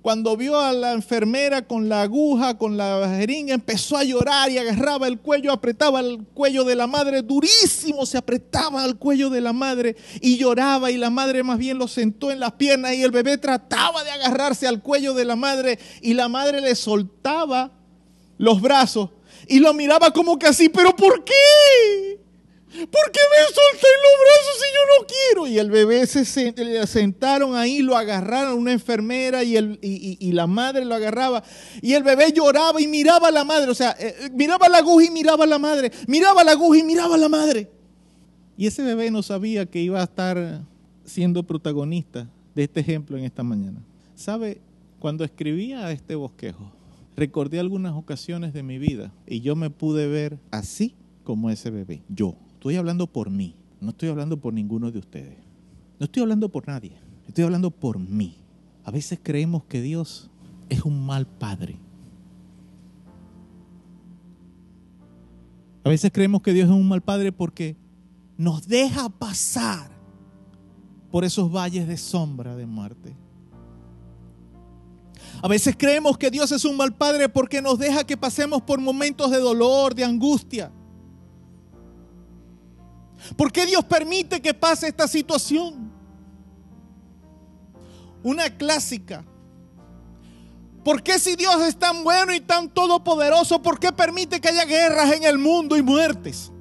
cuando 0.00 0.34
vio 0.34 0.58
a 0.58 0.72
la 0.72 0.92
enfermera 0.92 1.66
con 1.66 1.90
la 1.90 2.02
aguja, 2.02 2.56
con 2.56 2.78
la 2.78 3.06
jeringa, 3.18 3.52
empezó 3.52 3.98
a 3.98 4.04
llorar 4.04 4.50
y 4.50 4.56
agarraba 4.56 5.08
el 5.08 5.18
cuello, 5.18 5.52
apretaba 5.52 6.00
el 6.00 6.24
cuello 6.32 6.64
de 6.64 6.74
la 6.74 6.86
madre, 6.86 7.20
durísimo 7.20 8.06
se 8.06 8.16
apretaba 8.16 8.82
al 8.82 8.96
cuello 8.96 9.28
de 9.28 9.42
la 9.42 9.52
madre 9.52 9.96
y 10.22 10.38
lloraba 10.38 10.90
y 10.90 10.96
la 10.96 11.10
madre 11.10 11.42
más 11.42 11.58
bien 11.58 11.76
lo 11.76 11.86
sentó 11.86 12.30
en 12.30 12.40
las 12.40 12.52
piernas 12.52 12.94
y 12.94 13.02
el 13.02 13.10
bebé 13.10 13.36
trataba 13.36 14.02
de 14.04 14.10
agarrarse 14.10 14.66
al 14.66 14.82
cuello 14.82 15.12
de 15.12 15.26
la 15.26 15.36
madre 15.36 15.78
y 16.00 16.14
la 16.14 16.28
madre 16.28 16.62
le 16.62 16.74
soltaba 16.74 17.72
los 18.38 18.60
brazos 18.60 19.10
y 19.52 19.58
lo 19.58 19.74
miraba 19.74 20.10
como 20.10 20.38
que 20.38 20.46
así, 20.46 20.70
pero 20.70 20.96
¿por 20.96 21.22
qué? 21.24 22.18
¿Por 22.72 23.12
qué 23.12 23.20
me 23.30 23.44
solté 23.44 23.86
los 24.00 24.16
brazos 24.22 24.56
si 24.56 24.66
yo 24.72 24.80
no 24.88 25.06
quiero? 25.06 25.46
Y 25.46 25.58
el 25.58 25.70
bebé 25.70 26.06
se 26.06 26.24
sentaron 26.86 27.54
ahí, 27.54 27.82
lo 27.82 27.94
agarraron 27.94 28.58
una 28.58 28.72
enfermera 28.72 29.44
y, 29.44 29.58
el, 29.58 29.78
y, 29.82 30.32
la 30.32 30.46
madre 30.46 30.86
lo 30.86 30.94
agarraba. 30.94 31.44
Y 31.82 31.92
el 31.92 32.02
bebé 32.02 32.32
lloraba 32.32 32.80
y 32.80 32.86
miraba 32.86 33.28
a 33.28 33.30
la 33.30 33.44
madre. 33.44 33.70
O 33.70 33.74
sea, 33.74 33.94
eh, 33.98 34.30
miraba 34.32 34.70
la 34.70 34.78
aguja 34.78 35.04
y 35.04 35.10
miraba 35.10 35.44
a 35.44 35.46
la 35.46 35.58
madre. 35.58 35.92
Miraba 36.06 36.42
la 36.44 36.52
aguja 36.52 36.78
y 36.78 36.82
miraba 36.82 37.16
a 37.16 37.18
la 37.18 37.28
madre. 37.28 37.70
Y 38.56 38.66
ese 38.66 38.82
bebé 38.82 39.10
no 39.10 39.22
sabía 39.22 39.66
que 39.66 39.80
iba 39.80 40.00
a 40.00 40.04
estar 40.04 40.62
siendo 41.04 41.42
protagonista 41.42 42.26
de 42.54 42.64
este 42.64 42.80
ejemplo 42.80 43.18
en 43.18 43.24
esta 43.24 43.42
mañana. 43.42 43.82
¿Sabe? 44.14 44.62
Cuando 44.98 45.24
escribía 45.24 45.92
este 45.92 46.14
bosquejo, 46.14 46.72
recordé 47.16 47.60
algunas 47.60 47.94
ocasiones 47.94 48.52
de 48.52 48.62
mi 48.62 48.78
vida 48.78 49.12
y 49.26 49.40
yo 49.40 49.56
me 49.56 49.70
pude 49.70 50.06
ver 50.06 50.38
así 50.50 50.94
como 51.24 51.50
ese 51.50 51.70
bebé. 51.70 52.02
Yo, 52.08 52.36
estoy 52.54 52.76
hablando 52.76 53.06
por 53.06 53.30
mí, 53.30 53.56
no 53.80 53.90
estoy 53.90 54.08
hablando 54.08 54.40
por 54.40 54.52
ninguno 54.54 54.90
de 54.90 54.98
ustedes. 54.98 55.38
No 55.98 56.04
estoy 56.04 56.22
hablando 56.22 56.48
por 56.48 56.66
nadie, 56.66 56.92
estoy 57.26 57.44
hablando 57.44 57.70
por 57.70 57.98
mí. 57.98 58.36
A 58.84 58.90
veces 58.90 59.20
creemos 59.22 59.64
que 59.64 59.80
Dios 59.80 60.30
es 60.68 60.84
un 60.84 61.04
mal 61.04 61.26
padre. 61.26 61.78
A 65.84 65.88
veces 65.88 66.10
creemos 66.12 66.42
que 66.42 66.52
Dios 66.52 66.68
es 66.68 66.74
un 66.74 66.88
mal 66.88 67.02
padre 67.02 67.32
porque 67.32 67.76
nos 68.36 68.66
deja 68.66 69.08
pasar 69.08 69.90
por 71.10 71.24
esos 71.24 71.52
valles 71.52 71.86
de 71.86 71.96
sombra 71.96 72.56
de 72.56 72.66
muerte. 72.66 73.14
A 75.42 75.48
veces 75.48 75.74
creemos 75.76 76.16
que 76.16 76.30
Dios 76.30 76.52
es 76.52 76.64
un 76.64 76.76
mal 76.76 76.94
padre 76.94 77.28
porque 77.28 77.60
nos 77.60 77.76
deja 77.76 78.04
que 78.04 78.16
pasemos 78.16 78.62
por 78.62 78.80
momentos 78.80 79.28
de 79.32 79.38
dolor, 79.38 79.92
de 79.92 80.04
angustia. 80.04 80.70
¿Por 83.36 83.50
qué 83.50 83.66
Dios 83.66 83.84
permite 83.84 84.40
que 84.40 84.54
pase 84.54 84.86
esta 84.86 85.08
situación? 85.08 85.90
Una 88.22 88.48
clásica. 88.56 89.24
¿Por 90.84 91.02
qué 91.02 91.18
si 91.18 91.34
Dios 91.34 91.60
es 91.62 91.76
tan 91.76 92.04
bueno 92.04 92.32
y 92.32 92.40
tan 92.40 92.68
todopoderoso, 92.68 93.60
por 93.60 93.80
qué 93.80 93.90
permite 93.90 94.40
que 94.40 94.48
haya 94.48 94.64
guerras 94.64 95.12
en 95.12 95.24
el 95.24 95.38
mundo 95.38 95.76
y 95.76 95.82
muertes? 95.82 96.52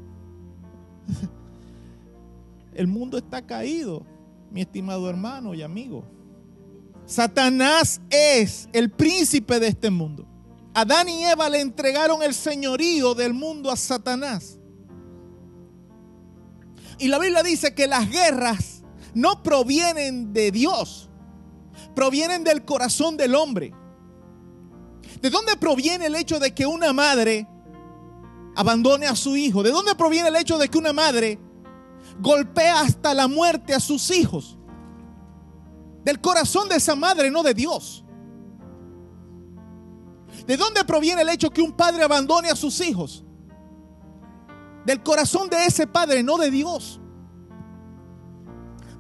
El 2.74 2.88
mundo 2.88 3.20
está 3.20 3.46
caído, 3.46 4.06
mi 4.50 4.62
estimado 4.62 5.08
hermano 5.08 5.54
y 5.54 5.62
amigo. 5.62 6.04
Satanás 7.06 8.02
es 8.10 8.70
el 8.74 8.90
príncipe 8.90 9.60
de 9.60 9.68
este 9.68 9.90
mundo. 9.90 10.28
Adán 10.74 11.10
y 11.10 11.26
Eva 11.26 11.50
le 11.50 11.60
entregaron 11.60 12.24
el 12.24 12.34
señorío 12.34 13.14
del 13.14 13.34
mundo 13.34 13.70
a 13.70 13.76
Satanás. 13.76 14.58
Y 16.98 17.08
la 17.08 17.20
Biblia 17.20 17.44
dice 17.44 17.74
que 17.74 17.88
las 17.88 18.10
guerras 18.10 18.84
no 19.14 19.44
provienen 19.44 20.34
de 20.34 20.52
Dios, 20.52 21.10
provienen 21.96 22.44
del 22.44 22.64
corazón 22.64 23.18
del 23.18 23.36
hombre. 23.36 23.74
¿De 25.22 25.30
dónde 25.30 25.58
proviene 25.58 26.06
el 26.06 26.16
hecho 26.16 26.40
de 26.40 26.54
que 26.54 26.66
una 26.66 26.94
madre 26.94 27.48
abandone 28.56 29.08
a 29.08 29.16
su 29.16 29.36
hijo? 29.36 29.64
¿De 29.64 29.72
dónde 29.72 29.96
proviene 29.96 30.30
el 30.30 30.36
hecho 30.36 30.58
de 30.58 30.70
que 30.70 30.78
una 30.78 30.94
madre 30.94 31.40
golpea 32.20 32.82
hasta 32.82 33.14
la 33.14 33.28
muerte 33.28 33.74
a 33.74 33.80
sus 33.80 34.10
hijos? 34.12 34.58
Del 36.04 36.20
corazón 36.20 36.68
de 36.70 36.76
esa 36.76 36.96
madre, 36.96 37.30
no 37.30 37.44
de 37.44 37.54
Dios. 37.54 38.04
¿De 40.46 40.58
dónde 40.58 40.84
proviene 40.84 41.22
el 41.22 41.30
hecho 41.30 41.50
que 41.50 41.62
un 41.62 41.72
padre 41.72 42.04
abandone 42.04 42.50
a 42.50 42.56
sus 42.56 42.80
hijos? 42.82 43.24
Del 44.86 45.04
corazón 45.04 45.50
de 45.50 45.66
ese 45.66 45.86
padre, 45.86 46.24
no 46.24 46.38
de 46.38 46.50
Dios. 46.50 47.00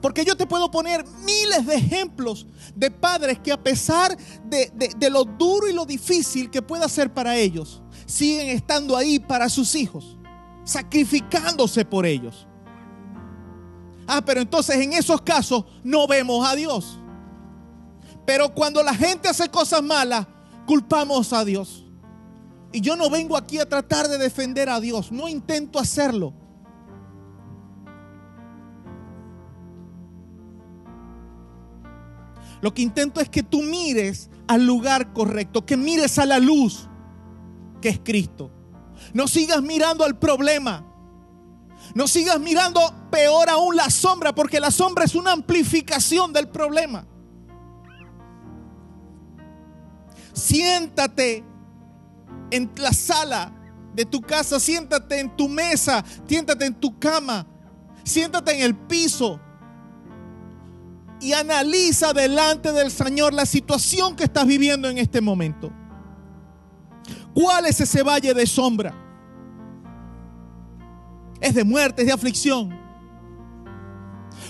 Porque 0.01 0.25
yo 0.25 0.35
te 0.35 0.47
puedo 0.47 0.69
poner 0.71 1.05
miles 1.25 1.65
de 1.65 1.75
ejemplos 1.75 2.47
de 2.75 2.89
padres 2.89 3.39
que 3.39 3.51
a 3.51 3.61
pesar 3.61 4.17
de, 4.45 4.71
de, 4.97 5.09
lo 5.09 5.23
duro 5.25 5.67
y 5.67 5.73
lo 5.73 5.85
difícil 5.85 6.49
que 6.49 6.61
pueda 6.61 6.89
ser 6.89 7.13
para 7.13 7.37
ellos, 7.37 7.83
siguen 8.07 8.49
estando 8.49 8.97
ahí 8.97 9.19
para 9.19 9.47
sus 9.47 9.75
hijos, 9.75 10.17
sacrificándose 10.63 11.85
por 11.85 12.07
ellos. 12.07 12.47
Ah, 14.07 14.21
pero 14.25 14.41
entonces 14.41 14.75
en 14.77 14.93
esos 14.93 15.21
casos 15.21 15.65
no 15.83 16.07
vemos 16.07 16.47
a 16.47 16.55
Dios. 16.55 16.99
Pero 18.25 18.53
cuando 18.53 18.83
la 18.83 18.93
gente 18.93 19.29
hace 19.29 19.49
cosas 19.49 19.81
malas, 19.81 20.27
culpamos 20.65 21.33
a 21.33 21.43
Dios. 21.43 21.85
Y 22.71 22.81
yo 22.81 22.95
no 22.95 23.09
vengo 23.09 23.35
aquí 23.35 23.59
a 23.59 23.67
tratar 23.67 24.07
de 24.07 24.17
defender 24.17 24.69
a 24.69 24.79
Dios, 24.79 25.11
no 25.11 25.27
intento 25.27 25.79
hacerlo. 25.79 26.33
Lo 32.61 32.73
que 32.73 32.83
intento 32.83 33.19
es 33.19 33.27
que 33.27 33.43
tú 33.43 33.63
mires 33.63 34.29
al 34.47 34.65
lugar 34.65 35.13
correcto, 35.13 35.65
que 35.65 35.75
mires 35.75 36.19
a 36.19 36.25
la 36.25 36.39
luz 36.39 36.87
que 37.81 37.89
es 37.89 37.99
Cristo. 37.99 38.51
No 39.13 39.27
sigas 39.27 39.61
mirando 39.61 40.05
al 40.05 40.17
problema. 40.17 40.85
No 41.95 42.07
sigas 42.07 42.39
mirando 42.39 42.79
peor 43.11 43.49
aún 43.49 43.75
la 43.75 43.89
sombra, 43.89 44.33
porque 44.33 44.59
la 44.59 44.71
sombra 44.71 45.03
es 45.03 45.13
una 45.13 45.33
amplificación 45.33 46.33
del 46.33 46.47
problema. 46.47 47.05
Siéntate 50.33 51.43
en 52.49 52.71
la 52.77 52.93
sala 52.93 53.53
de 53.93 54.05
tu 54.05 54.21
casa, 54.21 54.59
siéntate 54.59 55.19
en 55.19 55.35
tu 55.35 55.49
mesa, 55.49 56.03
siéntate 56.27 56.65
en 56.65 56.73
tu 56.73 56.97
cama, 56.97 57.45
siéntate 58.03 58.55
en 58.55 58.61
el 58.61 58.75
piso 58.75 59.39
y 61.19 61.33
analiza 61.33 62.13
delante 62.13 62.71
del 62.71 62.89
Señor 62.89 63.33
la 63.33 63.45
situación 63.45 64.15
que 64.15 64.23
estás 64.23 64.47
viviendo 64.47 64.89
en 64.89 64.97
este 64.97 65.21
momento. 65.21 65.71
¿Cuál 67.33 67.65
es 67.65 67.79
ese 67.79 68.01
valle 68.03 68.33
de 68.33 68.45
sombra? 68.47 68.93
Es 71.39 71.53
de 71.53 71.63
muerte, 71.63 72.01
es 72.01 72.07
de 72.07 72.13
aflicción. 72.13 72.80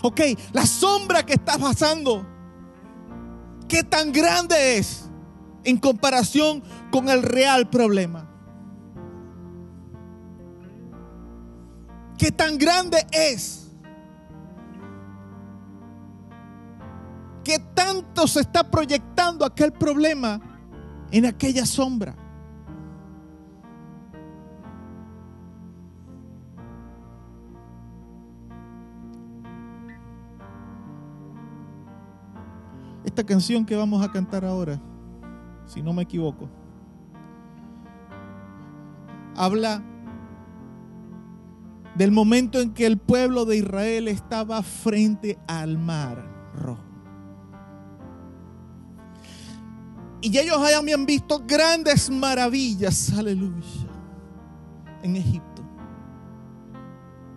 Ok, 0.02 0.22
la 0.52 0.66
sombra 0.66 1.24
que 1.24 1.34
estás 1.34 1.58
pasando, 1.58 2.26
¿qué 3.68 3.84
tan 3.84 4.12
grande 4.12 4.78
es 4.78 5.10
en 5.64 5.78
comparación 5.78 6.64
con 6.92 7.10
el 7.10 7.22
real 7.22 7.70
problema? 7.70 8.28
¿Qué 12.18 12.32
tan 12.32 12.58
grande 12.58 13.06
es? 13.12 13.72
¿Qué 17.44 17.60
tanto 17.74 18.28
se 18.28 18.42
está 18.42 18.70
proyectando 18.70 19.46
aquel 19.46 19.72
problema 19.72 20.40
en 21.12 21.26
aquella 21.26 21.66
sombra? 21.66 22.16
Esta 33.04 33.24
canción 33.26 33.66
que 33.66 33.76
vamos 33.76 34.04
a 34.04 34.12
cantar 34.12 34.46
ahora, 34.46 34.80
si 35.66 35.82
no 35.82 35.94
me 35.94 36.04
equivoco, 36.04 36.48
habla 39.36 39.84
del 41.96 42.12
momento 42.12 42.60
en 42.60 42.74
que 42.74 42.86
el 42.86 42.98
pueblo 42.98 43.46
de 43.46 43.58
Israel 43.58 44.08
estaba 44.08 44.62
frente 44.64 45.38
al 45.48 45.78
mar 45.78 46.24
rojo. 46.56 46.84
Y 50.22 50.38
ellos 50.38 50.58
habían 50.58 51.06
visto 51.06 51.44
grandes 51.46 52.10
maravillas, 52.10 53.12
aleluya, 53.14 53.88
en 55.02 55.16
Egipto. 55.16 55.64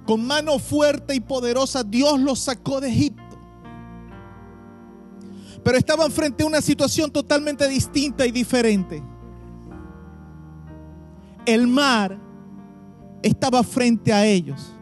Con 0.06 0.26
mano 0.26 0.58
fuerte 0.58 1.14
y 1.14 1.20
poderosa 1.20 1.82
Dios 1.82 2.20
los 2.20 2.40
sacó 2.40 2.82
de 2.82 2.90
Egipto. 2.90 3.23
Pero 5.64 5.78
estaban 5.78 6.12
frente 6.12 6.44
a 6.44 6.46
una 6.46 6.60
situación 6.60 7.10
totalmente 7.10 7.66
distinta 7.66 8.26
y 8.26 8.30
diferente. 8.30 9.02
El 11.46 11.66
mar 11.66 12.18
estaba 13.22 13.62
frente 13.62 14.12
a 14.12 14.26
ellos. 14.26 14.72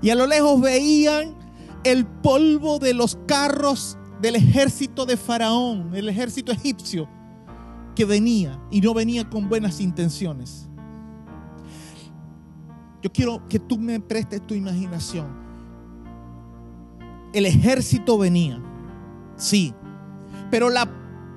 Y 0.00 0.10
a 0.10 0.14
lo 0.14 0.26
lejos 0.26 0.60
veían 0.60 1.34
el 1.84 2.06
polvo 2.06 2.78
de 2.78 2.94
los 2.94 3.18
carros 3.26 3.98
del 4.20 4.36
ejército 4.36 5.04
de 5.04 5.16
Faraón, 5.16 5.94
el 5.94 6.08
ejército 6.08 6.52
egipcio, 6.52 7.08
que 7.94 8.04
venía 8.04 8.60
y 8.70 8.80
no 8.80 8.94
venía 8.94 9.28
con 9.28 9.48
buenas 9.48 9.80
intenciones. 9.80 10.68
Yo 13.02 13.12
quiero 13.12 13.46
que 13.48 13.58
tú 13.58 13.78
me 13.78 14.00
prestes 14.00 14.46
tu 14.46 14.54
imaginación. 14.54 15.26
El 17.32 17.46
ejército 17.46 18.16
venía, 18.16 18.62
sí, 19.36 19.74
pero 20.50 20.70
la, 20.70 20.88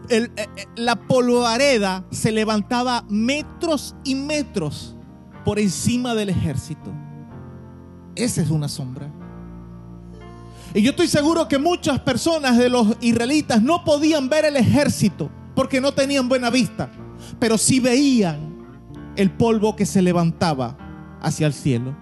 eh, 0.09 0.29
eh, 0.35 0.47
la 0.75 0.95
polvareda 0.95 2.05
se 2.11 2.31
levantaba 2.31 3.05
metros 3.09 3.95
y 4.03 4.15
metros 4.15 4.95
por 5.43 5.59
encima 5.59 6.15
del 6.15 6.29
ejército. 6.29 6.91
Esa 8.15 8.41
es 8.41 8.49
una 8.49 8.67
sombra. 8.67 9.11
Y 10.73 10.81
yo 10.81 10.91
estoy 10.91 11.07
seguro 11.07 11.47
que 11.47 11.57
muchas 11.57 11.99
personas 12.01 12.57
de 12.57 12.69
los 12.69 12.97
israelitas 12.99 13.61
no 13.61 13.85
podían 13.85 14.27
ver 14.27 14.45
el 14.45 14.57
ejército 14.57 15.29
porque 15.55 15.79
no 15.79 15.93
tenían 15.93 16.27
buena 16.27 16.49
vista, 16.49 16.89
pero 17.39 17.57
sí 17.57 17.79
veían 17.79 18.55
el 19.15 19.31
polvo 19.31 19.75
que 19.75 19.85
se 19.85 20.01
levantaba 20.01 20.77
hacia 21.21 21.47
el 21.47 21.53
cielo. 21.53 21.95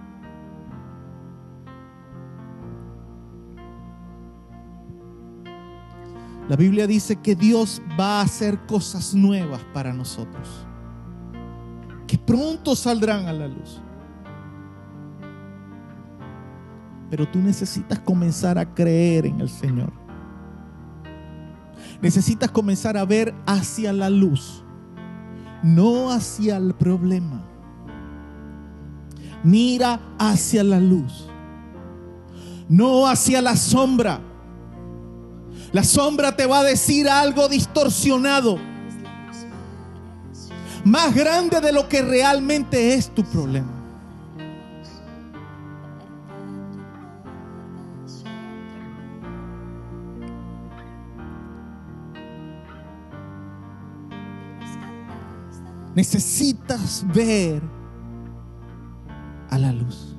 La 6.48 6.56
Biblia 6.56 6.86
dice 6.86 7.16
que 7.16 7.34
Dios 7.34 7.80
va 7.98 8.20
a 8.20 8.22
hacer 8.22 8.58
cosas 8.66 9.14
nuevas 9.14 9.62
para 9.72 9.94
nosotros, 9.94 10.66
que 12.06 12.18
pronto 12.18 12.76
saldrán 12.76 13.26
a 13.26 13.32
la 13.32 13.48
luz. 13.48 13.80
Pero 17.08 17.26
tú 17.28 17.38
necesitas 17.38 17.98
comenzar 18.00 18.58
a 18.58 18.74
creer 18.74 19.26
en 19.26 19.40
el 19.40 19.48
Señor. 19.48 19.92
Necesitas 22.02 22.50
comenzar 22.50 22.98
a 22.98 23.06
ver 23.06 23.34
hacia 23.46 23.92
la 23.94 24.10
luz, 24.10 24.62
no 25.62 26.10
hacia 26.10 26.58
el 26.58 26.74
problema. 26.74 27.42
Mira 29.42 29.98
hacia 30.18 30.62
la 30.62 30.78
luz, 30.78 31.26
no 32.68 33.06
hacia 33.06 33.40
la 33.40 33.56
sombra. 33.56 34.20
La 35.74 35.82
sombra 35.82 36.36
te 36.36 36.46
va 36.46 36.60
a 36.60 36.62
decir 36.62 37.08
algo 37.08 37.48
distorsionado, 37.48 38.60
más 40.84 41.12
grande 41.12 41.60
de 41.60 41.72
lo 41.72 41.88
que 41.88 42.00
realmente 42.00 42.94
es 42.94 43.12
tu 43.12 43.24
problema. 43.24 43.72
Necesitas 55.96 57.04
ver 57.12 57.60
a 59.50 59.58
la 59.58 59.72
luz. 59.72 60.16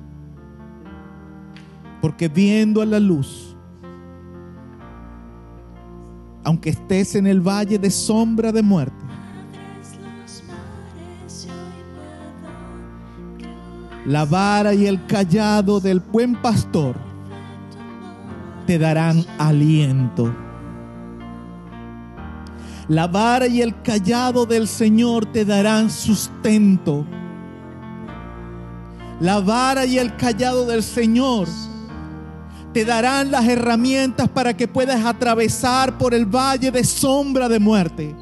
Porque 2.02 2.28
viendo 2.28 2.82
a 2.82 2.86
la 2.86 3.00
luz, 3.00 3.55
aunque 6.46 6.70
estés 6.70 7.16
en 7.16 7.26
el 7.26 7.40
valle 7.40 7.76
de 7.76 7.90
sombra 7.90 8.52
de 8.52 8.62
muerte, 8.62 8.94
la 14.04 14.24
vara 14.24 14.72
y 14.72 14.86
el 14.86 15.04
callado 15.06 15.80
del 15.80 15.98
buen 15.98 16.36
pastor 16.36 16.94
te 18.64 18.78
darán 18.78 19.26
aliento. 19.38 20.32
La 22.86 23.08
vara 23.08 23.48
y 23.48 23.60
el 23.60 23.82
callado 23.82 24.46
del 24.46 24.68
Señor 24.68 25.26
te 25.26 25.44
darán 25.44 25.90
sustento. 25.90 27.04
La 29.18 29.40
vara 29.40 29.84
y 29.84 29.98
el 29.98 30.14
callado 30.14 30.64
del 30.64 30.84
Señor 30.84 31.48
te 32.76 32.84
darán 32.84 33.30
las 33.30 33.48
herramientas 33.48 34.28
para 34.28 34.54
que 34.54 34.68
puedas 34.68 35.02
atravesar 35.02 35.96
por 35.96 36.12
el 36.12 36.26
valle 36.26 36.70
de 36.70 36.84
sombra 36.84 37.48
de 37.48 37.58
muerte, 37.58 38.14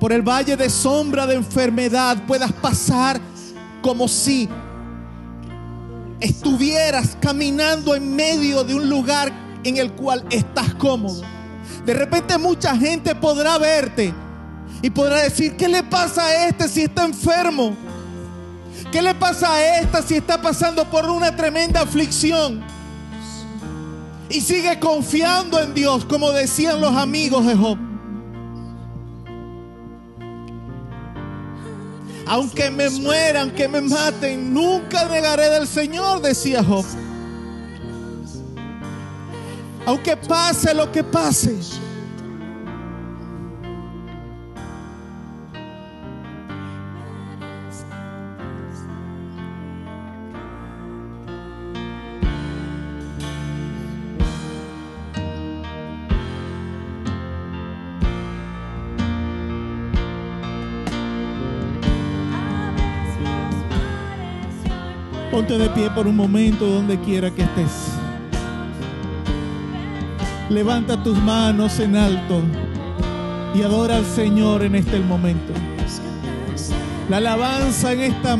por 0.00 0.14
el 0.14 0.22
valle 0.22 0.56
de 0.56 0.70
sombra 0.70 1.26
de 1.26 1.34
enfermedad, 1.34 2.16
puedas 2.26 2.50
pasar 2.52 3.20
como 3.82 4.08
si 4.08 4.48
estuvieras 6.20 7.18
caminando 7.20 7.94
en 7.94 8.16
medio 8.16 8.64
de 8.64 8.74
un 8.74 8.88
lugar 8.88 9.30
en 9.62 9.76
el 9.76 9.92
cual 9.92 10.24
estás 10.30 10.72
cómodo. 10.76 11.20
De 11.84 11.92
repente 11.92 12.38
mucha 12.38 12.74
gente 12.74 13.14
podrá 13.14 13.58
verte 13.58 14.14
y 14.80 14.88
podrá 14.88 15.20
decir, 15.20 15.54
¿qué 15.54 15.68
le 15.68 15.82
pasa 15.82 16.24
a 16.24 16.46
este 16.46 16.66
si 16.66 16.84
está 16.84 17.04
enfermo? 17.04 17.76
¿Qué 18.90 19.02
le 19.02 19.14
pasa 19.14 19.52
a 19.52 19.80
esta 19.80 20.00
si 20.00 20.14
está 20.14 20.40
pasando 20.40 20.88
por 20.88 21.10
una 21.10 21.36
tremenda 21.36 21.82
aflicción? 21.82 22.81
Y 24.32 24.40
sigue 24.40 24.80
confiando 24.80 25.60
en 25.60 25.74
Dios, 25.74 26.06
como 26.06 26.32
decían 26.32 26.80
los 26.80 26.96
amigos 26.96 27.46
de 27.46 27.54
Job. 27.54 27.78
Aunque 32.26 32.70
me 32.70 32.88
mueran, 32.88 33.50
que 33.50 33.68
me 33.68 33.82
maten, 33.82 34.54
nunca 34.54 35.04
negaré 35.06 35.50
del 35.50 35.68
Señor, 35.68 36.22
decía 36.22 36.64
Job. 36.64 36.84
Aunque 39.84 40.16
pase 40.16 40.72
lo 40.72 40.90
que 40.90 41.04
pase. 41.04 41.58
De 65.58 65.68
pie 65.68 65.90
por 65.90 66.06
un 66.06 66.16
momento 66.16 66.64
donde 66.64 66.98
quiera 66.98 67.30
que 67.30 67.42
estés. 67.42 67.92
Levanta 70.48 71.02
tus 71.02 71.18
manos 71.18 71.78
en 71.78 71.94
alto 71.94 72.40
y 73.54 73.60
adora 73.60 73.96
al 73.96 74.06
Señor 74.06 74.62
en 74.62 74.76
este 74.76 74.98
momento. 75.00 75.52
La 77.10 77.18
alabanza 77.18 77.92
en, 77.92 78.00
esta, 78.00 78.38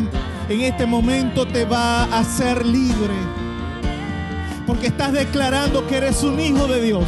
en 0.49 0.61
este 0.63 0.87
momento 0.87 1.47
te 1.47 1.67
va 1.67 2.05
a 2.05 2.21
hacer 2.21 2.65
libre. 2.65 3.15
Porque 4.67 4.87
estás 4.87 5.13
declarando 5.13 5.87
que 5.87 5.99
eres 5.99 6.23
un 6.23 6.41
hijo 6.41 6.67
de 6.67 6.81
Dios. 6.81 7.05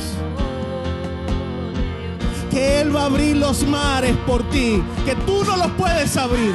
Que 2.54 2.80
Él 2.80 2.96
va 2.96 3.02
a 3.02 3.06
abrir 3.06 3.36
los 3.36 3.66
mares 3.66 4.16
por 4.26 4.48
ti. 4.48 4.82
Que 5.04 5.14
tú 5.26 5.44
no 5.44 5.58
los 5.58 5.70
puedes 5.72 6.16
abrir 6.16 6.54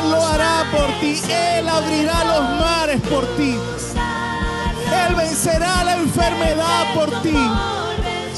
él 0.00 0.10
lo 0.10 0.24
hará 0.24 0.64
por 0.70 0.88
ti. 1.00 1.20
Él 1.28 1.68
abrirá 1.68 2.24
los 2.24 2.60
mares 2.60 3.00
por 3.02 3.26
ti. 3.36 3.56
Él 5.06 5.14
vencerá 5.14 5.84
la 5.84 5.96
enfermedad 5.96 6.94
por 6.94 7.10
ti. 7.22 7.36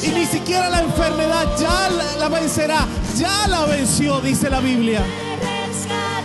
Y 0.03 0.09
ni 0.09 0.27
siquiera 0.27 0.69
la 0.69 0.81
enfermedad 0.81 1.47
ya 1.59 1.89
la 2.19 2.29
vencerá. 2.29 2.87
Ya 3.17 3.47
la 3.49 3.65
venció, 3.67 4.21
dice 4.21 4.51
la 4.51 4.61
Biblia. 4.61 5.03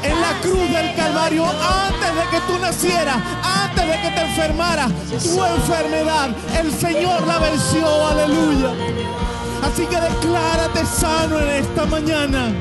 En 0.03 0.21
la 0.21 0.39
cruz 0.41 0.71
del 0.71 0.95
Calvario, 0.95 1.45
antes 1.45 2.15
de 2.15 2.29
que 2.31 2.41
tú 2.47 2.59
nacieras, 2.59 3.17
antes 3.43 3.87
de 3.87 4.01
que 4.01 4.09
te 4.11 4.21
enfermaras, 4.21 4.91
tu 5.09 5.43
enfermedad, 5.43 6.29
el 6.59 6.71
Señor 6.71 7.25
la 7.27 7.39
venció. 7.39 8.07
Aleluya. 8.07 9.16
Así 9.63 9.85
que 9.85 9.99
declárate 9.99 10.85
sano 10.85 11.39
en 11.39 11.49
esta 11.49 11.85
mañana. 11.85 12.53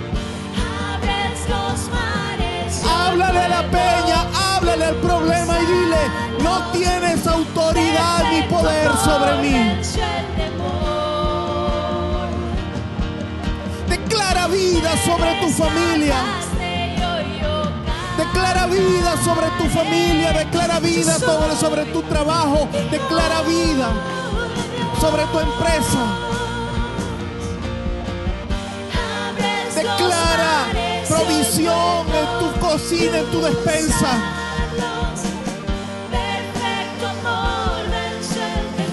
Háblale 2.88 3.40
a 3.40 3.48
la 3.48 3.62
peña, 3.70 4.26
háblale 4.34 4.84
al 4.84 4.96
problema 4.96 5.58
y 5.60 5.66
dile, 5.66 6.42
no 6.42 6.70
tienes 6.72 7.26
autoridad 7.26 8.24
ni 8.30 8.42
poder 8.42 8.90
sobre 9.04 9.36
mí. 9.42 9.80
Declara 13.88 14.46
vida 14.48 14.96
sobre 15.04 15.34
tu 15.40 15.48
familia. 15.50 16.16
Declara 18.16 18.66
vida 18.66 19.14
sobre 19.22 19.46
tu 19.58 19.64
familia, 19.68 20.32
declara 20.32 20.80
vida 20.80 21.18
sobre 21.60 21.84
tu 21.86 22.02
trabajo, 22.02 22.66
declara 22.90 23.42
vida 23.42 23.90
sobre 25.00 25.24
tu 25.26 25.40
empresa. 25.40 26.35
Declara 29.76 30.68
provisión 31.06 32.06
en 32.08 32.38
tu 32.38 32.60
cocina, 32.60 33.18
en 33.18 33.30
tu 33.30 33.42
despensa. 33.42 34.08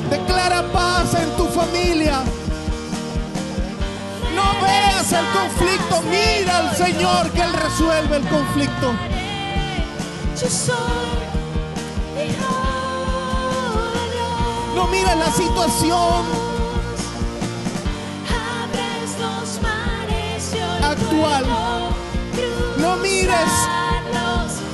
Declara 0.09 0.61
paz 0.73 1.13
en 1.13 1.29
tu 1.37 1.45
familia. 1.47 2.21
No 4.35 4.43
veas 4.61 5.09
el 5.13 5.25
conflicto, 5.27 6.01
mira 6.09 6.57
al 6.57 6.75
Señor 6.75 7.31
que 7.31 7.41
Él 7.43 7.53
resuelve 7.53 8.17
el 8.17 8.27
conflicto. 8.27 8.91
No 14.75 14.87
mires 14.87 15.15
la 15.15 15.31
situación 15.31 16.52
No 22.77 22.97
mires 22.97 23.51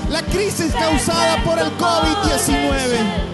la 0.09 0.21
crisis 0.23 0.73
causada 0.73 1.43
por 1.43 1.59
el 1.59 1.67
COVID-19. 1.77 3.29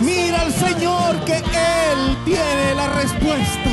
Mira 0.00 0.40
al 0.42 0.52
Señor 0.52 1.16
que 1.24 1.38
Él 1.38 2.16
tiene 2.24 2.74
la 2.76 2.86
respuesta. 2.90 3.70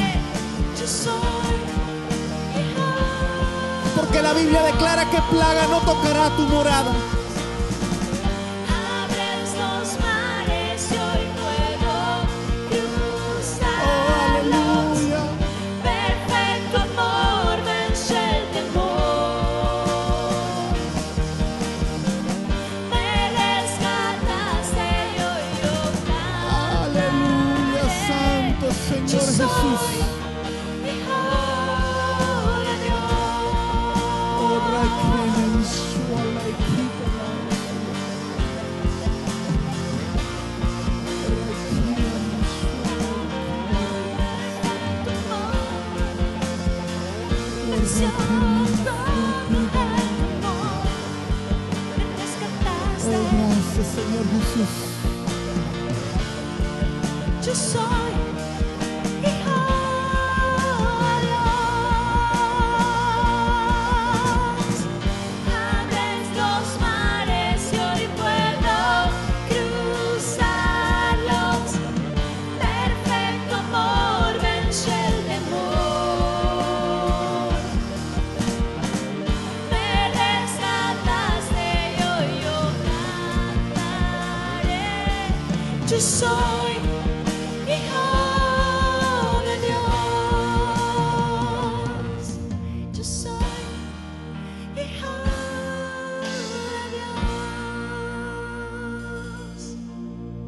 Porque 3.95 4.21
la 4.21 4.33
Biblia 4.33 4.63
declara 4.63 5.05
que 5.09 5.21
plaga 5.29 5.67
no 5.67 5.79
tocará 5.81 6.29
tu 6.35 6.47
morada. 6.47 6.91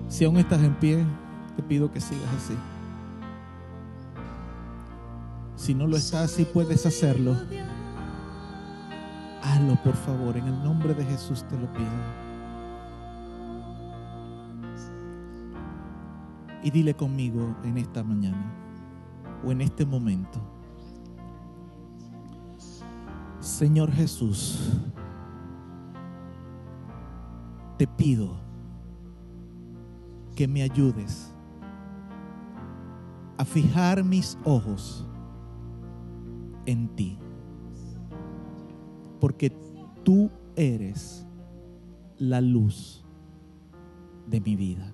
Si 0.10 0.26
aún 0.26 0.38
estás 0.38 0.64
en 0.64 0.74
pie, 0.76 1.06
te 1.56 1.62
pido 1.62 1.92
que 1.92 2.00
sigas 2.00 2.30
así. 2.38 2.56
Si 5.56 5.76
no 5.76 5.86
lo 5.86 5.98
estás 5.98 6.40
y 6.40 6.46
puedes 6.46 6.86
hacerlo, 6.86 7.36
hazlo 9.44 9.76
por 9.84 9.96
favor. 9.96 10.36
En 10.38 10.48
el 10.48 10.64
nombre 10.64 10.94
de 10.94 11.04
Jesús 11.06 11.44
te 11.44 11.58
lo 11.58 11.72
pido. 11.74 12.23
Y 16.64 16.72
dile 16.72 16.94
conmigo 16.94 17.56
en 17.64 17.78
esta 17.78 18.04
mañana 18.04 18.54
o 19.46 19.52
en 19.52 19.62
este 19.62 19.86
momento. 19.86 20.40
Señor 23.40 23.92
Jesús, 23.92 24.72
te 27.78 27.86
pido 27.86 28.36
que 30.36 30.48
me 30.48 30.64
ayudes 30.64 31.34
a 33.38 33.46
fijar 33.46 34.04
mis 34.04 34.38
ojos 34.46 35.06
en 36.66 36.88
ti. 36.96 37.18
Porque 39.20 39.50
tú 40.04 40.30
eres 40.56 41.28
la 42.18 42.40
luz 42.40 43.04
de 44.28 44.40
mi 44.40 44.56
vida. 44.56 44.93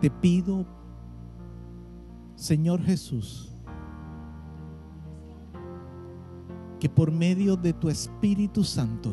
Te 0.00 0.10
pido, 0.10 0.64
Señor 2.34 2.80
Jesús, 2.82 3.54
que 6.78 6.88
por 6.88 7.12
medio 7.12 7.54
de 7.56 7.74
tu 7.74 7.90
Espíritu 7.90 8.64
Santo, 8.64 9.12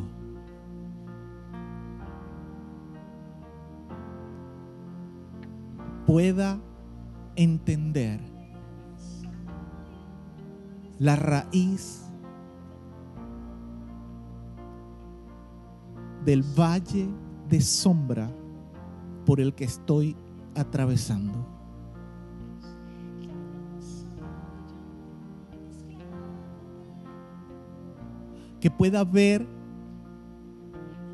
pueda 6.06 6.58
entender 7.36 8.22
la 11.00 11.18
raíz 11.18 12.06
del 16.24 16.44
valle 16.44 17.10
de 17.50 17.60
sombra 17.60 18.32
por 19.26 19.42
el 19.42 19.54
que 19.54 19.66
estoy 19.66 20.16
atravesando. 20.58 21.46
Que 28.60 28.72
pueda 28.72 29.04
ver 29.04 29.48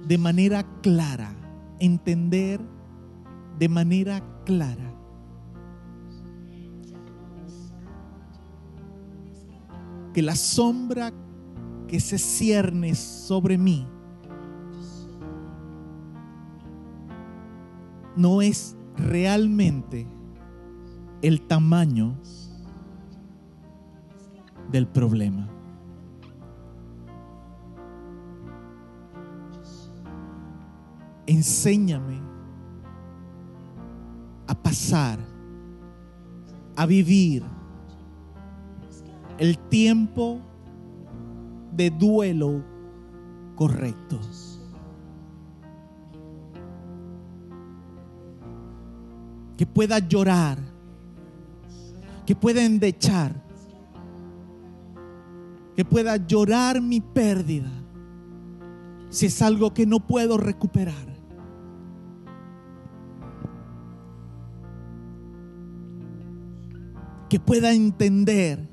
de 0.08 0.18
manera 0.18 0.64
clara, 0.82 1.36
entender 1.80 2.60
de 3.60 3.70
manera 3.70 4.22
clara 4.46 4.94
que 10.14 10.22
la 10.22 10.36
sombra 10.36 11.12
que 11.88 12.00
se 12.00 12.18
cierne 12.18 12.96
sobre 12.96 13.58
mí 13.58 13.88
no 18.16 18.42
es 18.42 18.78
realmente 18.98 20.08
el 21.22 21.42
tamaño 21.42 22.16
del 24.72 24.88
problema. 24.88 25.48
Enséñame 31.26 32.20
a 34.48 34.56
pasar, 34.56 35.20
a 36.76 36.86
vivir 36.86 37.44
el 39.38 39.58
tiempo 39.70 40.40
de 41.72 41.90
duelo 41.90 42.64
correcto. 43.56 44.20
Que 49.58 49.66
pueda 49.66 50.00
llorar, 50.00 50.58
que 52.26 52.36
pueda 52.36 52.64
endechar, 52.64 53.34
que 55.76 55.86
pueda 55.86 56.18
llorar 56.18 56.82
mi 56.82 57.02
pérdida 57.02 57.72
si 59.14 59.28
es 59.28 59.42
algo 59.44 59.74
que 59.74 59.86
no 59.86 60.00
puedo 60.00 60.38
recuperar. 60.38 61.14
Que 67.30 67.40
pueda 67.40 67.74
entender 67.74 68.68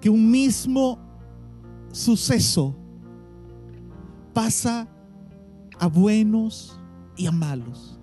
que 0.00 0.10
un 0.10 0.30
mismo 0.30 0.98
suceso 1.90 2.76
pasa 4.34 4.86
a 5.78 5.86
buenos 5.86 6.78
y 7.16 7.26
a 7.26 7.32
malos. 7.32 7.95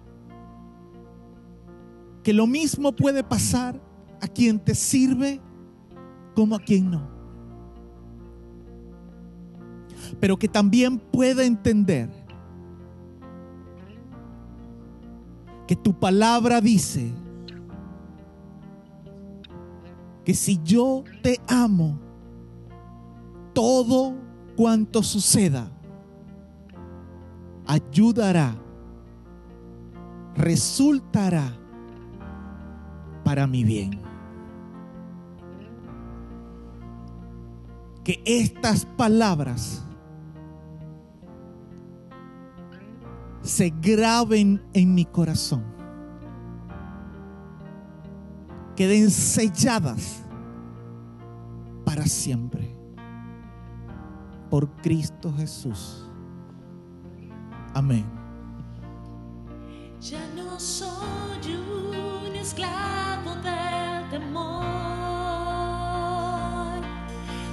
Que 2.23 2.33
lo 2.33 2.47
mismo 2.47 2.93
puede 2.93 3.23
pasar 3.23 3.79
a 4.21 4.27
quien 4.27 4.59
te 4.59 4.73
sirve 4.73 5.41
como 6.35 6.55
a 6.55 6.59
quien 6.59 6.89
no. 6.89 7.07
Pero 10.19 10.37
que 10.37 10.47
también 10.47 10.99
pueda 10.99 11.43
entender 11.43 12.09
que 15.67 15.75
tu 15.75 15.93
palabra 15.97 16.61
dice 16.61 17.11
que 20.23 20.33
si 20.33 20.61
yo 20.63 21.03
te 21.21 21.39
amo, 21.47 21.99
todo 23.53 24.15
cuanto 24.55 25.03
suceda 25.03 25.69
ayudará, 27.65 28.55
resultará 30.35 31.57
para 33.34 33.47
mi 33.47 33.64
bien. 33.64 33.99
Que 38.03 38.22
estas 38.27 38.85
palabras 38.85 39.84
se 43.41 43.73
graben 43.81 44.61
en 44.73 44.93
mi 44.93 45.05
corazón 45.05 45.64
queden 48.76 49.10
selladas 49.10 50.22
para 51.85 52.05
siempre 52.05 52.77
por 54.51 54.69
Cristo 54.84 55.34
Jesús. 55.35 56.07
Amén. 57.73 58.05
Ya 59.99 60.22
no 60.35 60.60
soy 60.60 61.03
temor, 64.14 64.64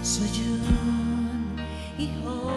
soy 0.02 0.28
un 0.46 1.56
hijo 1.98 2.49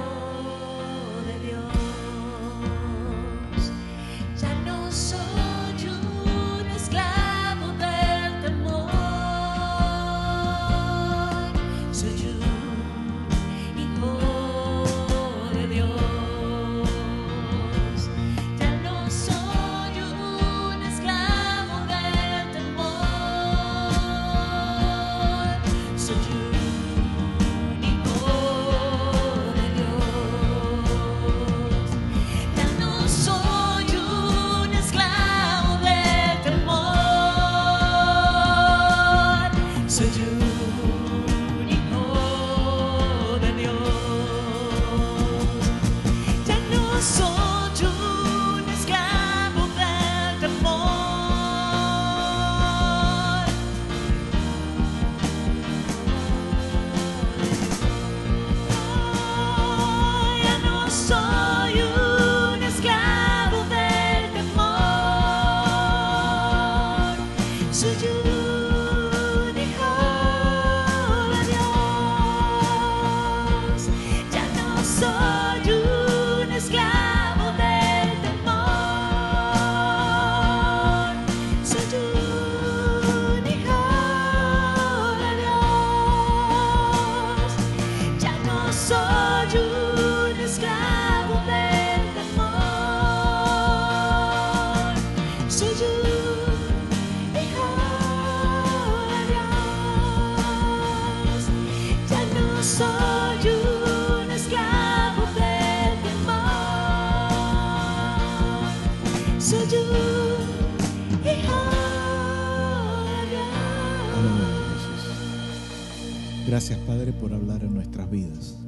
Gracias 116.53 116.77
Padre 116.81 117.13
por 117.13 117.33
hablar 117.33 117.63
en 117.63 117.73
nuestras 117.73 118.11
vidas 118.11 118.59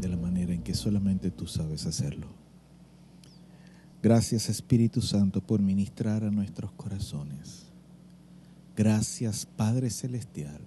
de 0.00 0.08
la 0.08 0.16
manera 0.16 0.54
en 0.54 0.62
que 0.62 0.72
solamente 0.72 1.30
tú 1.30 1.46
sabes 1.46 1.84
hacerlo. 1.84 2.26
Gracias 4.02 4.48
Espíritu 4.48 5.02
Santo 5.02 5.42
por 5.42 5.60
ministrar 5.60 6.24
a 6.24 6.30
nuestros 6.30 6.72
corazones. 6.72 7.66
Gracias 8.74 9.44
Padre 9.44 9.90
Celestial 9.90 10.58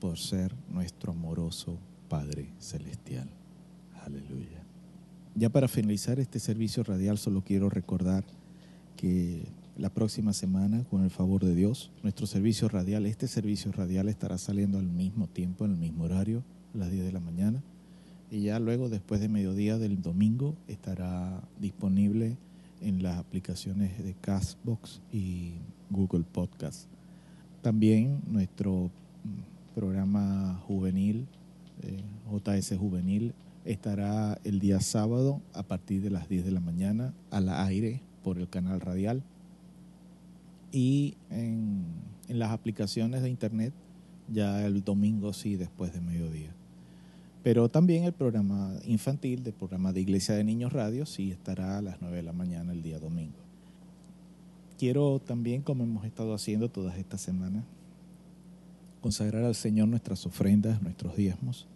por 0.00 0.16
ser 0.18 0.54
nuestro 0.70 1.12
amoroso 1.12 1.78
Padre 2.08 2.54
Celestial. 2.58 3.28
Aleluya. 4.02 4.64
Ya 5.34 5.50
para 5.50 5.68
finalizar 5.68 6.18
este 6.20 6.38
servicio 6.38 6.84
radial 6.84 7.18
solo 7.18 7.44
quiero 7.44 7.68
recordar 7.68 8.24
que 8.96 9.46
la 9.78 9.90
próxima 9.90 10.32
semana, 10.32 10.82
con 10.90 11.04
el 11.04 11.10
favor 11.10 11.44
de 11.44 11.54
Dios, 11.54 11.92
nuestro 12.02 12.26
servicio 12.26 12.68
radial, 12.68 13.06
este 13.06 13.28
servicio 13.28 13.70
radial 13.70 14.08
estará 14.08 14.36
saliendo 14.36 14.78
al 14.78 14.88
mismo 14.88 15.28
tiempo, 15.28 15.64
en 15.64 15.72
el 15.72 15.76
mismo 15.78 16.04
horario, 16.04 16.42
a 16.74 16.78
las 16.78 16.90
10 16.90 17.04
de 17.04 17.12
la 17.12 17.20
mañana. 17.20 17.62
Y 18.28 18.42
ya 18.42 18.58
luego, 18.58 18.88
después 18.88 19.20
de 19.20 19.28
mediodía 19.28 19.78
del 19.78 20.02
domingo, 20.02 20.56
estará 20.66 21.40
disponible 21.60 22.36
en 22.80 23.04
las 23.04 23.18
aplicaciones 23.18 24.02
de 24.02 24.14
Castbox 24.14 25.00
y 25.12 25.52
Google 25.90 26.24
Podcast. 26.24 26.88
También 27.62 28.20
nuestro 28.26 28.90
mm, 29.24 29.74
programa 29.76 30.60
juvenil, 30.66 31.28
eh, 31.82 32.02
JS 32.30 32.76
Juvenil, 32.76 33.32
estará 33.64 34.40
el 34.42 34.58
día 34.58 34.80
sábado 34.80 35.40
a 35.54 35.62
partir 35.62 36.02
de 36.02 36.10
las 36.10 36.28
10 36.28 36.44
de 36.44 36.50
la 36.50 36.60
mañana 36.60 37.14
al 37.30 37.48
aire 37.48 38.02
por 38.24 38.38
el 38.38 38.48
canal 38.48 38.80
radial 38.80 39.22
y 40.72 41.16
en, 41.30 41.84
las 42.28 42.50
aplicaciones 42.50 43.22
de 43.22 43.30
internet 43.30 43.72
ya 44.30 44.66
el 44.66 44.84
domingo 44.84 45.32
sí 45.32 45.56
después 45.56 45.92
de 45.94 46.00
mediodía. 46.00 46.54
Pero 47.42 47.70
también 47.70 48.04
el 48.04 48.12
programa 48.12 48.74
infantil 48.84 49.42
del 49.42 49.54
programa 49.54 49.92
de 49.92 50.02
Iglesia 50.02 50.34
de 50.34 50.44
Niños 50.44 50.72
Radio 50.72 51.06
sí 51.06 51.30
estará 51.30 51.78
a 51.78 51.82
las 51.82 52.02
9 52.02 52.16
de 52.16 52.22
la 52.22 52.32
mañana 52.32 52.72
el 52.72 52.82
día 52.82 52.98
domingo. 52.98 53.38
Quiero 54.78 55.20
también, 55.20 55.62
como 55.62 55.84
hemos 55.84 56.04
estado 56.04 56.34
haciendo 56.34 56.68
todas 56.68 56.98
estas 56.98 57.22
semanas, 57.22 57.64
consagrar 59.00 59.44
al 59.44 59.54
Señor 59.54 59.88
nuestras 59.88 60.26
ofrendas, 60.26 60.82
nuestros 60.82 61.16
diezmos, 61.16 61.66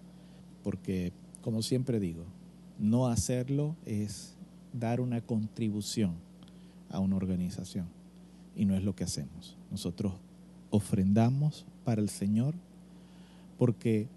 porque, 0.63 1.13
como 1.41 1.63
siempre 1.63 1.99
digo, 1.99 2.25
no 2.79 3.07
hacerlo 3.07 3.75
es 3.87 4.35
dar 4.73 5.01
una 5.01 5.21
contribución 5.23 6.15
a 6.91 6.99
una 6.99 7.17
organización 7.17 7.87
y 8.57 8.65
no 8.65 8.77
es 8.77 8.85
lo 8.85 8.95
que 8.95 9.05
hacemos. 9.05 9.57
Nosotros 9.71 10.15
ofrendamos 10.71 11.65
para 11.85 12.01
el 12.01 12.09
Señor 12.09 12.55
porque 13.59 14.09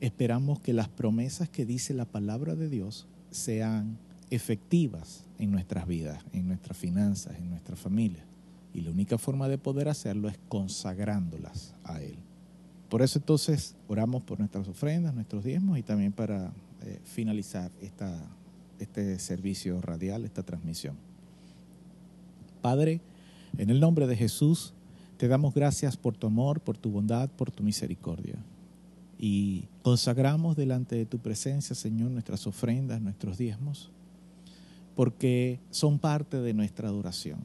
esperamos 0.00 0.60
que 0.60 0.72
las 0.72 0.88
promesas 0.88 1.48
que 1.48 1.66
dice 1.66 1.94
la 1.94 2.04
palabra 2.04 2.54
de 2.54 2.68
Dios 2.68 3.06
sean 3.30 3.98
efectivas 4.30 5.24
en 5.38 5.50
nuestras 5.50 5.86
vidas, 5.86 6.24
en 6.32 6.48
nuestras 6.48 6.76
finanzas, 6.76 7.36
en 7.38 7.50
nuestra 7.50 7.76
familia. 7.76 8.24
Y 8.72 8.80
la 8.82 8.90
única 8.90 9.18
forma 9.18 9.48
de 9.48 9.58
poder 9.58 9.88
hacerlo 9.88 10.28
es 10.28 10.38
consagrándolas 10.48 11.74
a 11.84 12.00
Él. 12.00 12.16
Por 12.88 13.02
eso 13.02 13.18
entonces 13.18 13.76
oramos 13.88 14.22
por 14.22 14.38
nuestras 14.38 14.66
ofrendas, 14.68 15.14
nuestros 15.14 15.44
diezmos 15.44 15.78
y 15.78 15.82
también 15.82 16.12
para 16.12 16.52
eh, 16.82 17.00
finalizar 17.04 17.70
esta, 17.80 18.20
este 18.78 19.18
servicio 19.18 19.80
radial, 19.80 20.24
esta 20.24 20.42
transmisión. 20.42 20.96
Padre, 22.62 23.00
en 23.58 23.70
el 23.70 23.80
nombre 23.80 24.06
de 24.06 24.16
Jesús, 24.16 24.74
te 25.16 25.28
damos 25.28 25.52
gracias 25.54 25.96
por 25.96 26.16
tu 26.16 26.26
amor, 26.26 26.60
por 26.60 26.78
tu 26.78 26.90
bondad, 26.90 27.28
por 27.28 27.50
tu 27.50 27.62
misericordia. 27.62 28.36
Y 29.18 29.64
consagramos 29.82 30.56
delante 30.56 30.96
de 30.96 31.04
tu 31.04 31.18
presencia, 31.18 31.76
Señor, 31.76 32.10
nuestras 32.10 32.46
ofrendas, 32.46 33.02
nuestros 33.02 33.36
diezmos, 33.36 33.90
porque 34.96 35.60
son 35.70 35.98
parte 35.98 36.40
de 36.40 36.54
nuestra 36.54 36.88
adoración. 36.88 37.40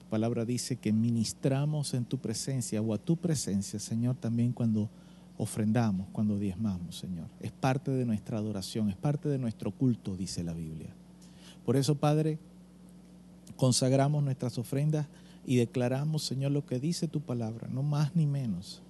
Tu 0.00 0.04
palabra 0.10 0.44
dice 0.44 0.76
que 0.76 0.92
ministramos 0.92 1.94
en 1.94 2.04
tu 2.04 2.18
presencia 2.18 2.82
o 2.82 2.92
a 2.92 2.98
tu 2.98 3.16
presencia, 3.16 3.78
Señor, 3.78 4.16
también 4.16 4.52
cuando 4.52 4.90
ofrendamos, 5.38 6.08
cuando 6.12 6.38
diezmamos, 6.38 6.98
Señor. 6.98 7.28
Es 7.40 7.52
parte 7.52 7.90
de 7.90 8.04
nuestra 8.04 8.38
adoración, 8.38 8.90
es 8.90 8.96
parte 8.96 9.28
de 9.28 9.38
nuestro 9.38 9.70
culto, 9.70 10.14
dice 10.14 10.44
la 10.44 10.52
Biblia. 10.52 10.90
Por 11.64 11.76
eso, 11.76 11.94
Padre, 11.94 12.38
consagramos 13.56 14.22
nuestras 14.22 14.58
ofrendas 14.58 15.06
y 15.46 15.56
declaramos, 15.56 16.22
Señor, 16.22 16.52
lo 16.52 16.66
que 16.66 16.80
dice 16.80 17.08
tu 17.08 17.20
palabra, 17.20 17.68
no 17.68 17.82
más 17.82 18.14
ni 18.16 18.26
menos. 18.26 18.82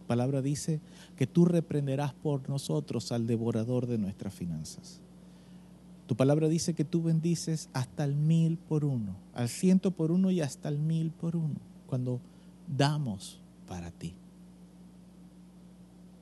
Tu 0.00 0.06
palabra 0.06 0.42
dice 0.42 0.80
que 1.16 1.26
tú 1.26 1.44
reprenderás 1.44 2.14
por 2.14 2.48
nosotros 2.48 3.12
al 3.12 3.26
devorador 3.26 3.86
de 3.86 3.98
nuestras 3.98 4.32
finanzas. 4.32 5.00
Tu 6.06 6.16
palabra 6.16 6.48
dice 6.48 6.72
que 6.72 6.84
tú 6.84 7.02
bendices 7.02 7.68
hasta 7.74 8.04
el 8.04 8.14
mil 8.14 8.56
por 8.56 8.84
uno, 8.84 9.16
al 9.34 9.48
ciento 9.48 9.90
por 9.90 10.10
uno 10.10 10.30
y 10.30 10.40
hasta 10.40 10.68
el 10.70 10.78
mil 10.78 11.10
por 11.10 11.36
uno, 11.36 11.56
cuando 11.86 12.20
damos 12.66 13.40
para 13.66 13.90
ti. 13.90 14.14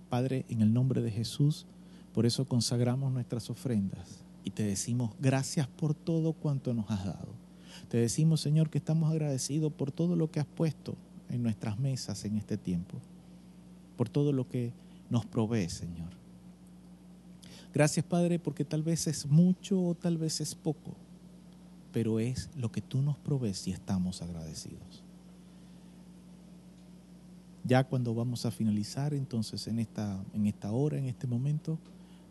Padre, 0.09 0.45
en 0.49 0.63
el 0.63 0.73
nombre 0.73 1.03
de 1.03 1.11
Jesús, 1.11 1.67
por 2.13 2.27
eso 2.27 2.47
consagramos 2.47 3.13
nuestras 3.13 3.51
ofrendas 3.51 4.25
y 4.43 4.51
te 4.51 4.63
decimos 4.63 5.11
gracias 5.21 5.69
por 5.69 5.95
todo 5.95 6.33
cuanto 6.33 6.73
nos 6.73 6.91
has 6.91 7.05
dado. 7.05 7.46
Te 7.89 7.99
decimos, 7.99 8.41
Señor, 8.41 8.71
que 8.71 8.79
estamos 8.79 9.11
agradecidos 9.11 9.73
por 9.73 9.93
todo 9.93 10.17
lo 10.17 10.31
que 10.31 10.41
has 10.41 10.47
puesto 10.47 10.97
en 11.29 11.43
nuestras 11.43 11.79
mesas 11.79 12.25
en 12.25 12.37
este 12.37 12.57
tiempo, 12.57 12.99
por 13.97 14.09
todo 14.09 14.33
lo 14.33 14.49
que 14.49 14.73
nos 15.11 15.25
provee, 15.27 15.69
Señor. 15.69 16.11
Gracias, 17.73 18.05
Padre, 18.05 18.39
porque 18.39 18.65
tal 18.65 18.83
vez 18.83 19.07
es 19.07 19.27
mucho 19.27 19.81
o 19.81 19.95
tal 19.95 20.17
vez 20.17 20.41
es 20.41 20.55
poco, 20.55 20.97
pero 21.93 22.19
es 22.19 22.49
lo 22.57 22.73
que 22.73 22.81
tú 22.81 23.03
nos 23.03 23.19
provees 23.19 23.67
y 23.69 23.73
estamos 23.73 24.23
agradecidos. 24.23 25.05
Ya 27.65 27.85
cuando 27.85 28.15
vamos 28.15 28.47
a 28.47 28.51
finalizar, 28.51 29.13
entonces 29.13 29.67
en 29.67 29.79
esta, 29.79 30.25
en 30.33 30.47
esta 30.47 30.73
hora, 30.73 30.99
en 30.99 31.07
este 31.07 31.27
momento, 31.27 31.79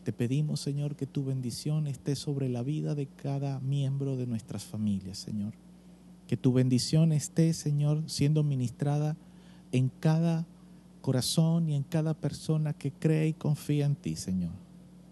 te 0.06 0.14
pedimos, 0.14 0.60
Señor, 0.60 0.95
que 0.95 1.07
tu 1.07 1.26
bendición 1.26 1.88
esté 1.88 2.15
sobre 2.15 2.48
la 2.48 2.61
vida 2.61 2.94
de 2.94 3.07
cada 3.07 3.60
miembro 3.61 4.15
de 4.15 4.27
nuestras 4.27 4.64
familias, 4.64 5.18
Señor. 5.18 5.56
Que 6.27 6.38
tu 6.38 6.53
bendición 6.53 7.11
esté, 7.11 7.53
Señor, 7.53 8.03
siendo 8.06 8.44
ministrada 8.44 9.18
en 9.72 9.90
cada 9.99 10.45
corazón 11.02 11.69
y 11.69 11.76
en 11.76 11.82
cada 11.82 12.14
persona 12.14 12.73
que 12.73 12.91
cree 12.91 13.30
y 13.30 13.34
confía 13.34 13.88
en 13.88 13.95
ti, 13.95 14.15
Señor. 14.15 14.52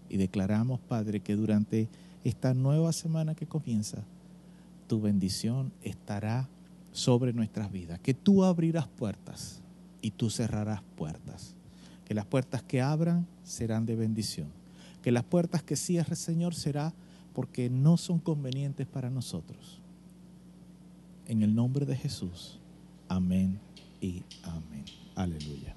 Y 0.08 0.16
declaramos, 0.16 0.78
Padre, 0.78 1.18
que 1.18 1.34
durante 1.34 1.88
esta 2.22 2.54
nueva 2.54 2.92
semana 2.92 3.34
que 3.34 3.48
comienza, 3.48 4.04
tu 4.86 5.00
bendición 5.00 5.72
estará 5.82 6.48
sobre 6.92 7.32
nuestras 7.32 7.72
vidas. 7.72 7.98
Que 7.98 8.14
tú 8.14 8.44
abrirás 8.44 8.86
puertas 8.86 9.60
y 10.00 10.12
tú 10.12 10.30
cerrarás 10.30 10.82
puertas. 10.94 11.56
Que 12.04 12.14
las 12.14 12.26
puertas 12.26 12.62
que 12.62 12.80
abran 12.80 13.26
serán 13.42 13.86
de 13.86 13.96
bendición 13.96 14.63
que 15.04 15.12
las 15.12 15.24
puertas 15.24 15.62
que 15.62 15.76
cierre, 15.76 16.16
Señor, 16.16 16.54
será 16.54 16.94
porque 17.34 17.68
no 17.68 17.98
son 17.98 18.18
convenientes 18.18 18.86
para 18.86 19.10
nosotros. 19.10 19.78
En 21.26 21.42
el 21.42 21.54
nombre 21.54 21.84
de 21.84 21.94
Jesús. 21.94 22.58
Amén 23.06 23.60
y 24.00 24.22
amén. 24.44 24.86
Aleluya. 25.14 25.76